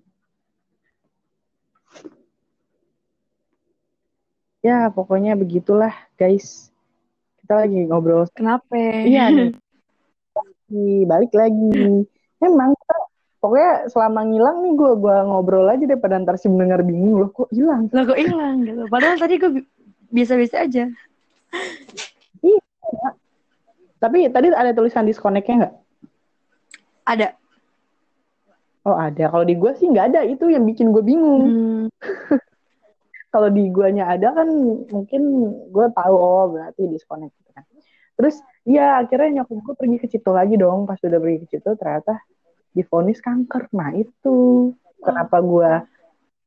Ya, 4.67 4.91
pokoknya 4.91 5.39
begitulah, 5.39 5.95
guys. 6.19 6.67
Kita 7.39 7.63
lagi 7.63 7.88
ngobrol. 7.88 8.27
Kenapa? 8.36 8.75
Iya 9.08 9.32
nih. 9.32 9.56
Balik 11.08 11.32
lagi. 11.32 12.03
Emang 12.43 12.75
kita 12.75 12.95
pokoknya 13.39 13.88
selama 13.88 14.27
ngilang 14.27 14.58
nih 14.60 14.73
gue 14.75 14.91
gua 14.99 15.23
ngobrol 15.23 15.71
aja 15.71 15.88
deh 15.88 15.95
pada 15.95 16.19
ntar 16.19 16.36
si 16.36 16.51
mendengar 16.51 16.82
bingung 16.84 17.21
loh 17.21 17.30
kok 17.30 17.47
hilang 17.53 17.86
loh 17.93 18.03
kok 18.03 18.17
hilang 18.17 18.65
gitu 18.65 18.84
padahal 18.89 19.15
tadi 19.15 19.38
gue 19.38 19.62
biasa-biasa 20.10 20.65
aja 20.65 20.89
iya 22.41 22.62
tapi 24.01 24.25
tadi 24.34 24.51
ada 24.51 24.73
tulisan 24.73 25.06
disconnectnya 25.06 25.56
nggak 25.63 25.75
ada 27.06 27.27
oh 28.89 28.97
ada 28.97 29.30
kalau 29.30 29.45
di 29.45 29.53
gue 29.53 29.71
sih 29.77 29.86
nggak 29.86 30.06
ada 30.12 30.21
itu 30.25 30.49
yang 30.49 30.65
bikin 30.65 30.89
gue 30.89 31.03
bingung 31.06 31.45
hmm. 31.45 31.86
kalau 33.28 33.50
di 33.52 33.68
guanya 33.70 34.08
ada 34.08 34.32
kan 34.32 34.48
mungkin 34.88 35.22
gue 35.70 35.88
tahu 35.92 36.16
oh 36.16 36.46
berarti 36.56 36.88
disconnect 36.88 37.36
gitu 37.44 37.52
kan. 37.52 37.63
Terus 38.18 38.36
ya 38.63 39.04
akhirnya 39.04 39.44
nyokap 39.44 39.58
gue 39.62 39.76
pergi 39.78 39.98
ke 40.02 40.08
situ 40.08 40.30
lagi 40.32 40.56
dong. 40.56 40.88
Pas 40.88 40.98
udah 40.98 41.20
pergi 41.20 41.38
ke 41.44 41.48
situ 41.58 41.70
ternyata 41.76 42.24
difonis 42.72 43.20
kanker. 43.20 43.70
Nah 43.76 43.94
itu 43.94 44.36
kenapa 45.04 45.38
gue 45.44 45.72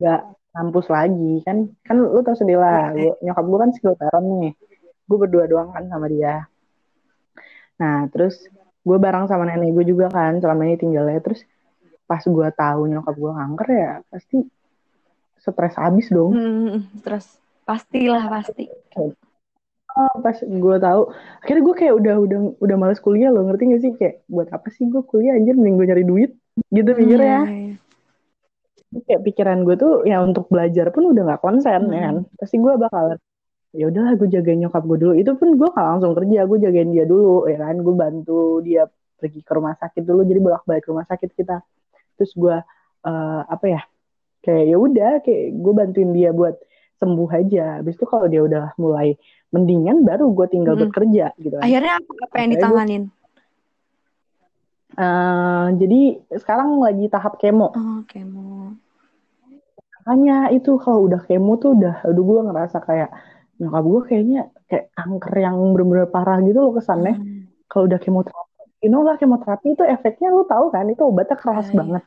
gak 0.00 0.22
kampus 0.50 0.86
lagi 0.90 1.44
kan? 1.46 1.68
Kan 1.84 1.96
lu 2.00 2.20
tau 2.26 2.34
sendiri 2.34 2.58
lah 2.58 2.90
gua, 2.96 3.14
nyokap 3.22 3.44
gue 3.44 3.58
kan 3.60 3.70
skill 3.76 3.94
parent 3.94 4.28
nih. 4.40 4.54
Gue 5.06 5.16
berdua 5.20 5.44
doang 5.46 5.70
kan 5.70 5.84
sama 5.86 6.08
dia. 6.08 6.48
Nah 7.78 8.08
terus 8.08 8.40
gue 8.80 8.96
bareng 8.96 9.28
sama 9.28 9.44
nenek 9.44 9.76
gue 9.76 9.84
juga 9.92 10.08
kan 10.08 10.40
selama 10.40 10.64
ini 10.64 10.80
tinggalnya. 10.80 11.20
Terus 11.20 11.44
pas 12.08 12.24
gue 12.24 12.48
tahu 12.56 12.80
nyokap 12.90 13.14
gue 13.14 13.32
kanker 13.36 13.68
ya 13.70 13.92
pasti 14.10 14.42
stres 15.40 15.74
abis 15.80 16.06
dong. 16.12 16.32
Hmm, 16.36 16.76
stres. 17.00 17.40
Pastilah 17.64 18.28
pasti. 18.28 18.68
Oh, 19.90 20.14
pas 20.22 20.38
gue 20.38 20.76
tahu 20.78 21.02
akhirnya 21.42 21.62
gue 21.66 21.74
kayak 21.74 21.94
udah 21.98 22.14
udah 22.22 22.38
udah 22.62 22.76
males 22.78 23.00
kuliah 23.02 23.32
loh. 23.32 23.42
Ngerti 23.48 23.62
gak 23.74 23.82
sih? 23.82 23.92
Kayak 23.98 24.14
buat 24.30 24.48
apa 24.52 24.68
sih 24.70 24.86
gue 24.86 25.02
kuliah? 25.02 25.34
Anjir 25.34 25.58
mending 25.58 25.76
gue 25.80 25.86
nyari 25.90 26.04
duit. 26.06 26.30
Gitu 26.70 26.90
mikirnya. 26.94 27.40
hmm, 27.46 27.70
ya. 28.90 29.00
kayak 29.06 29.22
pikiran 29.22 29.62
gue 29.62 29.76
tuh 29.78 30.02
ya 30.02 30.18
untuk 30.22 30.50
belajar 30.50 30.90
pun 30.90 31.14
udah 31.14 31.22
nggak 31.22 31.42
konsen 31.42 31.90
hmm. 31.90 31.94
ya 31.94 32.00
kan? 32.10 32.16
Hmm. 32.22 32.36
pasti 32.38 32.56
gue 32.58 32.72
bakal 32.74 33.04
ya 33.70 33.84
udahlah 33.86 34.12
gue 34.18 34.28
jagain 34.30 34.58
nyokap 34.62 34.82
gue 34.86 34.98
dulu. 34.98 35.14
Itu 35.18 35.32
pun 35.38 35.48
gue 35.58 35.68
gak 35.70 35.86
langsung 35.96 36.12
kerja 36.14 36.40
gue 36.46 36.58
jagain 36.58 36.90
dia 36.94 37.04
dulu 37.06 37.50
ya 37.50 37.58
kan? 37.58 37.76
Gue 37.82 37.94
bantu 37.98 38.62
dia 38.62 38.86
pergi 39.18 39.40
ke 39.42 39.52
rumah 39.54 39.74
sakit 39.78 40.02
dulu. 40.06 40.22
Jadi 40.22 40.40
bolak 40.42 40.62
balik 40.66 40.86
rumah 40.86 41.06
sakit 41.06 41.30
kita. 41.34 41.62
Terus 42.14 42.32
gue 42.36 42.56
uh, 43.06 43.42
apa 43.46 43.66
ya 43.66 43.80
kayak 44.40 44.64
ya 44.72 44.76
udah 44.76 45.12
kayak 45.24 45.46
gue 45.56 45.72
bantuin 45.72 46.10
dia 46.16 46.30
buat 46.32 46.56
sembuh 47.00 47.30
aja. 47.32 47.80
Habis 47.80 47.96
itu 47.96 48.06
kalau 48.08 48.26
dia 48.28 48.42
udah 48.44 48.76
mulai 48.76 49.16
mendingan 49.50 50.06
baru 50.06 50.30
gue 50.30 50.46
tinggal 50.52 50.76
hmm. 50.78 50.82
bekerja 50.88 51.26
gitu. 51.40 51.56
Kan. 51.58 51.64
Akhirnya 51.64 51.92
apa, 51.98 52.12
apa 52.28 52.36
yang 52.38 52.50
ditanganin? 52.54 53.02
uh, 55.00 55.66
jadi 55.74 56.00
sekarang 56.34 56.80
lagi 56.82 57.06
tahap 57.08 57.38
kemo. 57.38 57.72
Oh, 57.72 58.00
kemo. 58.06 58.74
Makanya 60.00 60.50
itu 60.50 60.80
kalau 60.80 61.06
udah 61.06 61.20
kemo 61.24 61.60
tuh 61.60 61.76
udah, 61.76 62.02
udah 62.08 62.22
gue 62.24 62.40
ngerasa 62.50 62.78
kayak 62.82 63.10
nyokap 63.60 63.84
gue 63.84 64.00
kayaknya 64.08 64.40
kayak 64.72 64.88
kanker 64.96 65.34
yang 65.36 65.56
bener-bener 65.76 66.08
parah 66.08 66.40
gitu 66.40 66.58
loh 66.58 66.72
kesannya. 66.72 67.20
Hmm. 67.20 67.44
Kalau 67.70 67.86
udah 67.86 68.00
kemoterapi, 68.00 68.82
you 68.82 68.90
know 68.90 69.04
lah 69.04 69.20
kemoterapi 69.20 69.76
itu 69.76 69.84
efeknya 69.84 70.32
lo 70.32 70.48
tahu 70.48 70.72
kan 70.74 70.88
itu 70.88 71.04
obatnya 71.04 71.36
keras 71.38 71.68
Ay. 71.70 71.76
banget. 71.76 72.04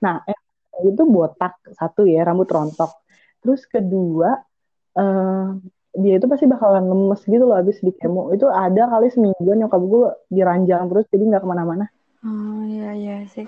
Nah 0.00 0.24
itu 0.80 1.02
botak 1.04 1.60
satu 1.76 2.08
ya 2.08 2.24
rambut 2.24 2.48
rontok 2.48 2.90
terus 3.44 3.68
kedua 3.68 4.40
uh, 4.96 5.46
dia 5.92 6.16
itu 6.16 6.24
pasti 6.24 6.48
bakalan 6.48 6.88
lemes 6.88 7.20
gitu 7.28 7.44
loh 7.44 7.60
habis 7.60 7.76
di 7.84 7.92
kemo 7.92 8.32
itu 8.32 8.48
ada 8.48 8.88
kali 8.88 9.12
semingguan 9.12 9.60
nyokap 9.60 9.82
gue 9.84 10.08
diranjang 10.32 10.88
terus 10.88 11.04
jadi 11.12 11.22
nggak 11.28 11.42
ke 11.44 11.48
mana-mana 11.48 11.84
oh 12.24 12.64
iya 12.64 12.96
iya 12.96 13.16
sih 13.28 13.44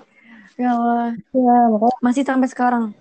ya 0.61 0.77
Allah 0.77 1.17
ya 1.33 1.57
makanya 1.73 1.97
masih 2.05 2.23
sampai 2.23 2.49
sekarang 2.53 2.93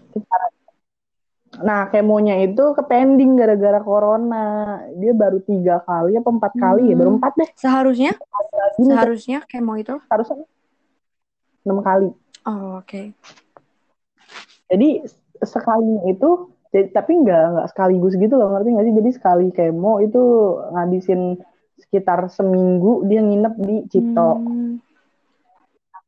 Nah, 1.54 1.86
kemonya 1.94 2.42
itu 2.42 2.74
ke 2.74 2.82
pending 2.82 3.38
gara-gara 3.38 3.78
corona. 3.78 4.82
Dia 4.98 5.14
baru 5.14 5.38
tiga 5.46 5.86
kali 5.86 6.18
apa 6.18 6.30
empat 6.34 6.54
kali 6.58 6.90
ya? 6.90 6.96
Baru 6.98 7.14
Hmm. 7.14 7.18
empat 7.22 7.34
deh. 7.38 7.50
Seharusnya 7.54 8.18
Lagi 8.18 8.82
seharusnya 8.90 9.40
kemo 9.46 9.78
itu 9.78 9.94
harusnya 10.10 10.50
enam 11.62 11.80
kali. 11.86 12.10
oh, 12.50 12.82
oke. 12.82 13.14
Jadi 14.74 15.06
sekalinya 15.46 16.10
itu, 16.10 16.50
jadi, 16.74 16.90
tapi 16.90 17.22
nggak 17.22 17.44
nggak 17.54 17.68
sekaligus 17.70 18.18
gitu 18.18 18.34
loh, 18.34 18.50
ngerti 18.58 18.70
nggak 18.74 18.86
sih? 18.90 18.96
Jadi 18.98 19.10
sekali 19.14 19.48
kemo 19.54 20.02
itu 20.02 20.22
ngabisin 20.74 21.38
sekitar 21.78 22.26
seminggu 22.34 23.06
dia 23.06 23.22
nginep 23.22 23.54
di 23.62 23.76
Cito. 23.94 24.42
Hmm. 24.42 24.82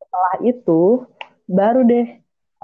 Setelah 0.02 0.36
itu 0.42 1.06
baru 1.46 1.86
deh 1.86 2.08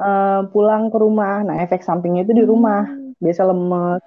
eh, 0.02 0.42
pulang 0.50 0.90
ke 0.90 0.98
rumah. 0.98 1.46
Nah, 1.46 1.62
efek 1.62 1.86
sampingnya 1.86 2.26
itu 2.26 2.34
di 2.34 2.44
rumah. 2.50 2.90
Hmm. 2.90 3.14
Biasa 3.22 3.42
lemes. 3.46 4.02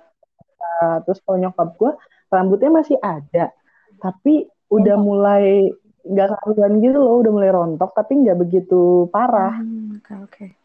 Nah, 0.59 0.99
terus 1.07 1.22
kalau 1.22 1.38
nyokap 1.38 1.78
gue 1.78 1.92
rambutnya 2.34 2.70
masih 2.74 2.99
ada, 2.99 3.55
tapi 4.03 4.51
udah 4.74 4.99
mulai 4.99 5.70
nggak 6.03 6.42
karuan 6.42 6.82
gitu 6.82 6.99
loh, 6.99 7.22
udah 7.22 7.30
mulai 7.30 7.51
rontok, 7.55 7.95
tapi 7.95 8.26
nggak 8.26 8.38
begitu 8.42 9.07
parah. 9.14 9.55
Hmm, 9.62 10.03
Oke, 10.03 10.12
oke. 10.18 10.64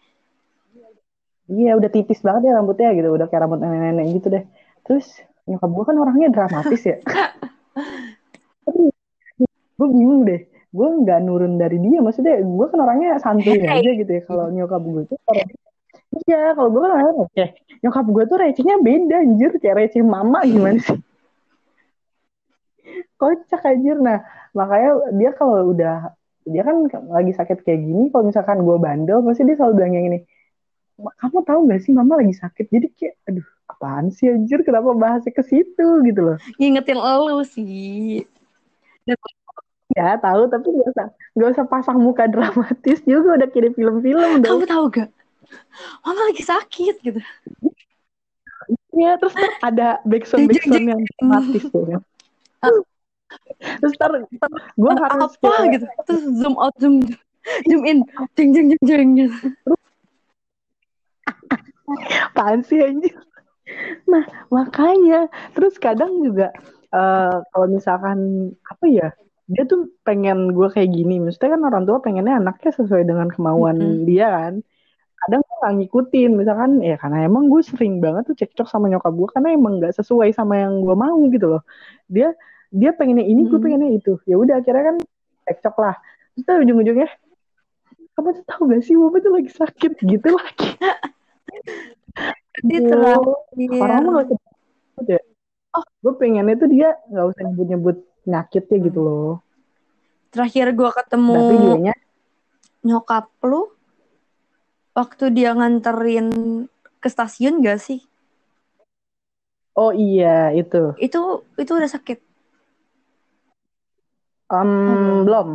Iya, 1.49 1.71
udah 1.81 1.89
tipis 1.89 2.21
banget 2.21 2.49
ya 2.49 2.61
rambutnya 2.61 2.93
gitu, 2.93 3.09
udah 3.09 3.25
kayak 3.25 3.49
rambut 3.49 3.57
nenek-nenek 3.57 4.05
gitu 4.21 4.27
deh. 4.29 4.43
Terus 4.85 5.05
nyokap 5.49 5.69
gue 5.73 5.83
kan 5.89 5.97
orangnya 5.97 6.29
dramatis 6.29 6.81
ya. 6.85 6.97
Tapi 8.69 8.93
gue 9.49 9.87
bingung 9.89 10.29
deh, 10.29 10.45
gue 10.45 10.87
nggak 11.01 11.19
nurun 11.25 11.57
dari 11.57 11.81
dia, 11.81 12.05
maksudnya 12.05 12.37
gue 12.37 12.65
kan 12.69 12.79
orangnya 12.85 13.17
santuy 13.17 13.57
Hey. 13.57 13.81
aja 13.81 13.91
gitu 13.97 14.11
ya. 14.13 14.21
Kalau 14.29 14.53
nyokap 14.53 14.81
gue 14.85 15.03
tuh 15.09 15.17
orang 15.25 15.49
Iya, 16.09 16.57
kalau 16.57 16.69
gue 16.73 16.81
kan 16.85 16.91
orangnya 16.93 17.13
receh. 17.25 17.49
Nyokap 17.81 18.05
gue 18.09 18.23
tuh 18.29 18.37
recehnya 18.37 18.75
beda 18.81 19.15
anjir, 19.25 19.51
kayak 19.57 19.77
receh 19.77 20.05
mama 20.05 20.45
gimana 20.45 20.77
sih? 20.77 20.97
Kocak 23.19 23.61
anjir. 23.65 23.97
Nah, 23.97 24.21
makanya 24.53 24.89
dia 25.17 25.31
kalau 25.33 25.73
udah 25.73 26.13
dia 26.49 26.61
kan 26.65 26.89
lagi 27.13 27.33
sakit 27.33 27.61
kayak 27.61 27.81
gini, 27.85 28.09
kalau 28.09 28.29
misalkan 28.29 28.65
gue 28.65 28.77
bandel, 28.81 29.21
pasti 29.21 29.45
dia 29.45 29.57
selalu 29.57 29.73
bilang 29.77 29.93
yang 29.93 30.05
ini, 30.13 30.19
kamu 30.99 31.37
tahu 31.47 31.59
gak 31.71 31.81
sih 31.83 31.91
mama 31.95 32.19
lagi 32.19 32.35
sakit? 32.35 32.65
Jadi 32.67 32.87
kayak, 32.95 33.15
aduh, 33.27 33.47
apaan 33.71 34.11
sih 34.11 34.27
anjir? 34.27 34.61
Kenapa 34.67 34.91
bahasnya 34.91 35.31
ke 35.31 35.43
situ 35.45 35.87
gitu 36.03 36.19
loh? 36.21 36.37
Ngingetin 36.59 36.99
elu 36.99 37.43
sih. 37.47 38.23
Ya 39.97 40.21
tahu, 40.21 40.45
tapi 40.53 40.69
gak 40.69 40.89
usah 40.93 41.07
gak 41.33 41.49
usah 41.49 41.65
pasang 41.65 41.97
muka 41.97 42.29
dramatis 42.29 43.01
juga 43.09 43.41
udah 43.41 43.49
kirim 43.49 43.73
film-film 43.73 44.45
dong. 44.45 44.61
kamu 44.61 44.69
tahu 44.69 44.85
gak? 44.93 45.09
Mama 46.05 46.29
lagi 46.29 46.45
sakit 46.45 46.95
gitu. 47.01 47.17
Iya, 48.93 49.17
terus 49.17 49.33
ada 49.65 49.97
backsound 50.05 50.45
backsound 50.45 50.85
yang 50.93 51.01
dramatis 51.17 51.63
tuh. 51.73 51.83
kan. 51.89 52.01
Terus 53.81 53.93
ntar, 53.97 54.11
gue 54.77 54.91
harus 54.93 55.33
apa 55.37 55.37
kayak- 55.41 55.71
gitu. 55.73 55.85
Terus 56.05 56.23
zoom 56.37 56.55
out, 56.61 56.73
zoom 56.77 56.95
zoom 57.65 57.81
in. 57.89 57.99
Jeng 58.37 58.49
jeng 58.53 58.67
jeng 58.69 58.83
jeng. 58.85 59.09
gitu. 59.17 59.47
apaan 62.33 62.61
sih 62.65 62.79
anjir? 62.81 63.15
Nah, 64.09 64.25
makanya 64.49 65.29
terus 65.53 65.77
kadang 65.77 66.25
juga 66.25 66.49
eh 66.89 67.37
kalau 67.53 67.67
misalkan 67.69 68.49
apa 68.65 68.85
ya, 68.89 69.13
dia 69.45 69.63
tuh 69.69 69.93
pengen 70.01 70.53
gue 70.57 70.67
kayak 70.73 70.89
gini. 70.89 71.21
Maksudnya 71.21 71.53
kan 71.57 71.61
orang 71.65 71.83
tua 71.85 72.01
pengennya 72.01 72.41
anaknya 72.41 72.71
sesuai 72.73 73.05
dengan 73.05 73.29
kemauan 73.29 73.77
Mm-mm. 73.77 74.05
dia 74.09 74.29
kan. 74.29 74.53
Kadang 75.19 75.41
gue 75.45 75.55
gak 75.59 75.73
ngikutin, 75.83 76.31
misalkan 76.33 76.71
ya 76.79 76.95
karena 76.95 77.27
emang 77.27 77.51
gue 77.51 77.61
sering 77.61 77.99
banget 77.99 78.31
tuh 78.31 78.35
cekcok 78.39 78.71
sama 78.71 78.87
nyokap 78.89 79.13
gue 79.13 79.27
karena 79.35 79.49
emang 79.53 79.83
gak 79.83 79.93
sesuai 79.99 80.31
sama 80.33 80.57
yang 80.57 80.81
gue 80.81 80.95
mau 80.95 81.19
gitu 81.29 81.45
loh. 81.45 81.61
Dia 82.09 82.33
dia 82.73 82.93
pengennya 82.95 83.25
ini, 83.27 83.45
gue 83.49 83.59
Mm. 83.59 83.65
pengennya 83.65 83.89
itu. 83.99 84.17
Ya 84.25 84.39
udah 84.39 84.61
akhirnya 84.63 84.83
kan 84.93 84.97
cekcok 85.45 85.75
lah. 85.77 85.95
Terus 86.39 86.57
ujung-ujungnya, 86.65 87.09
kamu 88.15 88.29
tuh 88.33 88.45
tahu 88.47 88.61
gak 88.71 88.81
sih, 88.81 88.95
mama 88.95 89.17
tuh 89.19 89.33
lagi 89.35 89.51
sakit 89.51 89.91
gitu 90.01 90.27
lagi. 90.33 90.69
Dia 92.59 92.79
Aduh. 92.83 92.89
terakhir. 92.91 93.79
orang 93.79 93.99
mah 94.03 94.11
gak 94.11 94.25
usah 94.27 94.37
nyebut 94.37 95.05
ya. 95.07 95.19
Oh, 95.69 95.85
gue 96.01 96.13
pengennya 96.17 96.55
tuh 96.57 96.69
dia 96.69 96.89
nggak 97.13 97.25
usah 97.29 97.41
nyebut-nyebut 97.45 97.95
penyakitnya 98.25 98.77
gitu 98.89 98.99
loh. 98.99 99.31
Terakhir 100.33 100.65
gue 100.73 100.89
ketemu 100.93 101.33
Tapi 101.37 101.53
dianya, 101.57 101.95
nyokap 102.85 103.29
lu 103.45 103.69
waktu 104.93 105.25
dia 105.31 105.53
nganterin 105.55 106.27
ke 106.99 107.07
stasiun 107.07 107.63
gak 107.63 107.79
sih? 107.79 108.03
oh 109.79 109.95
iya 109.95 110.51
itu, 110.51 110.91
Itu 110.99 111.47
itu 111.55 111.71
udah 111.71 111.87
sakit. 111.87 112.19
Em, 114.49 114.69
Oh, 114.69 115.23
belum. 115.23 115.47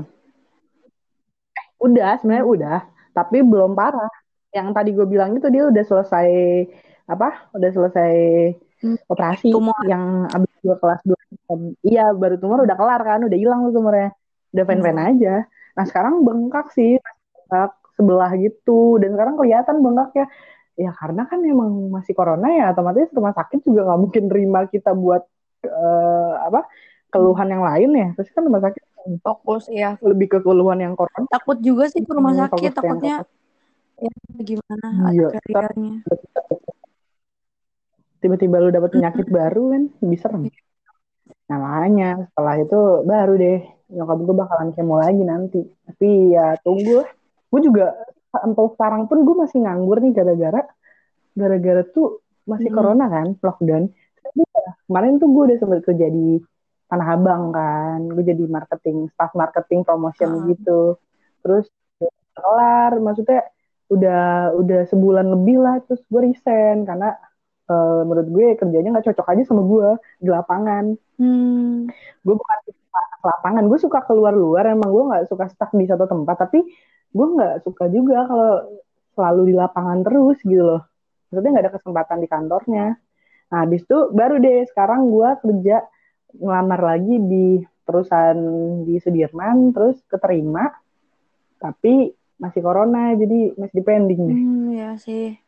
Eh, 1.58 1.66
udah 1.82 2.16
sebenarnya 2.22 2.46
udah, 2.46 2.78
tapi 3.12 3.42
belum 3.44 3.76
parah. 3.76 4.08
Yang 4.56 4.68
tadi 4.76 4.90
gue 4.96 5.06
bilang 5.12 5.30
itu 5.38 5.48
dia 5.54 5.62
udah 5.70 5.84
selesai 5.90 6.28
apa? 7.10 7.26
Udah 7.56 7.70
selesai 7.76 8.12
Hmm, 8.82 8.96
operasi 9.12 9.48
tumor. 9.52 9.74
yang 9.90 10.04
abis 10.34 10.50
gue 10.64 10.76
kelas 10.82 11.00
2 11.08 11.18
Iya, 11.84 12.02
baru 12.16 12.34
tumor 12.40 12.58
udah 12.66 12.76
kelar 12.80 13.00
kan, 13.08 13.20
udah 13.26 13.38
hilang 13.42 13.60
tuh 13.68 13.72
tumornya. 13.76 14.08
Udah 14.54 14.64
fan-fan 14.68 14.98
Hmm. 14.98 15.08
aja. 15.10 15.32
Nah, 15.76 15.84
sekarang 15.90 16.14
bengkak 16.26 16.66
sih, 16.76 16.90
bengkak 17.02 17.70
sebelah 17.98 18.30
gitu. 18.44 18.96
Dan 19.02 19.08
sekarang 19.14 19.34
kelihatan 19.40 19.76
bengkaknya. 19.84 20.24
Ya 20.74 20.90
karena 21.00 21.22
kan 21.30 21.38
emang 21.46 21.70
masih 21.94 22.14
corona 22.18 22.46
ya, 22.50 22.64
otomatis 22.74 23.06
rumah 23.14 23.30
sakit 23.38 23.62
juga 23.62 23.80
nggak 23.86 24.00
mungkin 24.04 24.24
terima 24.30 24.58
kita 24.66 24.90
buat 24.94 25.22
eh, 25.66 26.32
apa 26.48 26.60
keluhan 27.14 27.48
yang 27.54 27.62
lain 27.62 27.90
ya. 27.94 28.08
Terus 28.18 28.30
kan 28.34 28.42
rumah 28.48 28.62
sakit 28.66 28.82
Fokus 29.22 29.68
ya. 29.68 30.00
lebih 30.00 30.26
ke 30.32 30.38
keluhan 30.42 30.78
yang 30.82 30.94
corona. 30.98 31.28
Takut 31.28 31.58
juga 31.60 31.84
sih 31.92 32.00
ke 32.02 32.12
rumah 32.12 32.32
Hmm, 32.34 32.42
sakit. 32.48 32.70
Takutnya 32.74 33.16
ya 33.98 34.10
gimana 34.42 34.88
Iya, 35.10 35.28
karirnya. 35.48 36.02
tiba-tiba 38.20 38.56
lu 38.56 38.72
dapet 38.72 38.90
penyakit 38.96 39.26
baru 39.28 39.62
kan 39.70 39.82
lebih 40.00 40.18
serem. 40.18 40.42
Nah 41.44 41.58
makanya 41.60 42.08
setelah 42.32 42.54
itu 42.56 42.80
baru 43.04 43.32
deh 43.36 43.58
nyokap 43.92 44.18
gue 44.18 44.36
bakalan 44.36 44.68
kemo 44.72 44.96
lagi 44.96 45.22
nanti. 45.22 45.60
Tapi 45.84 46.08
ya 46.32 46.56
tunggu 46.64 47.04
lah. 47.04 47.08
Gue 47.52 47.60
juga 47.60 47.92
sampai 48.32 48.64
sekarang 48.74 49.02
pun 49.06 49.22
gue 49.22 49.36
masih 49.36 49.58
nganggur 49.60 50.00
nih 50.00 50.12
gara-gara 50.12 50.62
gara-gara 51.34 51.82
tuh 51.84 52.24
masih 52.44 52.72
Hmm. 52.72 52.76
corona 52.76 53.04
kan 53.06 53.36
lockdown. 53.36 53.84
Tapi 53.92 54.40
ya, 54.40 54.64
kemarin 54.88 55.20
tuh 55.20 55.28
gue 55.28 55.42
udah 55.52 55.58
sempat 55.60 55.80
kerja 55.84 56.06
di 56.08 56.40
Tanah 56.88 57.08
Abang 57.12 57.52
kan. 57.52 58.08
Gue 58.08 58.24
jadi 58.24 58.44
marketing, 58.48 59.12
staff 59.12 59.36
marketing 59.36 59.84
promotion 59.84 60.30
Ah. 60.32 60.44
gitu. 60.48 60.80
Terus 61.44 61.68
kelar, 62.32 62.96
maksudnya 62.98 63.44
udah 63.92 64.54
udah 64.56 64.80
sebulan 64.88 65.26
lebih 65.28 65.60
lah 65.60 65.76
terus 65.84 66.02
gue 66.08 66.20
resign. 66.30 66.84
Karena 66.88 67.14
eh, 67.70 68.00
menurut 68.08 68.28
gue 68.30 68.46
kerjanya 68.60 68.88
nggak 68.94 69.06
cocok 69.12 69.26
aja 69.32 69.42
sama 69.48 69.62
gue 69.64 69.88
di 70.24 70.28
lapangan. 70.30 70.84
Hmm. 71.14 71.86
gue 72.26 72.34
bukan 72.34 72.58
suka 72.66 73.00
ke 73.22 73.26
lapangan. 73.28 73.64
Gue 73.70 73.78
suka 73.80 73.98
keluar-luar. 74.06 74.64
Emang 74.72 74.90
gue 74.90 75.04
nggak 75.10 75.24
suka 75.30 75.44
stuck 75.52 75.70
di 75.76 75.86
satu 75.88 76.04
tempat. 76.08 76.36
Tapi 76.48 76.58
gue 77.14 77.26
nggak 77.34 77.54
suka 77.64 77.84
juga 77.92 78.26
kalau 78.26 78.52
selalu 79.14 79.42
di 79.50 79.54
lapangan 79.54 79.98
terus 80.02 80.38
gitu 80.42 80.62
loh. 80.62 80.82
Maksudnya 81.30 81.50
nggak 81.54 81.64
ada 81.66 81.74
kesempatan 81.78 82.18
di 82.22 82.28
kantornya. 82.28 82.86
Nah 83.50 83.58
habis 83.62 83.86
itu 83.86 83.98
baru 84.10 84.42
deh 84.42 84.66
sekarang 84.70 85.10
gue 85.14 85.28
kerja 85.42 85.76
ngelamar 86.34 86.80
lagi 86.82 87.14
di 87.22 87.46
perusahaan 87.86 88.38
di 88.82 88.98
Sudirman 88.98 89.70
terus 89.70 90.02
keterima. 90.10 90.66
Tapi 91.62 92.10
masih 92.36 92.60
corona 92.60 93.14
jadi 93.14 93.54
masih 93.54 93.80
pending 93.80 94.20
deh 94.26 94.36
Hmm, 94.36 94.66
ya 94.72 94.90
sih. 94.96 95.38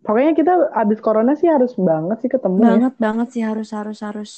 pokoknya 0.00 0.32
kita 0.32 0.52
abis 0.72 0.98
corona 0.98 1.32
sih 1.34 1.46
harus 1.46 1.76
banget 1.76 2.18
sih 2.20 2.30
ketemu 2.30 2.58
ya 2.58 2.68
Banget 2.72 2.94
banget 2.96 3.28
sih 3.30 3.42
harus 3.44 3.68
harus 3.70 3.98
harus. 4.00 4.32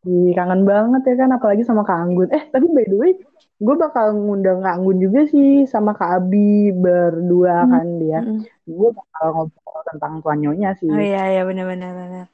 Ih, 0.00 0.32
kangen 0.32 0.64
banget 0.64 1.04
ya 1.04 1.14
kan, 1.18 1.28
apalagi 1.30 1.60
sama 1.60 1.84
Kak 1.84 1.92
Anggun. 1.92 2.28
Eh, 2.32 2.48
tapi 2.48 2.72
by 2.72 2.88
the 2.88 2.96
way, 2.96 3.12
gue 3.56 3.74
bakal 3.76 4.16
ngundang 4.16 4.64
Kak 4.64 4.80
Anggun 4.80 4.96
juga 4.96 5.28
sih, 5.28 5.68
sama 5.68 5.92
Kak 5.92 6.24
Abi 6.24 6.72
berdua 6.72 7.64
Hmm. 7.64 7.70
kan 7.70 7.86
dia. 8.00 8.20
Mm-mm. 8.24 8.40
Gue 8.64 8.90
bakal 8.92 9.26
ngobrol 9.36 9.80
tentang 9.84 10.12
tuanyonya 10.20 10.72
sih. 10.76 10.88
Oh 10.88 10.96
iya 10.96 11.36
iya 11.36 11.42
benar-benar 11.44 11.92
benar. 11.92 12.26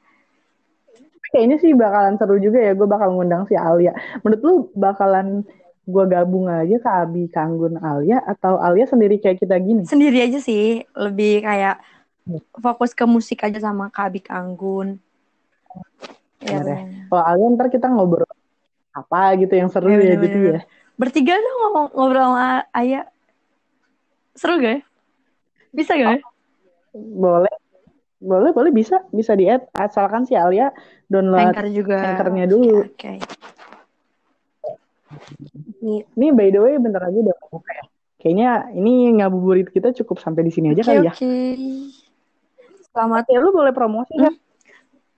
Kayaknya 1.27 1.57
sih 1.59 1.71
bakalan 1.75 2.15
seru 2.15 2.39
juga 2.39 2.59
ya, 2.63 2.71
gue 2.71 2.87
bakal 2.87 3.11
ngundang 3.11 3.43
si 3.47 3.55
Alia. 3.55 3.91
Menurut 4.23 4.41
lu 4.43 4.53
bakalan 4.71 5.43
gue 5.87 6.03
gabung 6.11 6.51
aja 6.51 6.75
Kak 6.83 6.95
Abi, 7.07 7.31
Kak 7.31 7.47
Anggun, 7.47 7.79
Alia, 7.79 8.19
atau 8.27 8.59
Alia 8.59 8.83
sendiri 8.83 9.23
kayak 9.23 9.39
kita 9.39 9.55
gini? 9.55 9.87
Sendiri 9.87 10.19
aja 10.19 10.35
sih, 10.43 10.83
lebih 10.91 11.47
kayak 11.47 11.79
fokus 12.59 12.91
ke 12.91 13.07
musik 13.07 13.47
aja 13.47 13.55
sama 13.63 13.87
Kabik 13.87 14.27
Anggun. 14.27 14.99
Ya, 16.43 16.59
Bener 16.59 16.67
ya. 16.67 16.77
Kalau 17.07 17.23
Alia 17.23 17.47
ntar 17.55 17.67
kita 17.71 17.87
ngobrol 17.87 18.27
apa 18.91 19.37
gitu 19.39 19.53
yang 19.55 19.71
seru 19.71 19.87
Ya, 19.87 19.95
ya, 19.95 20.19
bener, 20.19 20.21
gitu 20.27 20.37
bener. 20.43 20.53
ya. 20.53 20.61
Bertiga 20.99 21.33
dong 21.39 21.57
ngomong 21.63 21.87
ngobrol 21.95 22.25
sama 22.35 22.47
Ayah. 22.75 23.05
Seru 24.35 24.59
gak 24.59 24.73
ya? 24.75 24.81
Bisa 25.71 25.91
gak 25.95 26.19
ya? 26.19 26.21
Boleh. 26.93 27.55
Boleh, 28.17 28.49
boleh 28.49 28.73
bisa, 28.73 29.05
bisa 29.13 29.37
di 29.37 29.45
add. 29.45 29.69
Asalkan 29.77 30.25
si 30.25 30.33
Alia 30.33 30.73
download 31.05 31.53
Anchor 31.53 31.69
juga. 31.69 32.01
Anchor-nya 32.01 32.49
dulu. 32.49 32.81
Oke. 32.89 33.21
Ini 36.17 36.27
by 36.35 36.47
the 36.51 36.59
way 36.59 36.75
bentar 36.77 36.99
lagi 36.99 37.19
udah 37.21 37.35
buka 37.47 37.71
ya. 37.71 37.85
Kayaknya 38.17 38.49
ini 38.73 38.93
ngabuburit 39.21 39.69
kita 39.69 39.93
cukup 39.93 40.17
sampai 40.19 40.43
di 40.43 40.51
sini 40.51 40.73
aja 40.73 40.81
Oke, 40.81 40.89
kali 40.89 41.05
ya. 41.05 41.13
oke. 41.13 41.33
Selamat 42.91 43.23
Ya 43.29 43.37
lu 43.39 43.53
boleh 43.53 43.71
promosi 43.71 44.13
kan 44.17 44.33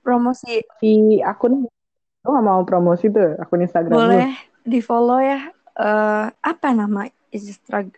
promosi. 0.03 0.59
si 0.83 0.91
akun 1.23 1.63
lu 2.19 2.27
gak 2.27 2.43
mau 2.43 2.61
promosi 2.67 3.07
tuh 3.07 3.39
akun 3.39 3.63
Instagram 3.63 3.95
lu. 3.95 3.99
Boleh 4.03 4.29
di 4.61 4.79
follow 4.83 5.17
ya. 5.23 5.47
Eh 5.79 6.25
apa 6.27 6.67
nama 6.75 7.07
Instagram? 7.31 7.95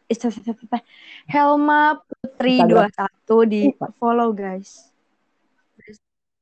Helma 1.25 1.97
Putri 1.97 2.61
Instagram. 2.61 2.93
21 3.25 3.51
di 3.51 3.61
follow 3.97 4.29
guys. 4.31 4.91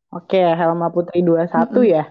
Oke, 0.10 0.42
Helma 0.42 0.90
Putri 0.90 1.22
21 1.22 1.48
ya. 1.86 2.10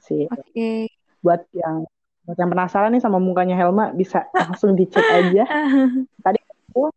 Si 0.00 0.24
Oke. 0.30 0.86
buat 1.20 1.42
yang 1.52 1.82
buat 2.24 2.36
yang 2.36 2.48
penasaran 2.48 2.90
nih 2.90 3.02
sama 3.04 3.20
mukanya 3.20 3.52
Helma 3.54 3.92
bisa 3.92 4.24
langsung 4.32 4.72
dicek 4.72 5.04
aja. 5.04 5.44
Tadi 6.24 6.40
aku 6.40 6.88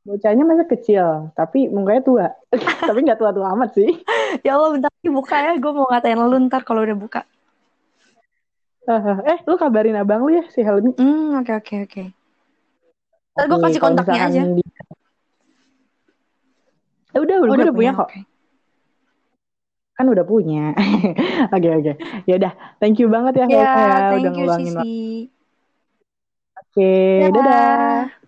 bocahnya 0.00 0.44
masih 0.48 0.66
kecil, 0.66 1.06
tapi 1.36 1.68
mukanya 1.68 2.02
tua. 2.02 2.26
tapi 2.88 2.98
nggak 3.04 3.20
tua-tua 3.20 3.52
amat 3.56 3.76
sih. 3.76 3.90
Ya 4.46 4.54
Allah 4.56 4.70
bentar 4.78 4.88
lagi 4.94 5.10
buka 5.10 5.36
ya. 5.36 5.52
Gue 5.58 5.72
mau 5.74 5.90
ngatain 5.90 6.16
lu 6.16 6.38
ntar 6.46 6.62
kalau 6.62 6.86
udah 6.86 6.94
buka. 6.96 7.20
eh, 9.26 9.38
lu 9.42 9.58
kabarin 9.58 9.98
abang 9.98 10.22
lu 10.22 10.38
ya 10.38 10.46
si 10.54 10.62
Helmi. 10.62 10.94
Hmm, 10.94 11.34
oke 11.42 11.52
oke 11.60 11.74
oke. 11.84 12.02
Ntar 13.36 13.44
gue 13.50 13.58
kasih 13.58 13.80
kontaknya 13.82 14.20
aja. 14.22 14.42
di- 14.46 14.78
Eh, 17.10 17.18
udah, 17.18 17.36
Oh, 17.42 17.50
gue 17.50 17.58
udah 17.58 17.74
punya 17.74 17.92
kok. 17.92 18.06
oke. 18.06 18.20
Kan 20.00 20.08
udah 20.08 20.24
punya. 20.24 20.72
Oke, 21.52 21.68
oke. 21.68 21.92
Ya 22.24 22.34
udah, 22.40 22.52
thank 22.80 22.96
you 22.96 23.12
banget 23.12 23.36
ya 23.36 23.44
Ya, 23.44 23.52
Helma 23.52 23.84
ya 23.84 24.00
thank 24.08 24.24
udah 24.24 24.32
ngeluangin 24.32 24.74
waktu. 24.80 24.88
Oke, 26.56 26.88
Dadah. 27.20 27.44
dadah. 27.44 28.19